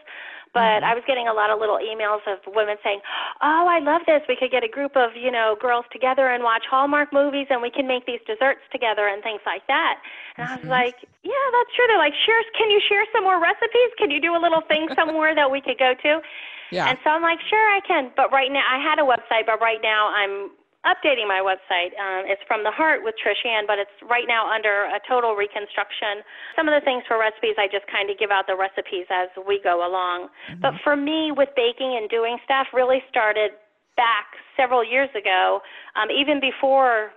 but 0.55 0.81
mm-hmm. 0.81 0.89
i 0.89 0.95
was 0.95 1.03
getting 1.07 1.29
a 1.29 1.35
lot 1.35 1.51
of 1.51 1.59
little 1.59 1.77
emails 1.77 2.23
of 2.31 2.39
women 2.55 2.79
saying 2.83 3.01
oh 3.43 3.67
i 3.69 3.83
love 3.83 4.01
this 4.07 4.23
we 4.29 4.37
could 4.39 4.51
get 4.51 4.65
a 4.65 4.71
group 4.71 4.97
of 4.97 5.11
you 5.19 5.31
know 5.31 5.59
girls 5.61 5.85
together 5.93 6.31
and 6.31 6.43
watch 6.43 6.65
hallmark 6.71 7.13
movies 7.13 7.47
and 7.51 7.61
we 7.61 7.71
can 7.71 7.87
make 7.87 8.07
these 8.07 8.23
desserts 8.27 8.63
together 8.73 9.11
and 9.11 9.23
things 9.23 9.43
like 9.45 9.67
that 9.67 10.01
and 10.39 10.49
i 10.49 10.55
was 10.55 10.63
mm-hmm. 10.63 10.81
like 10.81 10.97
yeah 11.27 11.47
that's 11.53 11.71
true 11.77 11.85
they're 11.91 11.99
like 11.99 12.17
share 12.25 12.41
can 12.57 12.71
you 12.71 12.81
share 12.89 13.05
some 13.13 13.27
more 13.27 13.43
recipes 13.43 13.91
can 13.99 14.11
you 14.11 14.21
do 14.21 14.33
a 14.33 14.41
little 14.41 14.63
thing 14.71 14.89
somewhere 14.95 15.35
that 15.35 15.51
we 15.51 15.61
could 15.61 15.77
go 15.77 15.93
to 16.01 16.23
yeah. 16.75 16.89
And 16.89 16.99
so 17.05 17.11
I'm 17.11 17.23
like, 17.23 17.39
sure, 17.49 17.71
I 17.71 17.81
can. 17.87 18.11
But 18.17 18.33
right 18.33 18.51
now, 18.51 18.65
I 18.67 18.83
had 18.83 18.99
a 18.99 19.07
website, 19.07 19.47
but 19.47 19.61
right 19.61 19.79
now 19.83 20.11
I'm 20.11 20.51
updating 20.85 21.27
my 21.27 21.41
website. 21.41 21.97
Um, 21.97 22.29
it's 22.29 22.41
from 22.47 22.63
the 22.63 22.71
heart 22.71 23.01
with 23.03 23.17
Trish 23.21 23.41
Ann, 23.45 23.65
but 23.67 23.81
it's 23.81 23.93
right 24.05 24.29
now 24.29 24.49
under 24.49 24.89
a 24.93 25.01
total 25.09 25.35
reconstruction. 25.35 26.21
Some 26.57 26.69
of 26.69 26.77
the 26.77 26.85
things 26.85 27.03
for 27.09 27.19
recipes, 27.19 27.57
I 27.57 27.67
just 27.69 27.89
kind 27.89 28.13
of 28.13 28.21
give 28.21 28.31
out 28.31 28.47
the 28.47 28.57
recipes 28.57 29.09
as 29.09 29.33
we 29.49 29.61
go 29.65 29.83
along. 29.83 30.29
Mm-hmm. 30.29 30.61
But 30.61 30.77
for 30.85 30.97
me, 30.97 31.33
with 31.33 31.49
baking 31.57 31.97
and 31.97 32.09
doing 32.09 32.37
stuff, 32.45 32.69
really 32.73 33.01
started 33.09 33.57
back 33.97 34.37
several 34.57 34.85
years 34.85 35.11
ago, 35.17 35.61
um, 35.97 36.13
even 36.13 36.39
before. 36.39 37.11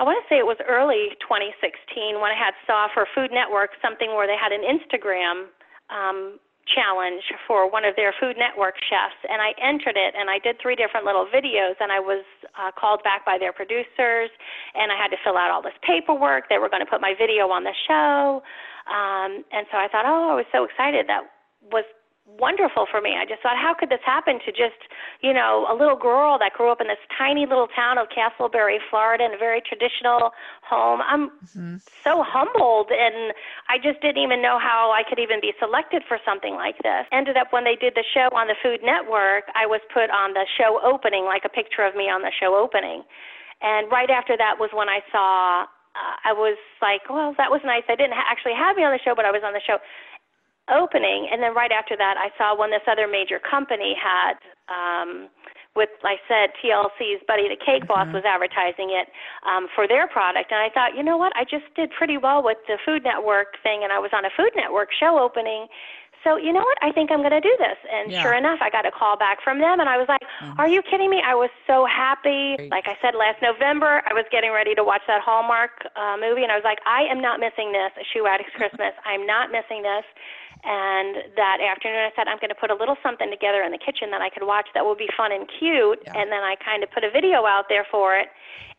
I 0.00 0.02
want 0.08 0.16
to 0.16 0.26
say 0.32 0.40
it 0.40 0.48
was 0.48 0.56
early 0.64 1.12
2016 1.20 2.24
when 2.24 2.32
I 2.32 2.38
had 2.38 2.56
saw 2.64 2.88
for 2.88 3.04
Food 3.12 3.28
Network 3.36 3.76
something 3.84 4.16
where 4.16 4.24
they 4.24 4.38
had 4.40 4.48
an 4.48 4.64
Instagram 4.64 5.52
um, 5.92 6.40
challenge 6.74 7.22
for 7.46 7.70
one 7.70 7.84
of 7.84 7.96
their 7.96 8.14
Food 8.18 8.36
Network 8.38 8.76
chefs, 8.88 9.18
and 9.28 9.42
I 9.42 9.52
entered 9.60 9.96
it, 9.96 10.14
and 10.16 10.30
I 10.30 10.38
did 10.38 10.56
three 10.60 10.76
different 10.76 11.04
little 11.06 11.26
videos, 11.26 11.74
and 11.80 11.90
I 11.90 12.00
was 12.00 12.24
uh, 12.58 12.70
called 12.78 13.02
back 13.02 13.24
by 13.24 13.38
their 13.38 13.52
producers, 13.52 14.30
and 14.74 14.90
I 14.92 14.96
had 14.96 15.08
to 15.08 15.18
fill 15.24 15.36
out 15.36 15.50
all 15.50 15.62
this 15.62 15.76
paperwork. 15.82 16.48
They 16.48 16.58
were 16.58 16.68
going 16.68 16.84
to 16.84 16.90
put 16.90 17.00
my 17.00 17.14
video 17.18 17.50
on 17.50 17.64
the 17.64 17.74
show, 17.88 18.42
um, 18.90 19.44
and 19.52 19.66
so 19.70 19.78
I 19.78 19.88
thought, 19.90 20.06
oh, 20.06 20.32
I 20.32 20.34
was 20.34 20.48
so 20.52 20.64
excited. 20.64 21.06
That 21.06 21.28
was 21.70 21.84
wonderful 22.38 22.86
for 22.90 23.00
me. 23.00 23.16
I 23.18 23.24
just 23.24 23.42
thought, 23.42 23.56
how 23.56 23.74
could 23.74 23.90
this 23.90 24.04
happen 24.04 24.38
to 24.46 24.50
just, 24.52 24.78
you 25.20 25.32
know, 25.32 25.66
a 25.70 25.74
little 25.74 25.96
girl 25.96 26.38
that 26.38 26.52
grew 26.52 26.70
up 26.70 26.80
in 26.80 26.86
this 26.86 27.00
tiny 27.16 27.46
little 27.46 27.68
town 27.68 27.98
of 27.98 28.08
Casselberry, 28.08 28.78
Florida, 28.88 29.24
in 29.24 29.34
a 29.34 29.38
very 29.38 29.60
traditional 29.60 30.32
home. 30.62 31.00
I'm 31.02 31.30
mm-hmm. 31.42 31.76
so 32.04 32.22
humbled, 32.22 32.90
and 32.90 33.34
I 33.68 33.78
just 33.82 34.00
didn't 34.00 34.22
even 34.22 34.40
know 34.40 34.58
how 34.58 34.92
I 34.94 35.02
could 35.02 35.18
even 35.18 35.40
be 35.40 35.52
selected 35.58 36.02
for 36.06 36.18
something 36.24 36.54
like 36.54 36.78
this. 36.82 37.06
Ended 37.12 37.36
up 37.36 37.52
when 37.52 37.64
they 37.64 37.76
did 37.76 37.94
the 37.94 38.04
show 38.04 38.28
on 38.32 38.48
the 38.48 38.56
Food 38.62 38.80
Network, 38.82 39.50
I 39.54 39.66
was 39.66 39.80
put 39.92 40.10
on 40.10 40.32
the 40.32 40.46
show 40.58 40.80
opening, 40.84 41.24
like 41.24 41.42
a 41.44 41.52
picture 41.52 41.82
of 41.82 41.94
me 41.96 42.08
on 42.08 42.22
the 42.22 42.32
show 42.32 42.54
opening. 42.54 43.02
And 43.60 43.90
right 43.90 44.08
after 44.08 44.36
that 44.36 44.56
was 44.58 44.70
when 44.72 44.88
I 44.88 45.00
saw 45.12 45.66
uh, 45.90 46.14
I 46.22 46.32
was 46.32 46.54
like, 46.78 47.02
well, 47.10 47.34
that 47.34 47.50
was 47.50 47.60
nice. 47.66 47.82
I 47.90 47.98
didn't 47.98 48.14
ha- 48.14 48.30
actually 48.30 48.54
have 48.54 48.76
me 48.78 48.86
on 48.86 48.94
the 48.94 49.02
show, 49.02 49.14
but 49.14 49.26
I 49.26 49.34
was 49.34 49.42
on 49.42 49.52
the 49.52 49.60
show 49.60 49.82
opening, 50.70 51.28
and 51.30 51.42
then 51.42 51.54
right 51.54 51.72
after 51.72 51.96
that, 51.96 52.16
I 52.16 52.30
saw 52.38 52.56
when 52.58 52.70
this 52.70 52.84
other 52.90 53.06
major 53.06 53.38
company 53.38 53.94
had. 53.98 54.38
Um, 54.70 55.28
with, 55.76 55.90
like 56.02 56.18
I 56.26 56.26
said, 56.26 56.46
TLC's 56.58 57.22
Buddy 57.30 57.46
the 57.46 57.54
Cake 57.54 57.86
Boss 57.86 58.10
mm-hmm. 58.10 58.18
was 58.18 58.26
advertising 58.26 58.90
it 58.90 59.06
um, 59.46 59.68
for 59.74 59.86
their 59.86 60.08
product. 60.08 60.50
And 60.50 60.58
I 60.58 60.68
thought, 60.68 60.98
you 60.98 61.02
know 61.02 61.16
what? 61.16 61.30
I 61.36 61.44
just 61.44 61.70
did 61.76 61.90
pretty 61.94 62.18
well 62.18 62.42
with 62.42 62.58
the 62.66 62.76
Food 62.84 63.04
Network 63.04 63.54
thing, 63.62 63.86
and 63.86 63.92
I 63.92 64.02
was 64.02 64.10
on 64.12 64.24
a 64.24 64.30
Food 64.34 64.50
Network 64.56 64.90
show 64.90 65.22
opening. 65.22 65.70
So, 66.22 66.36
you 66.36 66.52
know 66.52 66.60
what? 66.60 66.76
I 66.82 66.92
think 66.92 67.08
I'm 67.10 67.24
going 67.24 67.32
to 67.32 67.40
do 67.40 67.54
this. 67.56 67.78
And 67.88 68.12
yeah. 68.12 68.20
sure 68.20 68.34
enough, 68.36 68.58
I 68.60 68.68
got 68.68 68.84
a 68.84 68.90
call 68.90 69.16
back 69.16 69.38
from 69.42 69.58
them, 69.58 69.80
and 69.80 69.88
I 69.88 69.96
was 69.96 70.04
like, 70.08 70.20
mm-hmm. 70.20 70.60
Are 70.60 70.68
you 70.68 70.82
kidding 70.82 71.08
me? 71.08 71.22
I 71.24 71.34
was 71.34 71.48
so 71.66 71.86
happy. 71.86 72.68
Like 72.68 72.84
I 72.90 72.98
said 73.00 73.14
last 73.16 73.40
November, 73.40 74.02
I 74.04 74.12
was 74.12 74.26
getting 74.28 74.52
ready 74.52 74.74
to 74.74 74.84
watch 74.84 75.00
that 75.06 75.22
Hallmark 75.22 75.86
uh, 75.96 76.20
movie, 76.20 76.42
and 76.42 76.52
I 76.52 76.56
was 76.56 76.66
like, 76.66 76.78
I 76.84 77.08
am 77.08 77.22
not 77.22 77.40
missing 77.40 77.72
this, 77.72 77.94
A 77.96 78.04
Shoe 78.12 78.26
Addict's 78.26 78.52
Christmas. 78.58 78.92
I'm 79.06 79.24
not 79.24 79.48
missing 79.48 79.80
this. 79.80 80.04
And 80.62 81.32
that 81.36 81.58
afternoon, 81.64 82.04
I 82.04 82.12
said, 82.12 82.28
I'm 82.28 82.36
going 82.36 82.52
to 82.52 82.58
put 82.58 82.70
a 82.70 82.76
little 82.76 82.96
something 83.02 83.30
together 83.30 83.62
in 83.64 83.72
the 83.72 83.80
kitchen 83.80 84.10
that 84.12 84.20
I 84.20 84.28
could 84.28 84.44
watch 84.44 84.68
that 84.74 84.84
will 84.84 84.96
be 84.96 85.08
fun 85.16 85.32
and 85.32 85.48
cute. 85.48 86.04
Yeah. 86.04 86.20
And 86.20 86.30
then 86.30 86.44
I 86.44 86.56
kind 86.60 86.84
of 86.84 86.90
put 86.92 87.04
a 87.04 87.10
video 87.10 87.48
out 87.48 87.72
there 87.72 87.86
for 87.90 88.16
it. 88.16 88.28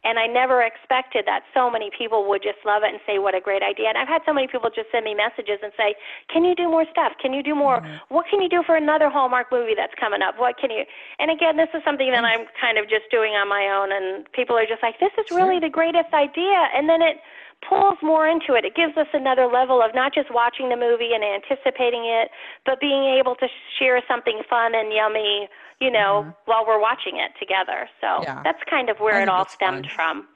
And 0.04 0.18
I 0.18 0.26
never 0.26 0.66
expected 0.66 1.30
that 1.30 1.46
so 1.54 1.70
many 1.70 1.92
people 1.94 2.26
would 2.28 2.42
just 2.42 2.58
love 2.66 2.82
it 2.82 2.90
and 2.90 2.98
say, 3.06 3.20
What 3.20 3.36
a 3.36 3.42
great 3.42 3.62
idea. 3.62 3.90
And 3.90 3.98
I've 3.98 4.08
had 4.10 4.26
so 4.26 4.34
many 4.34 4.48
people 4.48 4.70
just 4.74 4.90
send 4.90 5.06
me 5.06 5.14
messages 5.14 5.62
and 5.62 5.72
say, 5.78 5.94
Can 6.26 6.44
you 6.44 6.56
do 6.56 6.66
more 6.66 6.86
stuff? 6.90 7.14
Can 7.22 7.34
you 7.34 7.44
do 7.44 7.54
more? 7.54 7.82
Mm-hmm. 7.82 8.10
What 8.10 8.26
can 8.26 8.42
you 8.42 8.50
do 8.50 8.64
for 8.66 8.76
another 8.76 9.10
Hallmark 9.10 9.52
movie 9.52 9.78
that's 9.78 9.94
coming 10.02 10.24
up? 10.26 10.42
What 10.42 10.58
can 10.58 10.72
you? 10.72 10.86
And 11.20 11.30
again, 11.30 11.56
this 11.56 11.70
is 11.76 11.86
something 11.86 12.10
that 12.10 12.26
I'm 12.26 12.50
kind 12.60 12.82
of 12.82 12.90
just 12.90 13.14
doing 13.14 13.34
on 13.38 13.48
my 13.48 13.70
own. 13.70 13.94
And 13.94 14.26
people 14.34 14.58
are 14.58 14.66
just 14.66 14.82
like, 14.82 14.98
This 15.00 15.14
is 15.22 15.30
really 15.30 15.62
sure. 15.62 15.70
the 15.70 15.74
greatest 15.74 16.14
idea. 16.18 16.74
And 16.74 16.90
then 16.90 17.06
it, 17.06 17.22
pulls 17.68 17.98
more 18.02 18.28
into 18.28 18.54
it. 18.54 18.66
It 18.66 18.76
gives 18.76 18.98
us 18.98 19.08
another 19.14 19.48
level 19.48 19.82
of 19.82 19.94
not 19.94 20.14
just 20.14 20.34
watching 20.34 20.70
the 20.70 20.76
movie 20.76 21.12
and 21.14 21.24
anticipating 21.24 22.06
it, 22.06 22.30
but 22.66 22.80
being 22.80 23.18
able 23.20 23.36
to 23.36 23.48
share 23.80 24.02
something 24.08 24.42
fun 24.50 24.74
and 24.76 24.92
yummy, 24.92 25.48
you 25.80 25.92
know, 25.92 26.24
mm-hmm. 26.24 26.30
while 26.46 26.66
we're 26.66 26.82
watching 26.82 27.18
it 27.18 27.32
together. 27.40 27.90
So 28.00 28.24
yeah. 28.24 28.42
that's 28.44 28.62
kind 28.70 28.90
of 28.90 28.98
where 29.00 29.22
it 29.22 29.30
all 29.30 29.48
stemmed 29.48 29.86
fun. 29.86 29.96
from. 29.96 30.28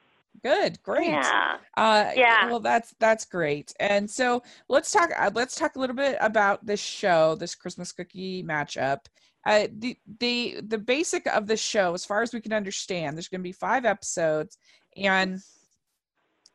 Good, 0.44 0.82
great. 0.84 1.10
Yeah. 1.10 1.58
Uh, 1.76 2.12
yeah. 2.16 2.48
Well, 2.48 2.60
that's 2.60 2.94
that's 3.00 3.26
great. 3.26 3.74
And 3.80 4.10
so 4.10 4.44
let's 4.70 4.92
talk. 4.92 5.10
Uh, 5.18 5.32
let's 5.34 5.56
talk 5.56 5.76
a 5.76 5.80
little 5.80 5.96
bit 5.96 6.18
about 6.22 6.66
this 6.66 6.80
show, 6.80 7.36
this 7.36 7.56
Christmas 7.56 7.92
cookie 7.92 8.44
matchup. 8.44 9.00
Uh, 9.46 9.68
the 9.80 9.98
the 10.20 10.58
the 10.68 10.78
basic 10.78 11.26
of 11.28 11.48
the 11.48 11.58
show, 11.58 11.94
as 11.94 12.06
far 12.06 12.22
as 12.22 12.34
we 12.34 12.42
can 12.42 12.54
understand, 12.54 13.16
there's 13.16 13.28
going 13.28 13.42
to 13.42 13.44
be 13.44 13.52
five 13.54 13.86
episodes, 13.86 14.58
and 14.98 15.40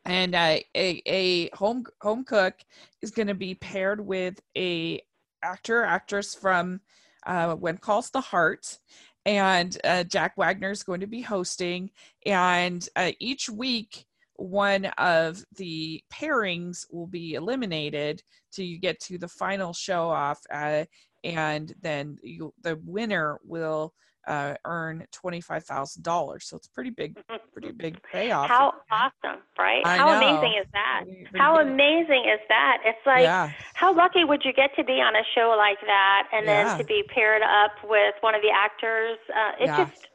and 0.05 0.35
uh, 0.35 0.59
a 0.75 1.03
a 1.07 1.51
home 1.55 1.85
home 2.01 2.25
cook 2.25 2.55
is 3.03 3.11
going 3.11 3.29
to 3.29 3.35
be 3.35 3.55
paired 3.55 4.05
with 4.05 4.41
a 4.57 5.01
actor 5.43 5.83
actress 5.83 6.35
from 6.35 6.81
uh, 7.27 7.55
When 7.55 7.79
Calls 7.79 8.11
the 8.11 8.21
Heart, 8.21 8.79
and 9.27 9.77
uh, 9.85 10.05
Jack 10.05 10.37
Wagner 10.37 10.71
is 10.71 10.83
going 10.83 11.01
to 11.01 11.07
be 11.07 11.21
hosting. 11.21 11.91
And 12.25 12.87
uh, 12.97 13.13
each 13.19 13.49
week, 13.49 14.07
one 14.37 14.87
of 14.97 15.45
the 15.57 16.03
pairings 16.13 16.87
will 16.91 17.07
be 17.07 17.35
eliminated 17.35 18.23
till 18.53 18.65
you 18.65 18.79
get 18.79 19.01
to 19.01 19.19
the 19.19 19.29
final 19.29 19.73
show 19.73 20.09
off, 20.09 20.41
uh, 20.53 20.85
and 21.23 21.75
then 21.83 22.17
you, 22.23 22.55
the 22.63 22.81
winner 22.85 23.39
will 23.45 23.93
uh, 24.27 24.55
earn 24.65 25.07
$25,000. 25.13 26.43
So 26.43 26.57
it's 26.57 26.67
pretty 26.69 26.91
big, 26.91 27.17
pretty 27.53 27.73
big 27.77 28.01
payoff. 28.03 28.49
How 28.49 28.75
awesome, 28.91 29.41
right? 29.59 29.83
I 29.85 29.97
how 29.97 30.07
know. 30.07 30.17
amazing 30.19 30.59
is 30.61 30.67
that? 30.73 31.03
Pretty- 31.05 31.23
pretty 31.25 31.39
How 31.39 31.57
good. 31.57 31.67
amazing 31.69 32.25
is 32.33 32.41
that? 32.49 32.79
It's 32.85 33.07
like, 33.07 33.23
yeah. 33.23 33.51
how 33.75 33.95
lucky 33.95 34.25
would 34.25 34.45
you 34.45 34.53
get 34.53 34.71
to 34.77 34.85
be 34.85 35.01
on 35.01 35.17
a 35.17 35.23
show 35.35 35.55
like 35.57 35.81
that 35.87 36.29
and 36.33 36.47
then 36.47 36.67
Yeah. 36.67 36.77
to 36.79 36.85
be 36.85 37.03
paired 37.15 37.43
up 37.43 37.73
with 37.89 38.15
one 38.21 38.35
of 38.35 38.43
the 38.43 38.51
actors? 38.51 39.19
Uh, 39.35 39.53
it 39.63 39.67
Yeah. 39.67 39.85
just, 39.85 40.09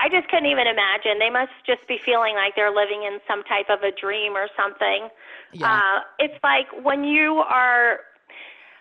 I 0.00 0.08
just 0.08 0.28
couldn't 0.28 0.46
even 0.46 0.66
imagine. 0.66 1.18
They 1.18 1.30
must 1.30 1.50
just 1.66 1.86
be 1.88 1.98
feeling 2.04 2.34
like 2.34 2.54
they're 2.54 2.74
living 2.74 3.02
in 3.02 3.18
some 3.26 3.42
type 3.44 3.66
of 3.68 3.82
a 3.82 3.90
dream 3.90 4.36
or 4.36 4.48
something. 4.56 5.08
Yeah. 5.52 5.74
Uh, 5.74 6.00
it's 6.20 6.38
like 6.44 6.66
when 6.84 7.02
you 7.02 7.38
are, 7.38 8.00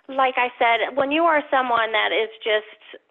like 0.10 0.36
I 0.38 0.50
said, 0.60 0.96
when 0.96 1.12
you 1.12 1.24
are 1.24 1.42
someone 1.50 1.92
that 1.92 2.12
is 2.12 2.30
just, 2.44 3.02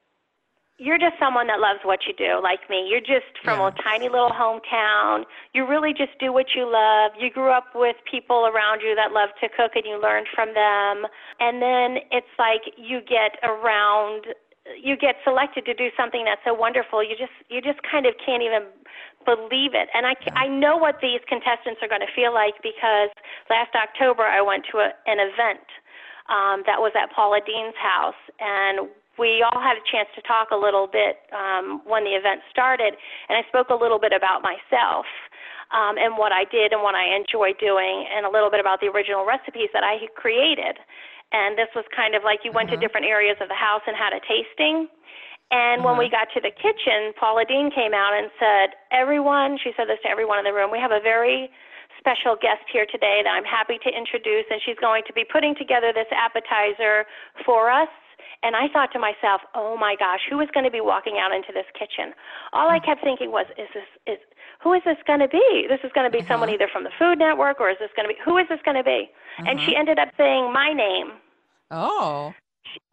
you're 0.78 0.98
just 0.98 1.16
someone 1.18 1.46
that 1.46 1.58
loves 1.58 1.80
what 1.84 2.00
you 2.06 2.12
do, 2.12 2.38
like 2.42 2.68
me. 2.68 2.86
You're 2.88 3.00
just 3.00 3.38
from 3.42 3.60
Yeah. 3.60 3.68
a 3.68 3.82
tiny 3.82 4.08
little 4.08 4.30
hometown. 4.30 5.24
You 5.54 5.64
really 5.66 5.94
just 5.94 6.18
do 6.18 6.32
what 6.32 6.54
you 6.54 6.66
love. 6.70 7.12
You 7.18 7.30
grew 7.30 7.50
up 7.50 7.74
with 7.74 7.96
people 8.04 8.46
around 8.46 8.82
you 8.82 8.94
that 8.94 9.12
love 9.12 9.30
to 9.40 9.48
cook 9.48 9.72
and 9.74 9.86
you 9.86 9.96
learned 9.96 10.28
from 10.34 10.52
them. 10.52 11.06
And 11.40 11.62
then 11.62 11.98
it's 12.10 12.28
like 12.38 12.74
you 12.76 13.00
get 13.00 13.38
around 13.42 14.34
you 14.74 14.96
get 14.96 15.14
selected 15.22 15.64
to 15.64 15.74
do 15.74 15.90
something 15.96 16.24
that's 16.24 16.42
so 16.44 16.52
wonderful. 16.52 17.02
You 17.02 17.16
just 17.16 17.32
you 17.48 17.62
just 17.62 17.80
kind 17.82 18.04
of 18.04 18.14
can't 18.18 18.42
even 18.42 18.64
believe 19.24 19.74
it. 19.74 19.88
And 19.94 20.06
I 20.06 20.14
ca- 20.14 20.34
I 20.34 20.48
know 20.48 20.76
what 20.76 21.00
these 21.00 21.20
contestants 21.28 21.80
are 21.82 21.88
going 21.88 22.00
to 22.02 22.12
feel 22.14 22.34
like 22.34 22.54
because 22.62 23.10
last 23.48 23.74
October 23.74 24.24
I 24.24 24.40
went 24.42 24.64
to 24.72 24.78
a, 24.78 24.90
an 25.06 25.18
event 25.20 25.66
um, 26.28 26.64
that 26.66 26.82
was 26.82 26.92
at 27.00 27.12
Paula 27.14 27.38
Deen's 27.46 27.78
house, 27.78 28.18
and 28.40 28.88
we 29.18 29.42
all 29.42 29.60
had 29.60 29.76
a 29.76 29.84
chance 29.90 30.08
to 30.14 30.22
talk 30.22 30.50
a 30.52 30.56
little 30.56 30.86
bit 30.86 31.24
um, 31.32 31.80
when 31.84 32.04
the 32.04 32.14
event 32.14 32.40
started, 32.50 32.94
and 33.28 33.34
I 33.36 33.42
spoke 33.48 33.68
a 33.70 33.74
little 33.74 33.98
bit 33.98 34.12
about 34.12 34.42
myself. 34.42 35.06
Um, 35.74 35.98
and 35.98 36.14
what 36.14 36.30
I 36.30 36.46
did 36.46 36.70
and 36.70 36.86
what 36.86 36.94
I 36.94 37.10
enjoy 37.10 37.50
doing, 37.58 38.06
and 38.14 38.22
a 38.22 38.30
little 38.30 38.54
bit 38.54 38.62
about 38.62 38.78
the 38.78 38.86
original 38.86 39.26
recipes 39.26 39.66
that 39.74 39.82
I 39.82 39.98
had 39.98 40.14
created. 40.14 40.78
And 41.34 41.58
this 41.58 41.66
was 41.74 41.82
kind 41.90 42.14
of 42.14 42.22
like 42.22 42.46
you 42.46 42.52
went 42.54 42.70
to 42.70 42.76
Mhm. 42.76 42.86
different 42.86 43.06
areas 43.06 43.34
of 43.40 43.48
the 43.48 43.58
house 43.58 43.82
and 43.86 43.96
had 43.96 44.12
a 44.12 44.20
tasting. 44.20 44.88
And 45.50 45.82
when 45.82 45.96
we 45.96 46.08
got 46.08 46.30
to 46.34 46.40
the 46.40 46.50
kitchen, 46.50 47.14
Paula 47.14 47.44
Deen 47.44 47.70
came 47.70 47.94
out 47.94 48.14
and 48.14 48.30
said, 48.38 48.74
Everyone, 48.90 49.58
she 49.58 49.72
said 49.74 49.88
this 49.88 50.00
to 50.02 50.08
everyone 50.08 50.38
in 50.38 50.44
the 50.44 50.52
room, 50.52 50.70
we 50.70 50.78
have 50.78 50.92
a 50.92 51.00
very 51.00 51.50
special 51.98 52.36
guest 52.36 52.62
here 52.70 52.86
today 52.86 53.22
that 53.22 53.30
I'm 53.30 53.44
happy 53.44 53.78
to 53.78 53.90
introduce, 53.90 54.46
and 54.50 54.62
she's 54.62 54.78
going 54.78 55.02
to 55.06 55.12
be 55.12 55.24
putting 55.24 55.54
together 55.54 55.92
this 55.92 56.06
appetizer 56.12 57.06
for 57.44 57.70
us. 57.70 57.88
And 58.42 58.54
I 58.56 58.68
thought 58.72 58.92
to 58.92 58.98
myself, 58.98 59.40
oh 59.54 59.76
my 59.76 59.96
gosh, 59.98 60.20
who 60.30 60.40
is 60.40 60.48
going 60.54 60.64
to 60.64 60.70
be 60.70 60.80
walking 60.80 61.16
out 61.20 61.32
into 61.32 61.52
this 61.52 61.66
kitchen? 61.78 62.12
All 62.52 62.68
I 62.70 62.78
kept 62.78 63.02
thinking 63.02 63.30
was, 63.32 63.46
is 63.58 63.68
this, 63.74 63.84
is, 64.06 64.18
who 64.62 64.72
is 64.72 64.82
this 64.84 64.98
going 65.06 65.20
to 65.20 65.28
be? 65.28 65.66
This 65.68 65.80
is 65.84 65.90
going 65.94 66.10
to 66.10 66.16
be 66.16 66.24
someone 66.26 66.48
Uh-huh. 66.48 66.54
either 66.54 66.68
from 66.72 66.84
the 66.84 66.90
Food 66.98 67.18
Network 67.18 67.60
or 67.60 67.70
is 67.70 67.76
this 67.80 67.90
going 67.96 68.08
to 68.08 68.14
be, 68.14 68.20
who 68.24 68.36
is 68.38 68.46
this 68.48 68.60
going 68.64 68.76
to 68.76 68.84
be? 68.84 69.10
And 69.38 69.60
she 69.60 69.74
ended 69.76 69.98
up 69.98 70.08
saying 70.16 70.52
my 70.52 70.72
name. 70.72 71.12
oh. 71.70 72.34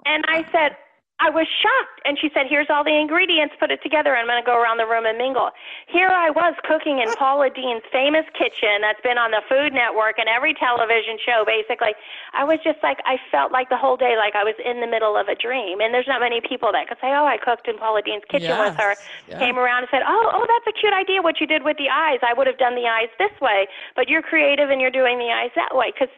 And 0.06 0.24
I 0.28 0.46
said, 0.52 0.78
I 1.24 1.30
was 1.32 1.48
shocked. 1.48 2.04
And 2.04 2.20
she 2.20 2.28
said, 2.36 2.52
Here's 2.52 2.68
all 2.68 2.84
the 2.84 2.92
ingredients, 2.92 3.56
put 3.56 3.72
it 3.72 3.80
together. 3.82 4.12
I'm 4.12 4.28
going 4.28 4.44
to 4.44 4.46
go 4.46 4.60
around 4.60 4.76
the 4.76 4.86
room 4.86 5.08
and 5.08 5.18
mingle. 5.18 5.52
Here 5.88 6.12
I 6.12 6.30
was 6.30 6.52
cooking 6.68 7.00
in 7.00 7.08
Paula 7.16 7.48
Deen's 7.48 7.88
famous 7.96 8.28
kitchen 8.36 8.84
that's 8.84 9.00
been 9.00 9.16
on 9.16 9.32
the 9.32 9.40
Food 9.48 9.72
Network 9.72 10.20
and 10.20 10.28
every 10.28 10.52
television 10.54 11.16
show, 11.24 11.48
basically. 11.48 11.96
I 12.36 12.44
was 12.44 12.60
just 12.60 12.84
like, 12.84 13.00
I 13.08 13.16
felt 13.32 13.56
like 13.56 13.72
the 13.72 13.80
whole 13.80 13.96
day 13.96 14.20
like 14.20 14.36
I 14.36 14.44
was 14.44 14.60
in 14.60 14.84
the 14.84 14.88
middle 14.88 15.16
of 15.16 15.32
a 15.32 15.36
dream. 15.40 15.80
And 15.80 15.96
there's 15.96 16.12
not 16.12 16.20
many 16.20 16.44
people 16.44 16.76
that 16.76 16.92
could 16.92 17.00
say, 17.00 17.16
Oh, 17.16 17.24
I 17.24 17.40
cooked 17.40 17.72
in 17.72 17.80
Paula 17.80 18.04
Deen's 18.04 18.28
kitchen 18.28 18.52
with 18.60 18.76
her. 18.76 19.00
Yes. 19.32 19.40
Came 19.40 19.56
around 19.56 19.88
and 19.88 19.92
said, 19.96 20.04
Oh, 20.04 20.28
oh, 20.36 20.44
that's 20.44 20.68
a 20.68 20.76
cute 20.76 20.92
idea 20.92 21.24
what 21.24 21.40
you 21.40 21.48
did 21.48 21.64
with 21.64 21.80
the 21.80 21.88
eyes. 21.88 22.20
I 22.20 22.36
would 22.36 22.52
have 22.52 22.60
done 22.60 22.76
the 22.76 22.92
eyes 22.92 23.08
this 23.16 23.32
way, 23.40 23.72
but 23.96 24.12
you're 24.12 24.22
creative 24.22 24.68
and 24.70 24.84
you're 24.84 24.92
doing 24.92 25.24
the 25.24 25.32
eyes 25.32 25.56
that 25.56 25.72
way. 25.72 25.96
Because 25.96 26.12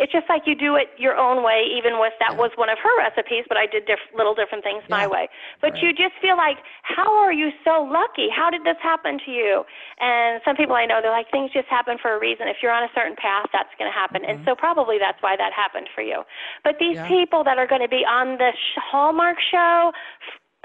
it's 0.00 0.10
just 0.10 0.24
like 0.32 0.48
you 0.48 0.56
do 0.56 0.76
it 0.80 0.88
your 0.96 1.14
own 1.14 1.44
way, 1.44 1.68
even 1.76 2.00
with 2.00 2.14
that 2.18 2.32
Yeah. 2.32 2.40
was 2.40 2.50
one 2.56 2.70
of 2.70 2.78
her 2.78 2.94
recipes, 2.96 3.44
but 3.46 3.58
I 3.58 3.66
did 3.66 3.84
diff- 3.84 4.08
little 4.14 4.34
different 4.34 4.64
things 4.64 4.82
my 4.88 5.06
way. 5.06 5.28
But 5.60 5.74
Right. 5.74 5.82
you 5.82 5.92
just 5.92 6.14
feel 6.16 6.36
like, 6.36 6.56
how 6.82 7.12
are 7.18 7.32
you 7.32 7.52
so 7.62 7.82
lucky? 7.82 8.30
How 8.30 8.48
did 8.48 8.64
this 8.64 8.78
happen 8.80 9.18
to 9.20 9.30
you? 9.30 9.64
And 9.98 10.40
some 10.42 10.56
people 10.56 10.74
I 10.74 10.86
know, 10.86 11.02
they're 11.02 11.10
like, 11.12 11.30
things 11.30 11.52
just 11.52 11.68
happen 11.68 11.98
for 11.98 12.14
a 12.14 12.18
reason. 12.18 12.48
If 12.48 12.62
you're 12.62 12.72
on 12.72 12.82
a 12.82 12.90
certain 12.94 13.14
path, 13.16 13.46
that's 13.52 13.74
going 13.78 13.90
to 13.92 13.96
happen. 13.96 14.24
And 14.24 14.38
mm-hmm. 14.38 14.48
so 14.48 14.56
probably 14.56 14.98
that's 14.98 15.20
why 15.22 15.36
that 15.36 15.52
happened 15.52 15.88
for 15.94 16.00
you. 16.00 16.24
But 16.64 16.78
these 16.78 16.96
Yeah. 16.96 17.06
people 17.06 17.44
that 17.44 17.58
are 17.58 17.66
going 17.66 17.82
to 17.82 17.88
be 17.88 18.04
on 18.06 18.38
the 18.38 18.52
sh- 18.56 18.78
Hallmark 18.80 19.38
show, 19.40 19.92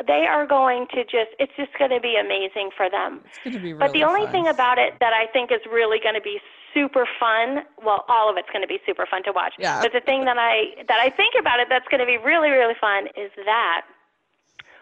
they 0.07 0.27
are 0.27 0.45
going 0.45 0.87
to 0.87 1.03
just, 1.03 1.31
it's 1.39 1.55
just 1.55 1.71
going 1.79 1.91
to 1.91 1.99
be 2.01 2.15
amazing 2.17 2.69
for 2.75 2.89
them. 2.89 3.21
It's 3.25 3.39
going 3.39 3.53
to 3.53 3.59
be 3.59 3.71
really 3.73 3.79
But 3.79 3.93
the 3.93 4.03
only 4.03 4.23
fun. 4.23 4.31
thing 4.31 4.47
about 4.47 4.77
it 4.77 4.93
that 4.99 5.13
I 5.13 5.25
think 5.31 5.51
is 5.51 5.61
really 5.71 5.99
going 5.99 6.15
to 6.15 6.21
be 6.21 6.39
super 6.75 7.07
fun, 7.19 7.63
well, 7.83 8.03
all 8.07 8.29
of 8.29 8.35
it's 8.37 8.49
going 8.51 8.61
to 8.61 8.67
be 8.67 8.79
super 8.85 9.07
fun 9.09 9.23
to 9.23 9.31
watch. 9.31 9.53
Yeah. 9.57 9.81
But 9.81 9.93
the 9.93 10.01
thing 10.01 10.25
that 10.25 10.37
I 10.37 10.83
that 10.87 10.99
I 10.99 11.09
think 11.09 11.33
about 11.39 11.59
it 11.59 11.67
that's 11.69 11.87
going 11.87 12.01
to 12.01 12.05
be 12.05 12.17
really 12.17 12.49
really 12.49 12.75
fun 12.79 13.07
is 13.17 13.31
that 13.45 13.81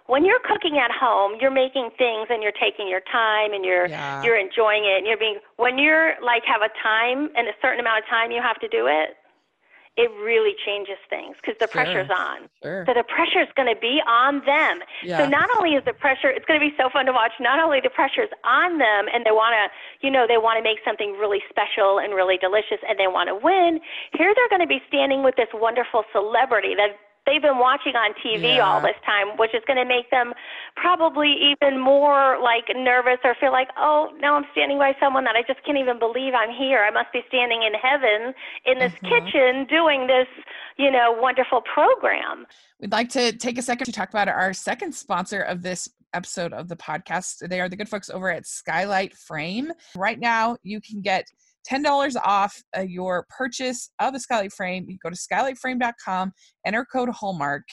when 0.07 0.25
you're 0.25 0.41
cooking 0.43 0.77
at 0.79 0.91
home, 0.91 1.37
you're 1.39 1.51
making 1.53 1.91
things 1.97 2.27
and 2.29 2.43
you're 2.43 2.51
taking 2.59 2.89
your 2.89 2.99
time 3.09 3.53
and 3.53 3.63
you're 3.63 3.87
Yeah. 3.87 4.21
you're 4.23 4.37
enjoying 4.37 4.83
it 4.83 4.97
and 4.97 5.07
you're 5.07 5.17
being 5.17 5.37
when 5.55 5.77
you're 5.77 6.15
like 6.21 6.43
have 6.45 6.61
a 6.61 6.69
time 6.81 7.29
and 7.37 7.47
a 7.47 7.53
certain 7.61 7.79
amount 7.79 8.03
of 8.03 8.09
time 8.09 8.31
you 8.31 8.41
have 8.41 8.59
to 8.59 8.67
do 8.67 8.87
it, 8.87 9.15
it 9.95 10.09
really 10.23 10.55
changes 10.65 10.97
things 11.09 11.35
because 11.37 11.53
the 11.59 11.67
Sure. 11.67 11.83
pressure's 11.83 12.09
on. 12.09 12.49
Sure. 12.63 12.83
So 12.87 12.93
the 12.93 13.03
pressure 13.03 13.41
is 13.41 13.51
going 13.55 13.69
to 13.73 13.79
be 13.79 14.01
on 14.07 14.43
them. 14.45 14.81
Yeah. 15.03 15.19
So 15.19 15.27
not 15.27 15.49
only 15.55 15.75
is 15.75 15.83
the 15.85 15.93
pressure, 15.93 16.29
it's 16.29 16.45
going 16.45 16.59
to 16.59 16.65
be 16.65 16.73
so 16.77 16.89
fun 16.89 17.05
to 17.05 17.11
watch. 17.11 17.33
Not 17.39 17.59
only 17.59 17.79
the 17.79 17.91
pressure's 17.91 18.29
on 18.43 18.79
them, 18.79 19.05
and 19.13 19.23
they 19.25 19.31
want 19.31 19.53
to, 19.53 19.69
you 20.05 20.11
know, 20.11 20.25
they 20.27 20.37
want 20.37 20.57
to 20.57 20.63
make 20.63 20.79
something 20.83 21.13
really 21.19 21.43
special 21.49 21.99
and 21.99 22.15
really 22.15 22.37
delicious, 22.37 22.81
and 22.89 22.97
they 22.97 23.07
want 23.07 23.29
to 23.29 23.35
win. 23.35 23.79
Here 24.17 24.33
they're 24.33 24.49
going 24.49 24.65
to 24.65 24.67
be 24.67 24.81
standing 24.87 25.21
with 25.23 25.35
this 25.35 25.49
wonderful 25.53 26.03
celebrity 26.11 26.73
that 26.75 26.97
they've 27.25 27.41
been 27.41 27.57
watching 27.59 27.95
on 27.95 28.13
TV 28.23 28.55
Yeah. 28.55 28.65
all 28.67 28.81
this 28.81 28.95
time, 29.05 29.37
which 29.37 29.53
is 29.53 29.61
going 29.65 29.77
to 29.77 29.85
make 29.85 30.09
them 30.11 30.33
probably 30.75 31.31
even 31.51 31.79
more 31.79 32.39
like 32.41 32.65
nervous 32.75 33.19
or 33.23 33.35
feel 33.39 33.51
like, 33.51 33.69
oh, 33.77 34.11
now 34.19 34.35
I'm 34.35 34.45
standing 34.51 34.77
by 34.77 34.95
someone 34.99 35.23
that 35.23 35.35
I 35.35 35.43
just 35.43 35.63
can't 35.65 35.77
even 35.77 35.99
believe 35.99 36.33
I'm 36.33 36.51
here. 36.51 36.83
I 36.83 36.91
must 36.91 37.11
be 37.13 37.21
standing 37.27 37.63
in 37.63 37.73
heaven 37.73 38.33
in 38.65 38.79
this 38.79 38.93
Mhm. 39.01 39.09
kitchen 39.09 39.65
doing 39.65 40.07
this, 40.07 40.27
you 40.77 40.91
know, 40.91 41.11
wonderful 41.13 41.61
program. 41.61 42.45
We'd 42.79 42.91
like 42.91 43.09
to 43.09 43.31
take 43.37 43.57
a 43.57 43.61
second 43.61 43.85
to 43.85 43.91
talk 43.91 44.09
about 44.09 44.27
our 44.27 44.53
second 44.53 44.93
sponsor 44.93 45.41
of 45.41 45.61
this 45.61 45.87
episode 46.13 46.53
of 46.53 46.67
the 46.67 46.75
podcast. 46.75 47.47
They 47.47 47.59
are 47.61 47.69
the 47.69 47.75
good 47.75 47.89
folks 47.89 48.09
over 48.09 48.29
at 48.29 48.45
Skylight 48.45 49.15
Frame. 49.15 49.71
Right 49.95 50.19
now, 50.19 50.57
you 50.63 50.79
can 50.81 51.01
get 51.01 51.25
$10 51.69 52.15
off 52.23 52.61
uh, 52.77 52.81
your 52.81 53.25
purchase 53.29 53.89
of 53.99 54.15
a 54.15 54.19
Skylight 54.19 54.53
Frame. 54.53 54.85
You 54.89 54.97
go 55.01 55.09
to 55.09 55.15
skylightframe.com, 55.15 56.31
enter 56.65 56.85
code 56.85 57.09
Hallmark. 57.09 57.63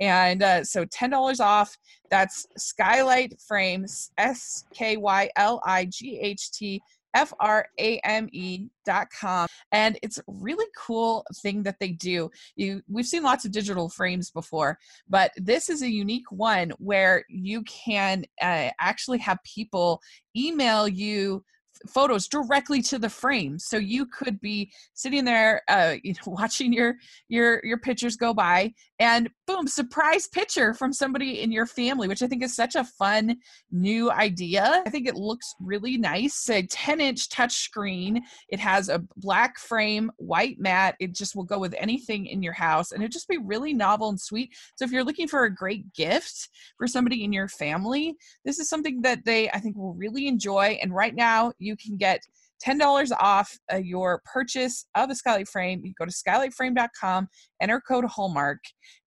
And 0.00 0.42
uh, 0.42 0.64
so 0.64 0.84
$10 0.84 1.40
off. 1.40 1.76
That's 2.10 2.46
Skylight 2.56 3.40
Frames, 3.46 4.10
S 4.18 4.64
K 4.74 4.96
Y 4.96 5.30
L 5.36 5.60
I 5.64 5.86
G 5.86 6.18
H 6.20 6.52
T 6.52 6.80
F 7.16 7.32
R 7.40 7.66
A 7.80 7.98
M 8.00 8.28
E 8.32 8.68
dot 8.84 9.08
com. 9.18 9.48
And 9.72 9.98
it's 10.02 10.18
a 10.18 10.22
really 10.26 10.66
cool 10.76 11.24
thing 11.36 11.62
that 11.62 11.76
they 11.80 11.92
do. 11.92 12.30
You 12.56 12.82
we've 12.88 13.06
seen 13.06 13.22
lots 13.22 13.46
of 13.46 13.52
digital 13.52 13.88
frames 13.88 14.30
before, 14.30 14.78
but 15.08 15.32
this 15.36 15.70
is 15.70 15.82
a 15.82 15.90
unique 15.90 16.30
one 16.30 16.72
where 16.78 17.24
you 17.30 17.62
can 17.62 18.24
uh, 18.42 18.68
actually 18.78 19.18
have 19.18 19.38
people 19.44 20.02
email 20.36 20.86
you 20.86 21.42
photos 21.88 22.28
directly 22.28 22.82
to 22.82 22.98
the 22.98 23.08
frame. 23.08 23.58
So 23.58 23.76
you 23.76 24.06
could 24.06 24.40
be 24.40 24.70
sitting 24.94 25.24
there 25.24 25.62
uh, 25.68 25.96
you 26.02 26.12
know 26.12 26.32
watching 26.32 26.72
your 26.72 26.96
your 27.28 27.60
your 27.64 27.78
pictures 27.78 28.16
go 28.16 28.32
by 28.34 28.72
and 28.98 29.28
boom 29.46 29.66
surprise 29.66 30.26
picture 30.26 30.74
from 30.74 30.92
somebody 30.92 31.42
in 31.42 31.52
your 31.52 31.66
family 31.66 32.08
which 32.08 32.22
i 32.22 32.26
think 32.26 32.42
is 32.42 32.56
such 32.56 32.74
a 32.74 32.84
fun 32.84 33.36
new 33.70 34.10
idea. 34.10 34.82
I 34.86 34.90
think 34.90 35.06
it 35.06 35.16
looks 35.16 35.54
really 35.60 35.96
nice. 35.96 36.48
A 36.48 36.62
10 36.62 37.00
inch 37.00 37.28
touch 37.28 37.54
screen 37.56 38.22
it 38.48 38.60
has 38.60 38.88
a 38.88 39.02
black 39.16 39.58
frame 39.58 40.10
white 40.16 40.58
mat 40.58 40.96
it 41.00 41.14
just 41.14 41.36
will 41.36 41.44
go 41.44 41.58
with 41.58 41.74
anything 41.78 42.26
in 42.26 42.42
your 42.42 42.52
house 42.52 42.92
and 42.92 43.02
it 43.02 43.12
just 43.12 43.28
be 43.28 43.38
really 43.38 43.74
novel 43.74 44.08
and 44.08 44.20
sweet. 44.20 44.54
So 44.76 44.84
if 44.84 44.92
you're 44.92 45.04
looking 45.04 45.28
for 45.28 45.44
a 45.44 45.54
great 45.54 45.92
gift 45.92 46.48
for 46.78 46.86
somebody 46.86 47.24
in 47.24 47.32
your 47.32 47.48
family 47.48 48.16
this 48.44 48.58
is 48.58 48.68
something 48.68 49.02
that 49.02 49.24
they 49.24 49.50
i 49.50 49.58
think 49.58 49.76
will 49.76 49.94
really 49.94 50.26
enjoy. 50.26 50.78
And 50.82 50.94
right 50.94 51.14
now 51.14 51.52
you 51.66 51.76
can 51.76 51.96
get 51.96 52.20
$10 52.64 53.12
off 53.20 53.58
uh, 53.72 53.76
your 53.76 54.22
purchase 54.24 54.86
of 54.94 55.10
a 55.10 55.14
skylight 55.14 55.48
frame. 55.48 55.82
You 55.84 55.92
go 55.98 56.06
to 56.06 56.12
skylightframe.com 56.12 57.28
enter 57.60 57.82
code 57.86 58.06
hallmark 58.06 58.58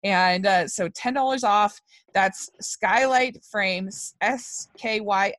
and 0.03 0.45
uh, 0.45 0.67
so 0.67 0.89
$10 0.89 1.43
off. 1.43 1.79
That's 2.13 2.49
skylight 2.59 3.37
frames 3.49 4.15
s-k-y-l-i-g-h-t 4.21 5.35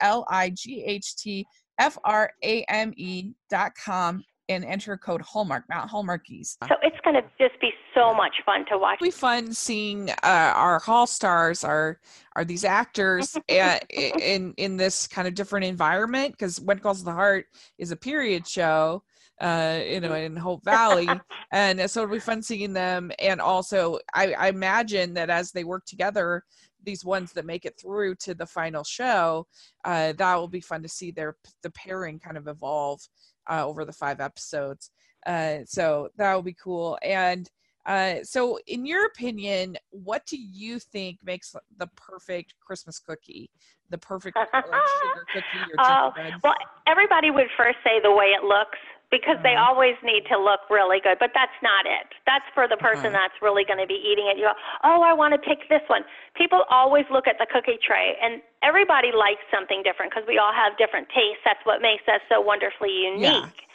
f-r-a-m-e 1.81 3.35
dot 3.50 3.72
com 3.85 4.24
and 4.48 4.64
enter 4.64 4.96
code 4.96 5.20
Hallmark, 5.22 5.64
not 5.68 5.90
Hallmarkies. 5.90 6.56
So 6.68 6.76
it's 6.82 6.96
going 7.04 7.14
to 7.14 7.22
just 7.38 7.61
be 7.61 7.70
so 7.94 8.14
much 8.14 8.34
fun 8.46 8.64
to 8.70 8.78
watch. 8.78 8.98
It'll 9.00 9.06
be 9.06 9.11
fun 9.11 9.52
seeing 9.52 10.11
uh, 10.11 10.52
our 10.54 10.78
hall 10.78 11.06
stars, 11.06 11.64
our 11.64 12.00
are 12.37 12.44
these 12.44 12.64
actors 12.64 13.37
uh, 13.50 13.78
in 13.90 14.54
in 14.56 14.76
this 14.76 15.06
kind 15.06 15.28
of 15.28 15.34
different 15.34 15.66
environment 15.66 16.32
because 16.32 16.61
When 16.61 16.78
Calls 16.78 17.04
the 17.04 17.12
Heart 17.12 17.46
is 17.78 17.90
a 17.90 17.96
period 17.96 18.46
show 18.46 19.02
uh, 19.40 19.80
you 19.87 20.00
know, 20.00 20.14
in 20.14 20.37
Hope 20.37 20.64
Valley. 20.64 21.08
and 21.52 21.88
so 21.90 22.02
it'll 22.02 22.14
be 22.14 22.20
fun 22.20 22.42
seeing 22.42 22.72
them. 22.72 23.12
And 23.18 23.40
also, 23.40 23.98
I, 24.14 24.32
I, 24.32 24.48
imagine 24.48 25.14
that 25.14 25.30
as 25.30 25.52
they 25.52 25.64
work 25.64 25.84
together, 25.87 26.42
these 26.82 27.04
ones 27.04 27.32
that 27.32 27.46
make 27.46 27.64
it 27.64 27.78
through 27.80 28.16
to 28.16 28.34
the 28.34 28.46
final 28.46 28.84
show, 28.84 29.46
uh, 29.84 30.12
that 30.14 30.34
will 30.37 30.48
be 30.48 30.61
fun 30.61 30.82
to 30.82 30.88
see 30.88 31.11
their 31.11 31.37
the 31.62 31.70
pairing 31.70 32.18
kind 32.18 32.37
of 32.37 32.48
evolve 32.48 33.00
uh, 33.48 33.66
over 33.66 33.84
the 33.84 33.92
five 33.92 34.20
episodes. 34.20 34.90
Uh, 35.26 35.58
so 35.64 36.08
that 36.16 36.34
will 36.34 36.42
be 36.42 36.56
cool. 36.62 36.98
And 37.02 37.50
uh, 37.87 38.16
so, 38.22 38.58
in 38.66 38.84
your 38.84 39.06
opinion, 39.06 39.76
what 39.90 40.24
do 40.26 40.37
you 40.37 40.78
think 40.78 41.18
makes 41.24 41.54
the 41.78 41.87
perfect 41.96 42.54
Christmas 42.61 42.98
cookie? 42.98 43.50
The 43.88 43.98
perfect 43.98 44.37
sugar 44.54 45.24
cookie 45.32 45.72
or 45.78 45.80
uh, 45.80 46.11
Well, 46.44 46.54
everybody 46.87 47.30
would 47.30 47.48
first 47.56 47.78
say 47.82 48.00
the 48.02 48.12
way 48.12 48.26
it 48.26 48.44
looks 48.44 48.78
because 49.11 49.37
they 49.42 49.57
uh-huh. 49.57 49.73
always 49.73 49.97
need 50.05 50.29
to 50.29 50.37
look 50.37 50.61
really 50.68 51.01
good, 51.01 51.16
but 51.18 51.33
that's 51.33 51.57
not 51.62 51.87
it. 51.87 52.12
That's 52.27 52.44
for 52.53 52.68
the 52.68 52.77
person 52.77 53.12
uh-huh. 53.12 53.25
that's 53.25 53.38
really 53.40 53.64
going 53.64 53.81
to 53.81 53.88
be 53.88 53.97
eating 53.97 54.29
it. 54.29 54.37
You 54.37 54.53
go, 54.53 54.57
oh, 54.85 55.01
I 55.01 55.12
want 55.12 55.33
to 55.33 55.40
pick 55.40 55.68
this 55.68 55.83
one. 55.88 56.05
People 56.37 56.64
always 56.68 57.05
look 57.11 57.27
at 57.27 57.40
the 57.40 57.47
cookie 57.49 57.81
tray, 57.81 58.16
and 58.21 58.42
everybody 58.62 59.09
likes 59.12 59.42
something 59.53 59.83
different 59.83 60.12
because 60.12 60.29
we 60.29 60.37
all 60.37 60.53
have 60.53 60.77
different 60.77 61.09
tastes. 61.09 61.40
That's 61.44 61.64
what 61.64 61.81
makes 61.81 62.05
us 62.09 62.21
so 62.29 62.40
wonderfully 62.40 62.92
unique. 62.92 63.49
Yeah 63.49 63.67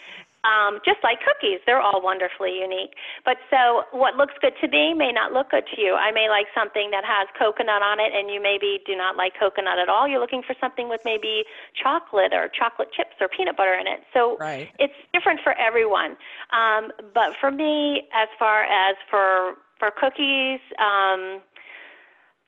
um, 0.44 0.80
just 0.86 1.00
like 1.04 1.20
cookies, 1.24 1.60
they're 1.66 1.82
all 1.82 2.02
wonderfully 2.02 2.60
unique. 2.60 2.94
But 3.26 3.38
so 3.50 3.84
what 3.92 4.16
looks 4.16 4.34
good 4.42 4.54
to 4.62 4.68
me 4.68 4.94
may 4.94 5.12
not 5.12 5.32
look 5.32 5.52
good 5.52 5.64
to 5.76 5.82
you. 5.82 5.96
I 5.96 6.12
may 6.12 6.30
like 6.30 6.48
something 6.54 6.92
that 6.92 7.04
has 7.06 7.28
coconut 7.38 7.82
on 7.82 8.00
it, 8.00 8.12
and 8.14 8.30
you 8.30 8.42
maybe 8.42 8.80
do 8.86 8.96
not 8.96 9.16
like 9.16 9.34
coconut 9.40 9.80
at 9.80 9.90
all. 9.90 10.08
You're 10.08 10.20
looking 10.20 10.44
for 10.44 10.56
something 10.60 10.90
with 10.90 11.02
maybe 11.06 11.44
chocolate 11.76 12.34
or 12.34 12.50
chocolate 12.50 12.92
chips 12.92 13.16
or 13.22 13.28
peanut 13.28 13.56
butter 13.56 13.74
in 13.74 13.88
it. 13.88 14.02
So 14.14 14.38
right. 14.40 14.70
it's 14.80 14.94
different 15.14 15.40
for 15.44 15.54
everyone. 15.58 16.18
Um, 16.52 16.92
but 17.14 17.36
for 17.40 17.52
me, 17.52 18.04
as 18.14 18.28
far 18.38 18.64
as 18.64 18.96
for 19.10 19.56
for 19.80 19.92
cookies, 19.92 20.60
um, 20.80 21.42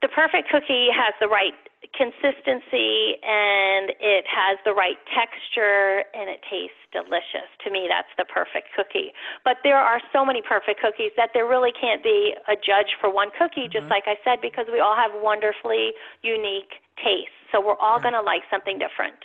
the 0.01 0.07
perfect 0.09 0.49
cookie 0.49 0.87
has 0.93 1.13
the 1.19 1.27
right 1.27 1.53
consistency 1.93 3.19
and 3.21 3.91
it 3.99 4.25
has 4.25 4.57
the 4.65 4.73
right 4.73 4.97
texture 5.11 6.07
and 6.15 6.29
it 6.29 6.41
tastes 6.49 6.79
delicious. 6.95 7.49
To 7.65 7.71
me, 7.71 7.91
that's 7.91 8.11
the 8.17 8.25
perfect 8.25 8.71
cookie. 8.75 9.11
But 9.43 9.59
there 9.63 9.77
are 9.77 9.99
so 10.13 10.23
many 10.23 10.41
perfect 10.41 10.79
cookies 10.79 11.11
that 11.17 11.31
there 11.33 11.45
really 11.45 11.71
can't 11.75 12.01
be 12.01 12.33
a 12.47 12.55
judge 12.55 12.95
for 12.99 13.11
one 13.11 13.29
cookie, 13.37 13.67
mm-hmm. 13.67 13.77
just 13.77 13.87
like 13.91 14.07
I 14.07 14.15
said, 14.23 14.39
because 14.41 14.65
we 14.71 14.79
all 14.79 14.95
have 14.95 15.11
wonderfully 15.19 15.93
unique 16.23 16.81
tastes. 16.97 17.35
So 17.51 17.59
we're 17.59 17.79
all 17.79 17.99
going 17.99 18.15
to 18.15 18.23
like 18.23 18.43
something 18.49 18.79
different. 18.79 19.19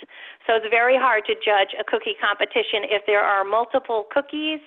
So 0.46 0.58
it's 0.58 0.66
very 0.70 0.98
hard 0.98 1.24
to 1.26 1.34
judge 1.38 1.72
a 1.78 1.84
cookie 1.86 2.18
competition 2.18 2.86
if 2.90 3.06
there 3.06 3.22
are 3.22 3.44
multiple 3.44 4.06
cookies 4.10 4.60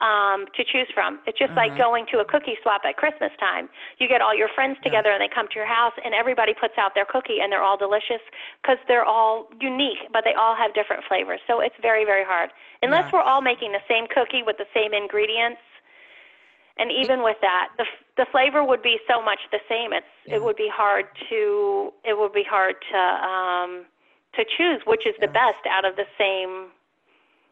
um, 0.00 0.46
to 0.54 0.62
choose 0.62 0.86
from. 0.94 1.18
It's 1.26 1.38
just 1.38 1.52
like 1.58 1.74
mm-hmm. 1.74 1.82
going 1.82 2.04
to 2.14 2.22
a 2.22 2.24
cookie 2.24 2.54
swap 2.62 2.82
at 2.86 2.96
Christmas 2.96 3.34
time. 3.40 3.68
You 3.98 4.06
get 4.06 4.22
all 4.22 4.34
your 4.36 4.48
friends 4.54 4.78
together 4.82 5.10
yeah. 5.10 5.18
and 5.18 5.22
they 5.22 5.32
come 5.32 5.48
to 5.50 5.56
your 5.58 5.66
house 5.66 5.92
and 6.04 6.14
everybody 6.14 6.54
puts 6.54 6.78
out 6.78 6.94
their 6.94 7.06
cookie 7.06 7.42
and 7.42 7.50
they're 7.50 7.62
all 7.62 7.76
delicious 7.76 8.22
because 8.62 8.78
they're 8.86 9.04
all 9.04 9.50
unique, 9.60 10.06
but 10.12 10.22
they 10.22 10.34
all 10.38 10.54
have 10.54 10.72
different 10.74 11.02
flavors. 11.08 11.40
So 11.46 11.60
it's 11.60 11.74
very, 11.82 12.04
very 12.04 12.24
hard. 12.24 12.50
Unless 12.82 13.10
yeah. 13.10 13.18
we're 13.18 13.26
all 13.26 13.42
making 13.42 13.72
the 13.72 13.82
same 13.90 14.06
cookie 14.06 14.46
with 14.46 14.56
the 14.56 14.70
same 14.70 14.94
ingredients. 14.94 15.62
And 16.78 16.92
even 16.94 17.24
with 17.26 17.36
that, 17.42 17.74
the 17.76 17.84
the 18.16 18.26
flavor 18.30 18.62
would 18.62 18.82
be 18.82 18.98
so 19.10 19.20
much 19.20 19.40
the 19.50 19.58
same. 19.68 19.92
It's 19.92 20.06
yeah. 20.26 20.36
it 20.36 20.44
would 20.44 20.54
be 20.54 20.70
hard 20.70 21.06
to 21.28 21.90
it 22.04 22.16
would 22.16 22.32
be 22.32 22.46
hard 22.48 22.76
to 22.92 22.98
um 22.98 23.84
to 24.38 24.44
choose 24.46 24.78
which 24.86 25.06
is 25.06 25.14
the 25.20 25.26
best 25.26 25.66
out 25.68 25.84
of 25.84 25.96
the 25.96 26.06
same 26.14 26.70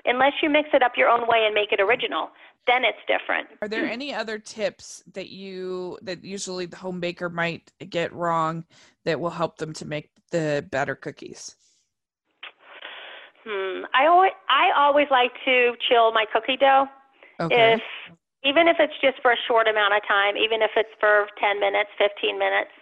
unless 0.06 0.32
you 0.42 0.50
mix 0.50 0.68
it 0.72 0.82
up 0.82 0.92
your 0.96 1.08
own 1.08 1.26
way 1.28 1.44
and 1.46 1.54
make 1.54 1.72
it 1.72 1.80
original 1.80 2.30
then 2.66 2.84
it's 2.84 2.98
different. 3.06 3.48
Are 3.62 3.68
there 3.68 3.88
any 3.88 4.12
other 4.12 4.38
tips 4.38 5.04
that 5.14 5.28
you 5.28 5.98
that 6.02 6.24
usually 6.24 6.66
the 6.66 6.76
home 6.76 6.98
baker 6.98 7.28
might 7.28 7.70
get 7.88 8.12
wrong 8.12 8.64
that 9.04 9.20
will 9.20 9.30
help 9.30 9.58
them 9.58 9.72
to 9.74 9.84
make 9.86 10.10
the 10.32 10.66
better 10.70 10.94
cookies? 10.94 11.54
Hmm 13.46 13.84
i 13.94 14.06
always 14.06 14.32
i 14.48 14.70
always 14.76 15.06
like 15.10 15.32
to 15.44 15.74
chill 15.88 16.12
my 16.12 16.24
cookie 16.32 16.56
dough. 16.56 16.86
Okay. 17.38 17.74
if 17.74 17.80
even 18.44 18.68
if 18.68 18.76
it's 18.78 18.94
just 19.00 19.20
for 19.22 19.32
a 19.32 19.40
short 19.46 19.68
amount 19.68 19.94
of 19.94 20.02
time 20.08 20.36
even 20.36 20.62
if 20.62 20.70
it's 20.76 20.90
for 20.98 21.26
10 21.40 21.60
minutes 21.60 21.90
15 21.98 22.38
minutes 22.38 22.74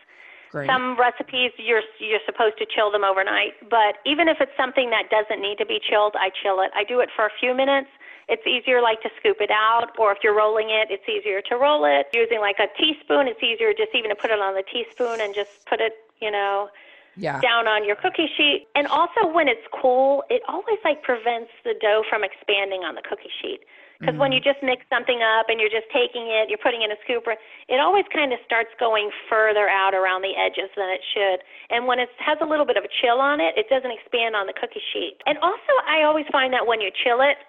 Great. 0.55 0.71
Some 0.71 0.95
recipes 0.95 1.51
you're 1.59 1.83
you're 1.99 2.23
supposed 2.25 2.59
to 2.59 2.67
chill 2.71 2.87
them 2.93 3.03
overnight, 3.03 3.59
but 3.69 3.99
even 4.07 4.29
if 4.29 4.37
it's 4.39 4.55
something 4.57 4.89
that 4.91 5.11
doesn't 5.11 5.43
need 5.43 5.59
to 5.59 5.67
be 5.67 5.81
chilled, 5.83 6.15
I 6.15 6.31
chill 6.31 6.63
it. 6.63 6.71
I 6.79 6.85
do 6.85 7.01
it 7.01 7.09
for 7.11 7.27
a 7.27 7.35
few 7.41 7.57
minutes. 7.57 7.91
It's 8.29 8.47
easier 8.47 8.81
like 8.81 9.03
to 9.03 9.11
scoop 9.19 9.39
it 9.41 9.51
out, 9.51 9.91
or 9.99 10.13
if 10.13 10.19
you're 10.23 10.33
rolling 10.33 10.71
it, 10.71 10.95
it's 10.95 11.03
easier 11.11 11.43
to 11.51 11.57
roll 11.57 11.83
it. 11.85 12.07
Using 12.15 12.39
like 12.39 12.63
a 12.63 12.71
teaspoon, 12.79 13.27
it's 13.27 13.43
easier 13.43 13.75
just 13.75 13.91
even 13.99 14.11
to 14.11 14.15
put 14.15 14.31
it 14.31 14.39
on 14.39 14.55
the 14.55 14.63
teaspoon 14.63 15.21
and 15.21 15.35
just 15.35 15.67
put 15.67 15.81
it, 15.81 15.95
you 16.23 16.31
know, 16.31 16.71
yeah. 17.17 17.41
down 17.41 17.67
on 17.67 17.85
your 17.85 17.97
cookie 17.97 18.31
sheet. 18.37 18.69
And 18.77 18.87
also 18.87 19.27
when 19.27 19.49
it's 19.49 19.67
cool, 19.75 20.23
it 20.31 20.43
always 20.47 20.79
like 20.85 21.03
prevents 21.03 21.51
the 21.65 21.75
dough 21.83 22.05
from 22.09 22.23
expanding 22.23 22.87
on 22.87 22.95
the 22.95 23.03
cookie 23.03 23.35
sheet. 23.43 23.67
Because 24.05 24.21
when 24.21 24.37
you 24.37 24.41
just 24.41 24.61
mix 24.61 24.85
something 24.93 25.25
up 25.25 25.49
and 25.49 25.57
you're 25.57 25.73
just 25.73 25.89
taking 25.89 26.29
it, 26.29 26.53
you're 26.53 26.61
putting 26.61 26.85
in 26.85 26.93
a 26.93 26.99
scooper, 27.09 27.41
it 27.73 27.81
always 27.81 28.05
kind 28.13 28.37
of 28.37 28.39
starts 28.45 28.69
going 28.77 29.09
further 29.33 29.65
out 29.65 29.97
around 29.97 30.21
the 30.21 30.37
edges 30.37 30.69
than 30.77 30.93
it 30.93 31.01
should. 31.17 31.41
And 31.73 31.89
when 31.89 31.97
it 31.97 32.13
has 32.21 32.37
a 32.45 32.45
little 32.45 32.69
bit 32.69 32.77
of 32.77 32.85
a 32.85 32.93
chill 33.01 33.17
on 33.17 33.41
it, 33.41 33.57
it 33.57 33.73
doesn't 33.73 33.91
expand 33.91 34.37
on 34.37 34.45
the 34.45 34.53
cookie 34.53 34.85
sheet. 34.93 35.17
And 35.25 35.41
also, 35.41 35.73
I 35.89 36.05
always 36.05 36.29
find 36.29 36.53
that 36.53 36.69
when 36.69 36.85
you 36.85 36.93
chill 36.93 37.25
it, 37.25 37.41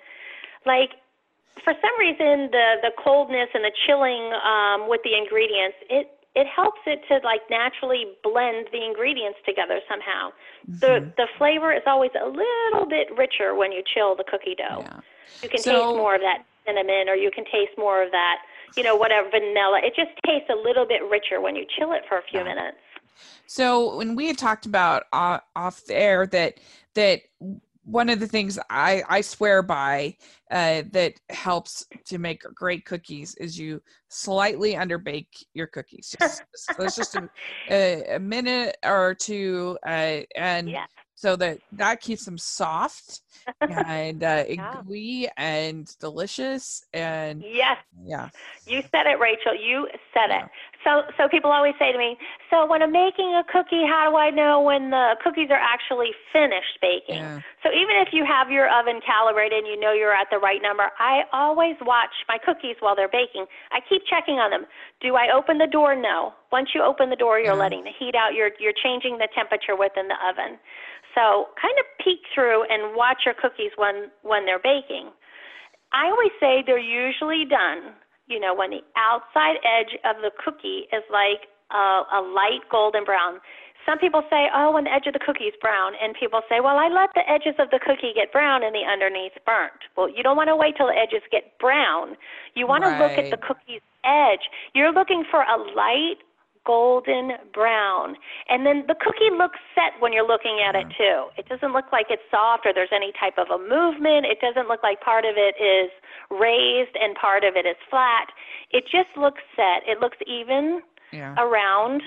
like 0.63 0.95
for 1.67 1.75
some 1.83 1.95
reason, 1.99 2.47
the 2.55 2.79
the 2.87 2.91
coldness 2.95 3.51
and 3.51 3.63
the 3.63 3.75
chilling 3.83 4.31
um, 4.39 4.87
with 4.87 5.03
the 5.03 5.11
ingredients, 5.11 5.75
it 5.91 6.14
it 6.35 6.47
helps 6.47 6.81
it 6.85 6.99
to 7.07 7.19
like 7.23 7.41
naturally 7.49 8.05
blend 8.21 8.67
the 8.71 8.83
ingredients 8.83 9.39
together 9.45 9.79
somehow. 9.87 10.29
Mm-hmm. 10.69 10.79
The 10.79 11.11
the 11.17 11.27
flavor 11.37 11.73
is 11.73 11.83
always 11.87 12.11
a 12.19 12.27
little 12.27 12.87
bit 12.87 13.07
richer 13.17 13.55
when 13.55 13.71
you 13.71 13.81
chill 13.93 14.15
the 14.15 14.25
cookie 14.27 14.55
dough. 14.55 14.83
Yeah. 14.83 14.99
You 15.41 15.49
can 15.49 15.59
so, 15.59 15.71
taste 15.71 15.97
more 15.97 16.15
of 16.15 16.21
that 16.21 16.43
cinnamon, 16.65 17.09
or 17.09 17.15
you 17.15 17.31
can 17.31 17.45
taste 17.45 17.77
more 17.77 18.03
of 18.03 18.11
that, 18.11 18.37
you 18.75 18.83
know, 18.83 18.95
whatever 18.95 19.29
vanilla. 19.29 19.79
It 19.83 19.93
just 19.95 20.11
tastes 20.25 20.49
a 20.49 20.55
little 20.55 20.85
bit 20.85 21.01
richer 21.09 21.41
when 21.41 21.55
you 21.55 21.65
chill 21.77 21.93
it 21.93 22.03
for 22.07 22.17
a 22.17 22.23
few 22.29 22.39
yeah. 22.39 22.53
minutes. 22.55 22.77
So 23.47 23.95
when 23.97 24.15
we 24.15 24.27
had 24.27 24.37
talked 24.37 24.65
about 24.65 25.03
uh, 25.13 25.39
off 25.55 25.81
air 25.89 26.27
that 26.27 26.59
that 26.95 27.21
one 27.85 28.09
of 28.09 28.19
the 28.19 28.27
things 28.27 28.59
I, 28.69 29.03
I 29.07 29.21
swear 29.21 29.61
by 29.61 30.17
uh, 30.51 30.83
that 30.91 31.13
helps 31.29 31.85
to 32.07 32.17
make 32.17 32.41
great 32.53 32.85
cookies 32.85 33.35
is 33.35 33.57
you 33.57 33.81
slightly 34.09 34.75
underbake 34.75 35.45
your 35.53 35.67
cookies. 35.67 36.15
Just, 36.19 36.43
just, 36.79 36.97
just 36.97 37.15
a, 37.15 37.29
a, 37.69 38.15
a, 38.15 38.19
minute 38.19 38.77
or 38.83 39.13
two, 39.13 39.77
uh, 39.85 40.21
and 40.35 40.69
yeah 40.69 40.85
so 41.15 41.35
that 41.35 41.59
that 41.71 42.01
keeps 42.01 42.25
them 42.25 42.37
soft 42.37 43.21
and 43.61 44.23
uh, 44.23 44.43
yeah. 44.49 44.81
gooey 44.85 45.27
and 45.37 45.95
delicious 45.99 46.83
and 46.93 47.41
yes 47.41 47.77
yeah 48.03 48.29
you 48.67 48.83
said 48.91 49.07
it 49.07 49.19
rachel 49.19 49.55
you 49.55 49.87
said 50.13 50.27
yeah. 50.29 50.43
it 50.43 50.51
so 50.85 51.01
so 51.17 51.27
people 51.27 51.51
always 51.51 51.73
say 51.81 51.91
to 51.91 51.97
me 51.97 52.15
so 52.49 52.65
when 52.69 52.81
i'm 52.81 52.93
making 52.93 53.33
a 53.33 53.43
cookie 53.51 53.83
how 53.83 54.07
do 54.09 54.15
i 54.15 54.29
know 54.29 54.61
when 54.61 54.91
the 54.91 55.17
cookies 55.23 55.49
are 55.49 55.59
actually 55.59 56.13
finished 56.31 56.77
baking? 56.81 57.25
Yeah. 57.25 57.41
so 57.65 57.73
even 57.73 57.97
if 58.05 58.13
you 58.13 58.23
have 58.23 58.53
your 58.53 58.69
oven 58.69 59.01
calibrated 59.01 59.65
and 59.65 59.67
you 59.67 59.79
know 59.79 59.91
you're 59.91 60.13
at 60.13 60.27
the 60.29 60.37
right 60.37 60.61
number 60.61 60.87
i 61.01 61.23
always 61.33 61.75
watch 61.81 62.13
my 62.29 62.37
cookies 62.37 62.77
while 62.79 62.95
they're 62.95 63.09
baking. 63.09 63.45
I 63.71 63.79
keep 63.89 64.03
checking 64.05 64.35
on 64.35 64.51
them. 64.51 64.65
Do 65.01 65.15
i 65.15 65.33
open 65.33 65.57
the 65.57 65.67
door? 65.67 65.95
No. 65.95 66.33
Once 66.51 66.69
you 66.73 66.83
open 66.85 67.09
the 67.09 67.15
door 67.15 67.39
you're 67.39 67.55
letting 67.57 67.83
the 67.83 67.91
heat 67.97 68.13
out. 68.15 68.33
You're 68.37 68.51
you're 68.59 68.77
changing 68.77 69.17
the 69.17 69.27
temperature 69.33 69.75
within 69.75 70.07
the 70.07 70.19
oven. 70.21 70.59
So 71.15 71.49
kind 71.57 71.73
of 71.79 71.85
peek 72.03 72.19
through 72.35 72.67
and 72.69 72.95
watch 72.95 73.23
your 73.25 73.33
cookies 73.33 73.71
when 73.77 74.11
when 74.21 74.45
they're 74.45 74.61
baking. 74.61 75.09
I 75.95 76.11
always 76.11 76.35
say 76.39 76.63
they're 76.65 76.77
usually 76.77 77.45
done, 77.47 77.95
you 78.27 78.39
know, 78.39 78.53
when 78.55 78.71
the 78.71 78.81
outside 78.97 79.57
edge 79.63 79.97
of 80.03 80.21
the 80.21 80.31
cookie 80.43 80.87
is 80.91 81.03
like 81.11 81.47
a, 81.71 82.03
a 82.13 82.21
light 82.21 82.65
golden 82.71 83.03
brown. 83.03 83.39
Some 83.85 83.99
people 83.99 84.23
say, 84.31 84.49
oh, 84.49 84.73
when 84.73 84.85
the 84.85 84.93
edge 84.93 85.05
of 85.05 85.13
the 85.13 85.21
cookie 85.21 85.45
is 85.45 85.53
brown, 85.61 85.93
and 86.01 86.15
people 86.19 86.41
say, 86.49 86.57
well, 86.59 86.77
I 86.77 86.89
let 86.89 87.13
the 87.13 87.21
edges 87.29 87.53
of 87.59 87.69
the 87.69 87.77
cookie 87.77 88.13
get 88.15 88.31
brown 88.33 88.63
and 88.63 88.73
the 88.73 88.81
underneath 88.81 89.37
burnt. 89.45 89.85
Well, 89.95 90.09
you 90.09 90.23
don't 90.23 90.35
want 90.35 90.49
to 90.49 90.55
wait 90.55 90.73
till 90.75 90.87
the 90.87 90.97
edges 90.97 91.21
get 91.29 91.53
brown. 91.59 92.17
You 92.55 92.65
want 92.65 92.83
right. 92.83 92.97
to 92.97 93.03
look 93.05 93.13
at 93.13 93.29
the 93.29 93.37
cookie's 93.37 93.85
edge. 94.01 94.49
You're 94.73 94.91
looking 94.91 95.23
for 95.29 95.41
a 95.41 95.57
light 95.77 96.24
golden 96.65 97.33
brown. 97.53 98.15
And 98.49 98.65
then 98.65 98.83
the 98.87 98.95
cookie 98.95 99.31
looks 99.31 99.59
set 99.73 99.99
when 100.01 100.11
you're 100.13 100.27
looking 100.27 100.59
at 100.65 100.75
it 100.75 100.87
too. 100.97 101.29
It 101.37 101.47
doesn't 101.47 101.73
look 101.73 101.91
like 101.91 102.07
it's 102.09 102.23
soft 102.29 102.65
or 102.65 102.73
there's 102.73 102.93
any 102.93 103.13
type 103.19 103.37
of 103.37 103.47
a 103.49 103.57
movement. 103.57 104.25
It 104.25 104.41
doesn't 104.41 104.67
look 104.67 104.83
like 104.83 105.01
part 105.01 105.25
of 105.25 105.35
it 105.37 105.55
is 105.61 105.91
raised 106.29 106.95
and 106.99 107.15
part 107.15 107.43
of 107.43 107.55
it 107.55 107.65
is 107.65 107.77
flat. 107.89 108.27
It 108.71 108.85
just 108.91 109.15
looks 109.15 109.41
set. 109.55 109.87
It 109.87 109.99
looks 110.01 110.17
even 110.25 110.81
Yeah. 111.11 111.35
around 111.37 112.01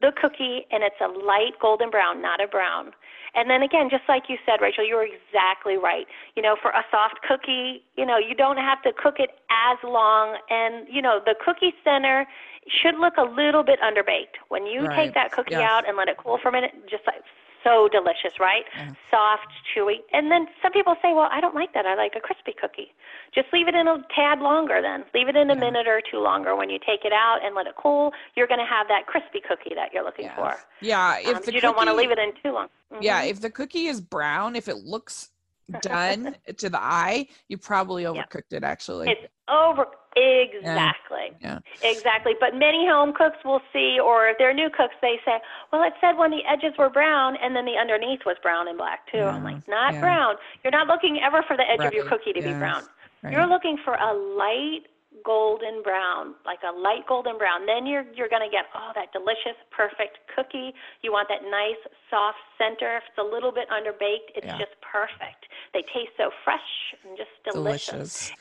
the 0.00 0.12
cookie 0.12 0.66
and 0.70 0.82
it's 0.82 1.00
a 1.00 1.08
light 1.08 1.58
golden 1.60 1.90
brown, 1.90 2.22
not 2.22 2.40
a 2.40 2.46
brown. 2.46 2.94
And 3.34 3.50
then 3.50 3.62
again, 3.62 3.88
just 3.90 4.04
like 4.08 4.24
you 4.28 4.38
said, 4.46 4.60
Rachel, 4.60 4.84
you're 4.84 5.04
exactly 5.04 5.76
right. 5.76 6.06
You 6.34 6.42
know, 6.42 6.56
for 6.60 6.70
a 6.70 6.84
soft 6.90 7.20
cookie, 7.22 7.84
you 7.96 8.06
know, 8.06 8.16
you 8.16 8.34
don't 8.34 8.56
have 8.56 8.82
to 8.82 8.92
cook 8.92 9.16
it 9.18 9.30
as 9.50 9.78
long. 9.84 10.38
And, 10.48 10.86
you 10.90 11.02
know, 11.02 11.20
the 11.24 11.34
cookie 11.44 11.74
center 11.84 12.26
should 12.70 12.98
look 12.98 13.14
a 13.16 13.22
little 13.24 13.62
bit 13.62 13.80
underbaked. 13.80 14.36
When 14.48 14.66
you 14.66 14.82
Right. 14.86 14.96
take 15.06 15.14
that 15.14 15.32
cookie 15.32 15.52
Yeah. 15.54 15.70
out 15.70 15.88
and 15.88 15.96
let 15.96 16.08
it 16.08 16.16
cool 16.16 16.38
for 16.38 16.48
a 16.48 16.52
minute, 16.52 16.72
just 16.88 17.06
like 17.06 17.22
so 17.64 17.88
delicious, 17.88 18.38
right? 18.38 18.64
Yeah. 18.76 18.92
Soft, 19.10 19.48
chewy. 19.74 19.96
And 20.12 20.30
then 20.30 20.46
some 20.62 20.70
people 20.72 20.94
say, 21.02 21.12
well, 21.12 21.28
I 21.32 21.40
don't 21.40 21.54
like 21.56 21.72
that. 21.74 21.86
I 21.86 21.94
like 21.96 22.14
a 22.14 22.20
crispy 22.20 22.52
cookie. 22.52 22.94
Just 23.34 23.52
leave 23.52 23.66
it 23.68 23.74
in 23.74 23.88
a 23.88 24.02
tad 24.14 24.38
longer 24.40 24.80
then. 24.80 25.04
Leave 25.12 25.28
it 25.28 25.36
in 25.36 25.50
a 25.50 25.54
Yeah. 25.54 25.60
minute 25.60 25.88
or 25.88 26.00
two 26.00 26.20
longer. 26.20 26.54
When 26.54 26.70
you 26.70 26.78
take 26.78 27.04
it 27.04 27.12
out 27.12 27.40
and 27.44 27.54
let 27.56 27.66
it 27.66 27.74
cool, 27.76 28.12
you're 28.36 28.46
going 28.46 28.60
to 28.60 28.66
have 28.66 28.86
that 28.88 29.06
crispy 29.06 29.40
cookie 29.40 29.74
that 29.74 29.92
you're 29.92 30.04
looking 30.04 30.26
Yeah. 30.26 30.36
for. 30.36 30.56
Yeah. 30.80 31.18
If 31.18 31.36
Um, 31.36 31.42
the 31.42 31.52
you 31.52 31.60
don't 31.60 31.76
want 31.76 31.88
to 31.88 31.94
leave 31.94 32.12
it 32.12 32.18
in 32.18 32.32
too 32.42 32.52
long. 32.52 32.68
Yeah, 33.00 33.22
Mhm. 33.22 33.30
if 33.30 33.40
the 33.40 33.50
cookie 33.50 33.86
is 33.88 34.00
brown, 34.00 34.54
if 34.54 34.68
it 34.68 34.76
looks 34.76 35.30
done 35.82 36.36
to 36.56 36.70
the 36.70 36.80
eye, 36.80 37.26
you 37.48 37.58
probably 37.58 38.04
overcooked 38.04 38.52
it 38.52 38.64
actually. 38.64 39.10
It's 39.10 39.32
over 39.48 39.86
exactly. 40.18 41.32
Yeah. 41.40 41.58
Exactly. 41.82 42.32
But 42.38 42.54
many 42.54 42.86
home 42.86 43.12
cooks 43.12 43.38
will 43.44 43.60
see 43.72 43.98
or 44.02 44.28
if 44.28 44.38
they're 44.38 44.54
new 44.54 44.68
cooks 44.70 44.94
they 45.02 45.16
say, 45.24 45.38
Well 45.72 45.82
it 45.82 45.94
said 46.00 46.16
when 46.16 46.30
the 46.30 46.42
edges 46.48 46.76
were 46.78 46.90
brown 46.90 47.36
and 47.42 47.54
then 47.54 47.64
the 47.64 47.76
underneath 47.78 48.20
was 48.26 48.36
brown 48.42 48.68
and 48.68 48.76
black 48.78 49.00
too. 49.10 49.18
I'm 49.20 49.44
like, 49.44 49.66
Not 49.68 49.94
yeah. 49.94 50.00
brown. 50.00 50.34
You're 50.62 50.72
not 50.72 50.86
looking 50.86 51.20
ever 51.24 51.42
for 51.46 51.56
the 51.56 51.64
edge 51.68 51.80
of 51.84 51.92
your 51.92 52.08
cookie 52.08 52.32
to 52.32 52.42
be 52.42 52.52
brown. 52.52 52.82
right. 53.22 53.32
You're 53.32 53.46
looking 53.46 53.78
for 53.84 53.94
a 53.94 54.12
light 54.14 54.86
golden 55.24 55.82
brown, 55.82 56.34
like 56.46 56.60
a 56.62 56.70
light 56.72 57.04
golden 57.08 57.36
brown. 57.38 57.66
Then 57.66 57.86
you're 57.86 58.04
you're 58.14 58.28
going 58.28 58.42
to 58.42 58.50
get 58.50 58.66
oh 58.74 58.92
that 58.94 59.12
delicious, 59.12 59.58
perfect 59.70 60.18
cookie. 60.34 60.72
You 61.02 61.12
want 61.12 61.28
that 61.28 61.42
nice, 61.50 61.80
soft 62.10 62.38
center. 62.56 62.96
If 62.98 63.02
it's 63.10 63.18
a 63.18 63.22
little 63.34 63.50
bit 63.52 63.68
underbaked, 63.68 64.30
it's 64.36 64.46
Yeah. 64.46 64.58
just 64.58 64.74
perfect. 64.80 65.46
They 65.74 65.82
taste 65.92 66.12
so 66.16 66.30
fresh 66.44 66.94
and 67.04 67.16
just 67.16 67.30
delicious. 67.52 68.32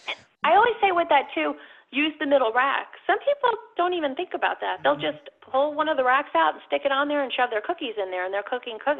I 0.47 0.55
always 0.55 0.77
say 0.79 0.91
with 0.95 1.09
that 1.11 1.27
too, 1.35 1.55
use 1.91 2.13
the 2.19 2.25
middle 2.27 2.51
rack. 2.55 2.87
Some 3.05 3.19
people 3.19 3.51
don't 3.75 3.93
even 3.93 4.15
think 4.15 4.31
about 4.33 4.57
that. 4.63 4.79
They'll 4.83 4.95
Mm-hmm. 4.95 5.11
just 5.19 5.27
pull 5.43 5.73
one 5.75 5.87
of 5.91 5.97
the 5.99 6.03
racks 6.03 6.31
out 6.35 6.53
and 6.55 6.61
stick 6.67 6.83
it 6.85 6.91
on 6.91 7.07
there 7.07 7.23
and 7.23 7.31
shove 7.31 7.49
their 7.51 7.61
cookies 7.63 7.95
in 8.01 8.11
there 8.11 8.23
and 8.25 8.31
they're 8.33 8.47
cooking 8.47 8.77
cook. 8.83 8.99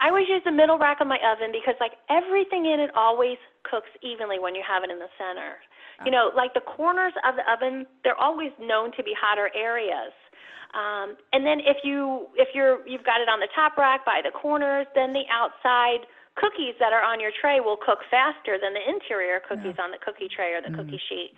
I 0.00 0.08
always 0.10 0.28
use 0.28 0.42
the 0.44 0.52
middle 0.52 0.78
rack 0.78 0.98
of 1.00 1.06
my 1.06 1.18
oven 1.22 1.50
because 1.52 1.74
like 1.80 1.92
everything 2.10 2.66
in 2.66 2.80
it 2.80 2.90
always 2.94 3.38
cooks 3.62 3.90
evenly 4.02 4.38
when 4.38 4.54
you 4.54 4.62
have 4.66 4.82
it 4.82 4.90
in 4.90 4.98
the 4.98 5.10
center. 5.18 5.62
You 6.04 6.10
know, 6.10 6.30
like 6.34 6.54
the 6.54 6.60
corners 6.66 7.12
of 7.26 7.36
the 7.38 7.46
oven, 7.50 7.86
they're 8.02 8.18
always 8.18 8.50
known 8.58 8.90
to 8.98 9.02
be 9.02 9.14
hotter 9.14 9.50
areas. 9.54 10.12
Um, 10.74 11.14
and 11.32 11.46
then 11.46 11.60
if 11.62 11.78
you 11.84 12.26
if 12.34 12.48
you're 12.54 12.82
you've 12.86 13.04
got 13.06 13.20
it 13.22 13.28
on 13.30 13.38
the 13.38 13.48
top 13.54 13.76
rack 13.78 14.04
by 14.04 14.20
the 14.24 14.32
corners, 14.34 14.86
then 14.94 15.12
the 15.12 15.22
outside 15.30 16.02
cookies 16.36 16.74
that 16.80 16.92
are 16.92 17.02
on 17.02 17.20
your 17.20 17.30
tray 17.40 17.60
will 17.60 17.76
cook 17.76 18.00
faster 18.10 18.58
than 18.60 18.74
the 18.74 18.82
interior 18.88 19.40
cookies 19.40 19.76
on 19.78 19.90
the 19.90 19.98
cookie 19.98 20.28
tray 20.28 20.52
or 20.54 20.62
the 20.62 20.74
cookie 20.76 21.00
sheet. 21.08 21.32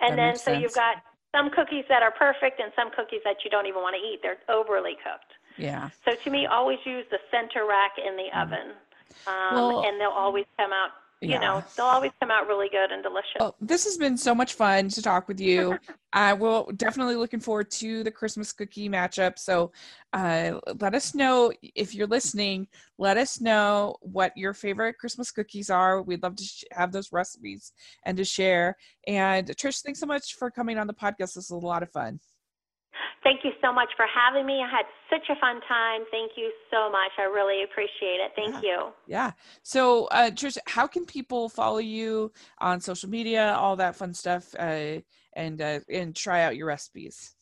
And. 0.00 0.12
That 0.12 0.16
then 0.16 0.36
so 0.36 0.52
you've 0.52 0.74
got 0.74 1.02
some 1.34 1.50
cookies 1.50 1.84
that 1.88 2.02
are 2.02 2.10
perfect 2.12 2.60
and 2.60 2.72
some 2.74 2.90
cookies 2.90 3.20
that 3.24 3.36
you 3.44 3.50
don't 3.50 3.66
even 3.66 3.82
want 3.82 3.94
to 3.94 4.02
eat. 4.02 4.20
They're 4.22 4.38
overly 4.48 4.94
cooked. 5.02 5.32
Yeah. 5.56 5.90
So 6.04 6.14
to 6.14 6.30
me, 6.30 6.46
always 6.46 6.78
use 6.84 7.04
the 7.10 7.18
center 7.30 7.66
rack 7.66 7.92
in 7.98 8.16
the 8.16 8.28
oven, 8.38 8.72
um. 9.26 9.54
Well- 9.54 9.84
and 9.86 10.00
they'll 10.00 10.10
always 10.10 10.46
come 10.56 10.72
out. 10.72 10.90
You 11.20 11.30
Yeah. 11.30 11.38
know, 11.40 11.64
they'll 11.76 11.86
always 11.86 12.12
come 12.20 12.30
out 12.30 12.46
really 12.46 12.68
good 12.68 12.92
and 12.92 13.02
delicious. 13.02 13.38
Well, 13.40 13.56
this 13.60 13.84
has 13.84 13.96
been 13.96 14.16
so 14.16 14.34
much 14.36 14.54
fun 14.54 14.88
to 14.90 15.02
talk 15.02 15.26
with 15.26 15.40
you. 15.40 15.76
I 16.12 16.32
will 16.32 16.70
definitely 16.76 17.16
looking 17.16 17.40
forward 17.40 17.70
to 17.72 18.04
the 18.04 18.10
Christmas 18.10 18.52
cookie 18.52 18.88
matchup. 18.88 19.36
So 19.36 19.72
uh, 20.12 20.60
let 20.80 20.94
us 20.94 21.16
know 21.16 21.52
if 21.74 21.92
you're 21.92 22.06
listening. 22.06 22.68
Let 22.98 23.16
us 23.16 23.40
know 23.40 23.96
what 24.00 24.36
your 24.36 24.54
favorite 24.54 24.96
Christmas 24.98 25.32
cookies 25.32 25.70
are. 25.70 26.02
We'd 26.02 26.22
love 26.22 26.36
to 26.36 26.44
sh- 26.44 26.64
have 26.72 26.92
those 26.92 27.12
recipes 27.12 27.72
and 28.06 28.16
to 28.16 28.24
share. 28.24 28.76
And 29.08 29.48
Trish, 29.48 29.82
thanks 29.82 29.98
so 29.98 30.06
much 30.06 30.34
for 30.34 30.52
coming 30.52 30.78
on 30.78 30.86
the 30.86 30.94
podcast. 30.94 31.34
This 31.34 31.36
was 31.36 31.50
a 31.50 31.56
lot 31.56 31.82
of 31.82 31.90
fun. 31.90 32.20
Thank 33.24 33.40
you 33.44 33.50
so 33.62 33.72
much 33.72 33.88
for 33.96 34.06
having 34.06 34.46
me. 34.46 34.62
I 34.62 34.70
had 34.70 34.86
such 35.10 35.28
a 35.28 35.38
fun 35.40 35.60
time. 35.68 36.02
Thank 36.10 36.32
you 36.36 36.52
so 36.70 36.90
much. 36.90 37.10
I 37.18 37.22
really 37.22 37.64
appreciate 37.64 38.20
it. 38.20 38.32
Thank 38.36 38.62
you. 38.62 38.92
Yeah. 39.06 39.32
So, 39.62 40.06
uh, 40.06 40.30
Trish, 40.30 40.56
how 40.66 40.86
can 40.86 41.04
people 41.04 41.48
follow 41.48 41.78
you 41.78 42.32
on 42.58 42.80
social 42.80 43.08
media, 43.08 43.54
all 43.58 43.76
that 43.76 43.96
fun 43.96 44.14
stuff, 44.14 44.54
uh, 44.58 45.00
and 45.34 45.60
uh, 45.60 45.80
and 45.90 46.14
try 46.14 46.42
out 46.42 46.56
your 46.56 46.66
recipes? 46.66 47.34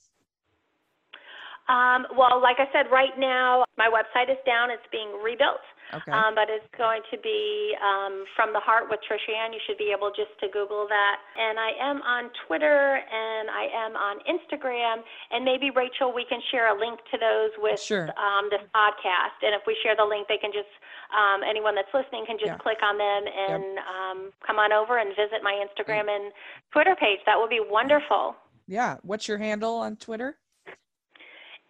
Um, 1.69 2.07
well, 2.17 2.41
like 2.41 2.57
I 2.59 2.71
said, 2.73 2.91
right 2.93 3.19
now 3.19 3.65
my 3.77 3.89
website 3.89 4.31
is 4.31 4.39
down. 4.47 4.71
It's 4.71 4.87
being 4.93 5.11
rebuilt. 5.23 5.61
Okay. 5.95 6.11
Um, 6.11 6.35
but 6.35 6.51
it's 6.51 6.67
going 6.77 7.03
to 7.15 7.19
be 7.23 7.75
um, 7.79 8.25
from 8.35 8.51
the 8.53 8.59
heart 8.59 8.91
with 8.91 8.99
Trish 9.07 9.23
Ann. 9.31 9.53
You 9.55 9.61
should 9.67 9.79
be 9.79 9.95
able 9.95 10.11
just 10.11 10.35
to 10.43 10.51
Google 10.51 10.87
that. 10.91 11.17
And 11.39 11.59
I 11.63 11.71
am 11.79 12.03
on 12.03 12.31
Twitter 12.47 12.99
and 12.99 13.47
I 13.51 13.71
am 13.71 13.95
on 13.95 14.19
Instagram. 14.27 15.07
And 15.31 15.45
maybe 15.45 15.71
Rachel, 15.71 16.11
we 16.13 16.27
can 16.29 16.43
share 16.51 16.75
a 16.75 16.77
link 16.79 16.99
to 17.15 17.17
those 17.23 17.55
with 17.63 17.79
Sure. 17.79 18.11
um, 18.19 18.51
this 18.51 18.67
podcast. 18.75 19.39
And 19.47 19.55
if 19.55 19.63
we 19.67 19.79
share 19.83 19.95
the 19.95 20.05
link, 20.05 20.27
they 20.27 20.39
can 20.39 20.51
just 20.51 20.71
um, 21.15 21.47
anyone 21.47 21.75
that's 21.79 21.93
listening 21.95 22.27
can 22.27 22.35
just 22.37 22.51
Yeah. 22.51 22.59
click 22.59 22.83
on 22.83 22.99
them 22.99 23.23
and 23.31 23.79
um, 23.87 24.19
come 24.45 24.59
on 24.59 24.73
over 24.73 24.99
and 24.99 25.15
visit 25.15 25.39
my 25.47 25.55
Instagram 25.63 26.11
and 26.11 26.33
Twitter 26.73 26.97
page. 26.99 27.21
That 27.27 27.39
would 27.39 27.51
be 27.51 27.63
wonderful. 27.63 28.35
yeah. 28.67 28.97
What's 29.03 29.29
your 29.29 29.39
handle 29.39 29.77
on 29.79 29.95
Twitter? 29.97 30.37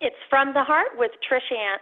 It's 0.01 0.17
from 0.29 0.53
the 0.53 0.65
heart 0.65 0.97
with 0.97 1.11
Trish 1.25 1.53
Ann. 1.53 1.79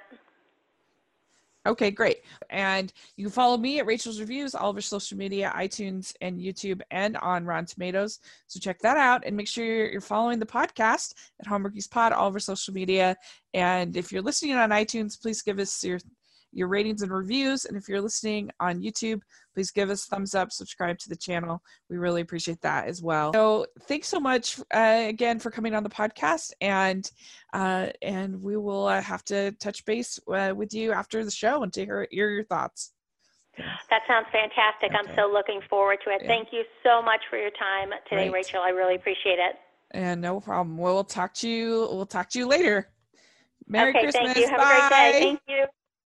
Okay, 1.67 1.91
great. 1.91 2.19
And 2.51 2.93
you 3.17 3.25
can 3.25 3.33
follow 3.33 3.57
me 3.57 3.79
at 3.79 3.87
Rachel's 3.87 4.21
Reviews, 4.21 4.55
all 4.55 4.69
of 4.69 4.77
our 4.77 4.83
social 4.83 5.17
media, 5.17 5.51
iTunes 5.57 6.15
and 6.21 6.39
YouTube, 6.39 6.83
and 6.91 7.17
on 7.17 7.47
Rotten 7.47 7.65
Tomatoes. 7.65 8.21
So 8.49 8.61
check 8.61 8.81
that 8.81 8.99
out 8.99 9.23
and 9.25 9.35
make 9.35 9.49
sure 9.49 9.65
you're, 9.65 10.01
following 10.03 10.39
the 10.39 10.45
podcast 10.45 11.15
at 11.41 11.47
Hallmarkies 11.47 11.91
Pod, 11.91 12.13
all 12.13 12.29
of 12.29 12.35
our 12.35 12.41
social 12.41 12.75
media. 12.75 13.17
And 13.55 13.97
if 13.97 14.13
you're 14.13 14.21
listening 14.21 14.57
on 14.57 14.71
iTunes, 14.71 15.19
please 15.21 15.41
give 15.41 15.59
us 15.59 15.83
your 15.83 16.01
your 16.55 16.69
ratings 16.69 17.03
and 17.03 17.13
reviews. 17.13 17.65
And 17.65 17.77
if 17.77 17.89
you're 17.89 18.01
listening 18.01 18.51
on 18.61 18.81
YouTube, 18.81 19.21
please 19.53 19.71
give 19.71 19.91
us 19.91 20.07
thumbs 20.07 20.35
up, 20.35 20.53
subscribe 20.53 20.99
to 20.99 21.09
the 21.09 21.17
channel. 21.17 21.63
We 21.91 21.97
really 21.97 22.21
appreciate 22.21 22.61
that 22.63 22.87
as 22.87 23.03
well. 23.03 23.33
So 23.33 23.67
thanks 23.83 24.09
so 24.09 24.21
much 24.21 24.61
uh, 24.75 25.05
again 25.09 25.39
for 25.39 25.51
coming 25.51 25.75
on 25.75 25.83
the 25.83 25.91
podcast, 25.91 26.53
and 26.61 27.11
uh, 27.53 27.89
and 28.03 28.43
we 28.43 28.57
will 28.57 28.87
uh, 28.87 29.01
have 29.01 29.25
to 29.27 29.53
touch 29.53 29.85
base 29.85 30.19
uh, 30.33 30.53
with 30.55 30.73
you 30.75 30.93
after 30.93 31.25
the 31.25 31.31
show 31.31 31.63
and 31.63 31.73
to 31.75 31.85
hear, 31.85 32.07
hear 32.11 32.31
your 32.31 32.45
thoughts. 32.45 32.93
That 33.91 34.03
sounds 34.09 34.27
fantastic. 34.33 34.91
I'm 34.99 35.05
Okay. 35.07 35.15
so 35.15 35.31
looking 35.33 35.61
forward 35.71 35.99
to 36.05 36.11
it. 36.11 36.23
Yeah. 36.23 36.29
Thank 36.29 36.49
you 36.53 36.65
so 36.83 37.01
much 37.01 37.21
for 37.31 37.39
your 37.39 37.51
time 37.51 37.91
today, 38.09 38.29
Great. 38.29 38.47
Rachel. 38.47 38.61
I 38.61 38.71
really 38.71 38.97
appreciate 38.97 39.39
it. 39.39 39.57
And 39.93 40.21
no 40.21 40.41
problem. 40.41 40.77
We'll 40.77 41.05
talk 41.05 41.35
to 41.35 41.49
you. 41.49 41.89
We'll 41.93 42.05
talk 42.07 42.31
to 42.31 42.39
you 42.41 42.49
later. 42.49 42.91
Merry 43.69 43.91
okay, 43.91 44.03
Christmas. 44.03 44.33
thank 44.33 44.39
you. 44.39 44.49
Have 44.49 44.59
Bye. 44.59 44.65
a 44.65 44.89
great 44.89 44.91
day. 44.91 45.21
Thank 45.21 45.41
you. 45.49 45.67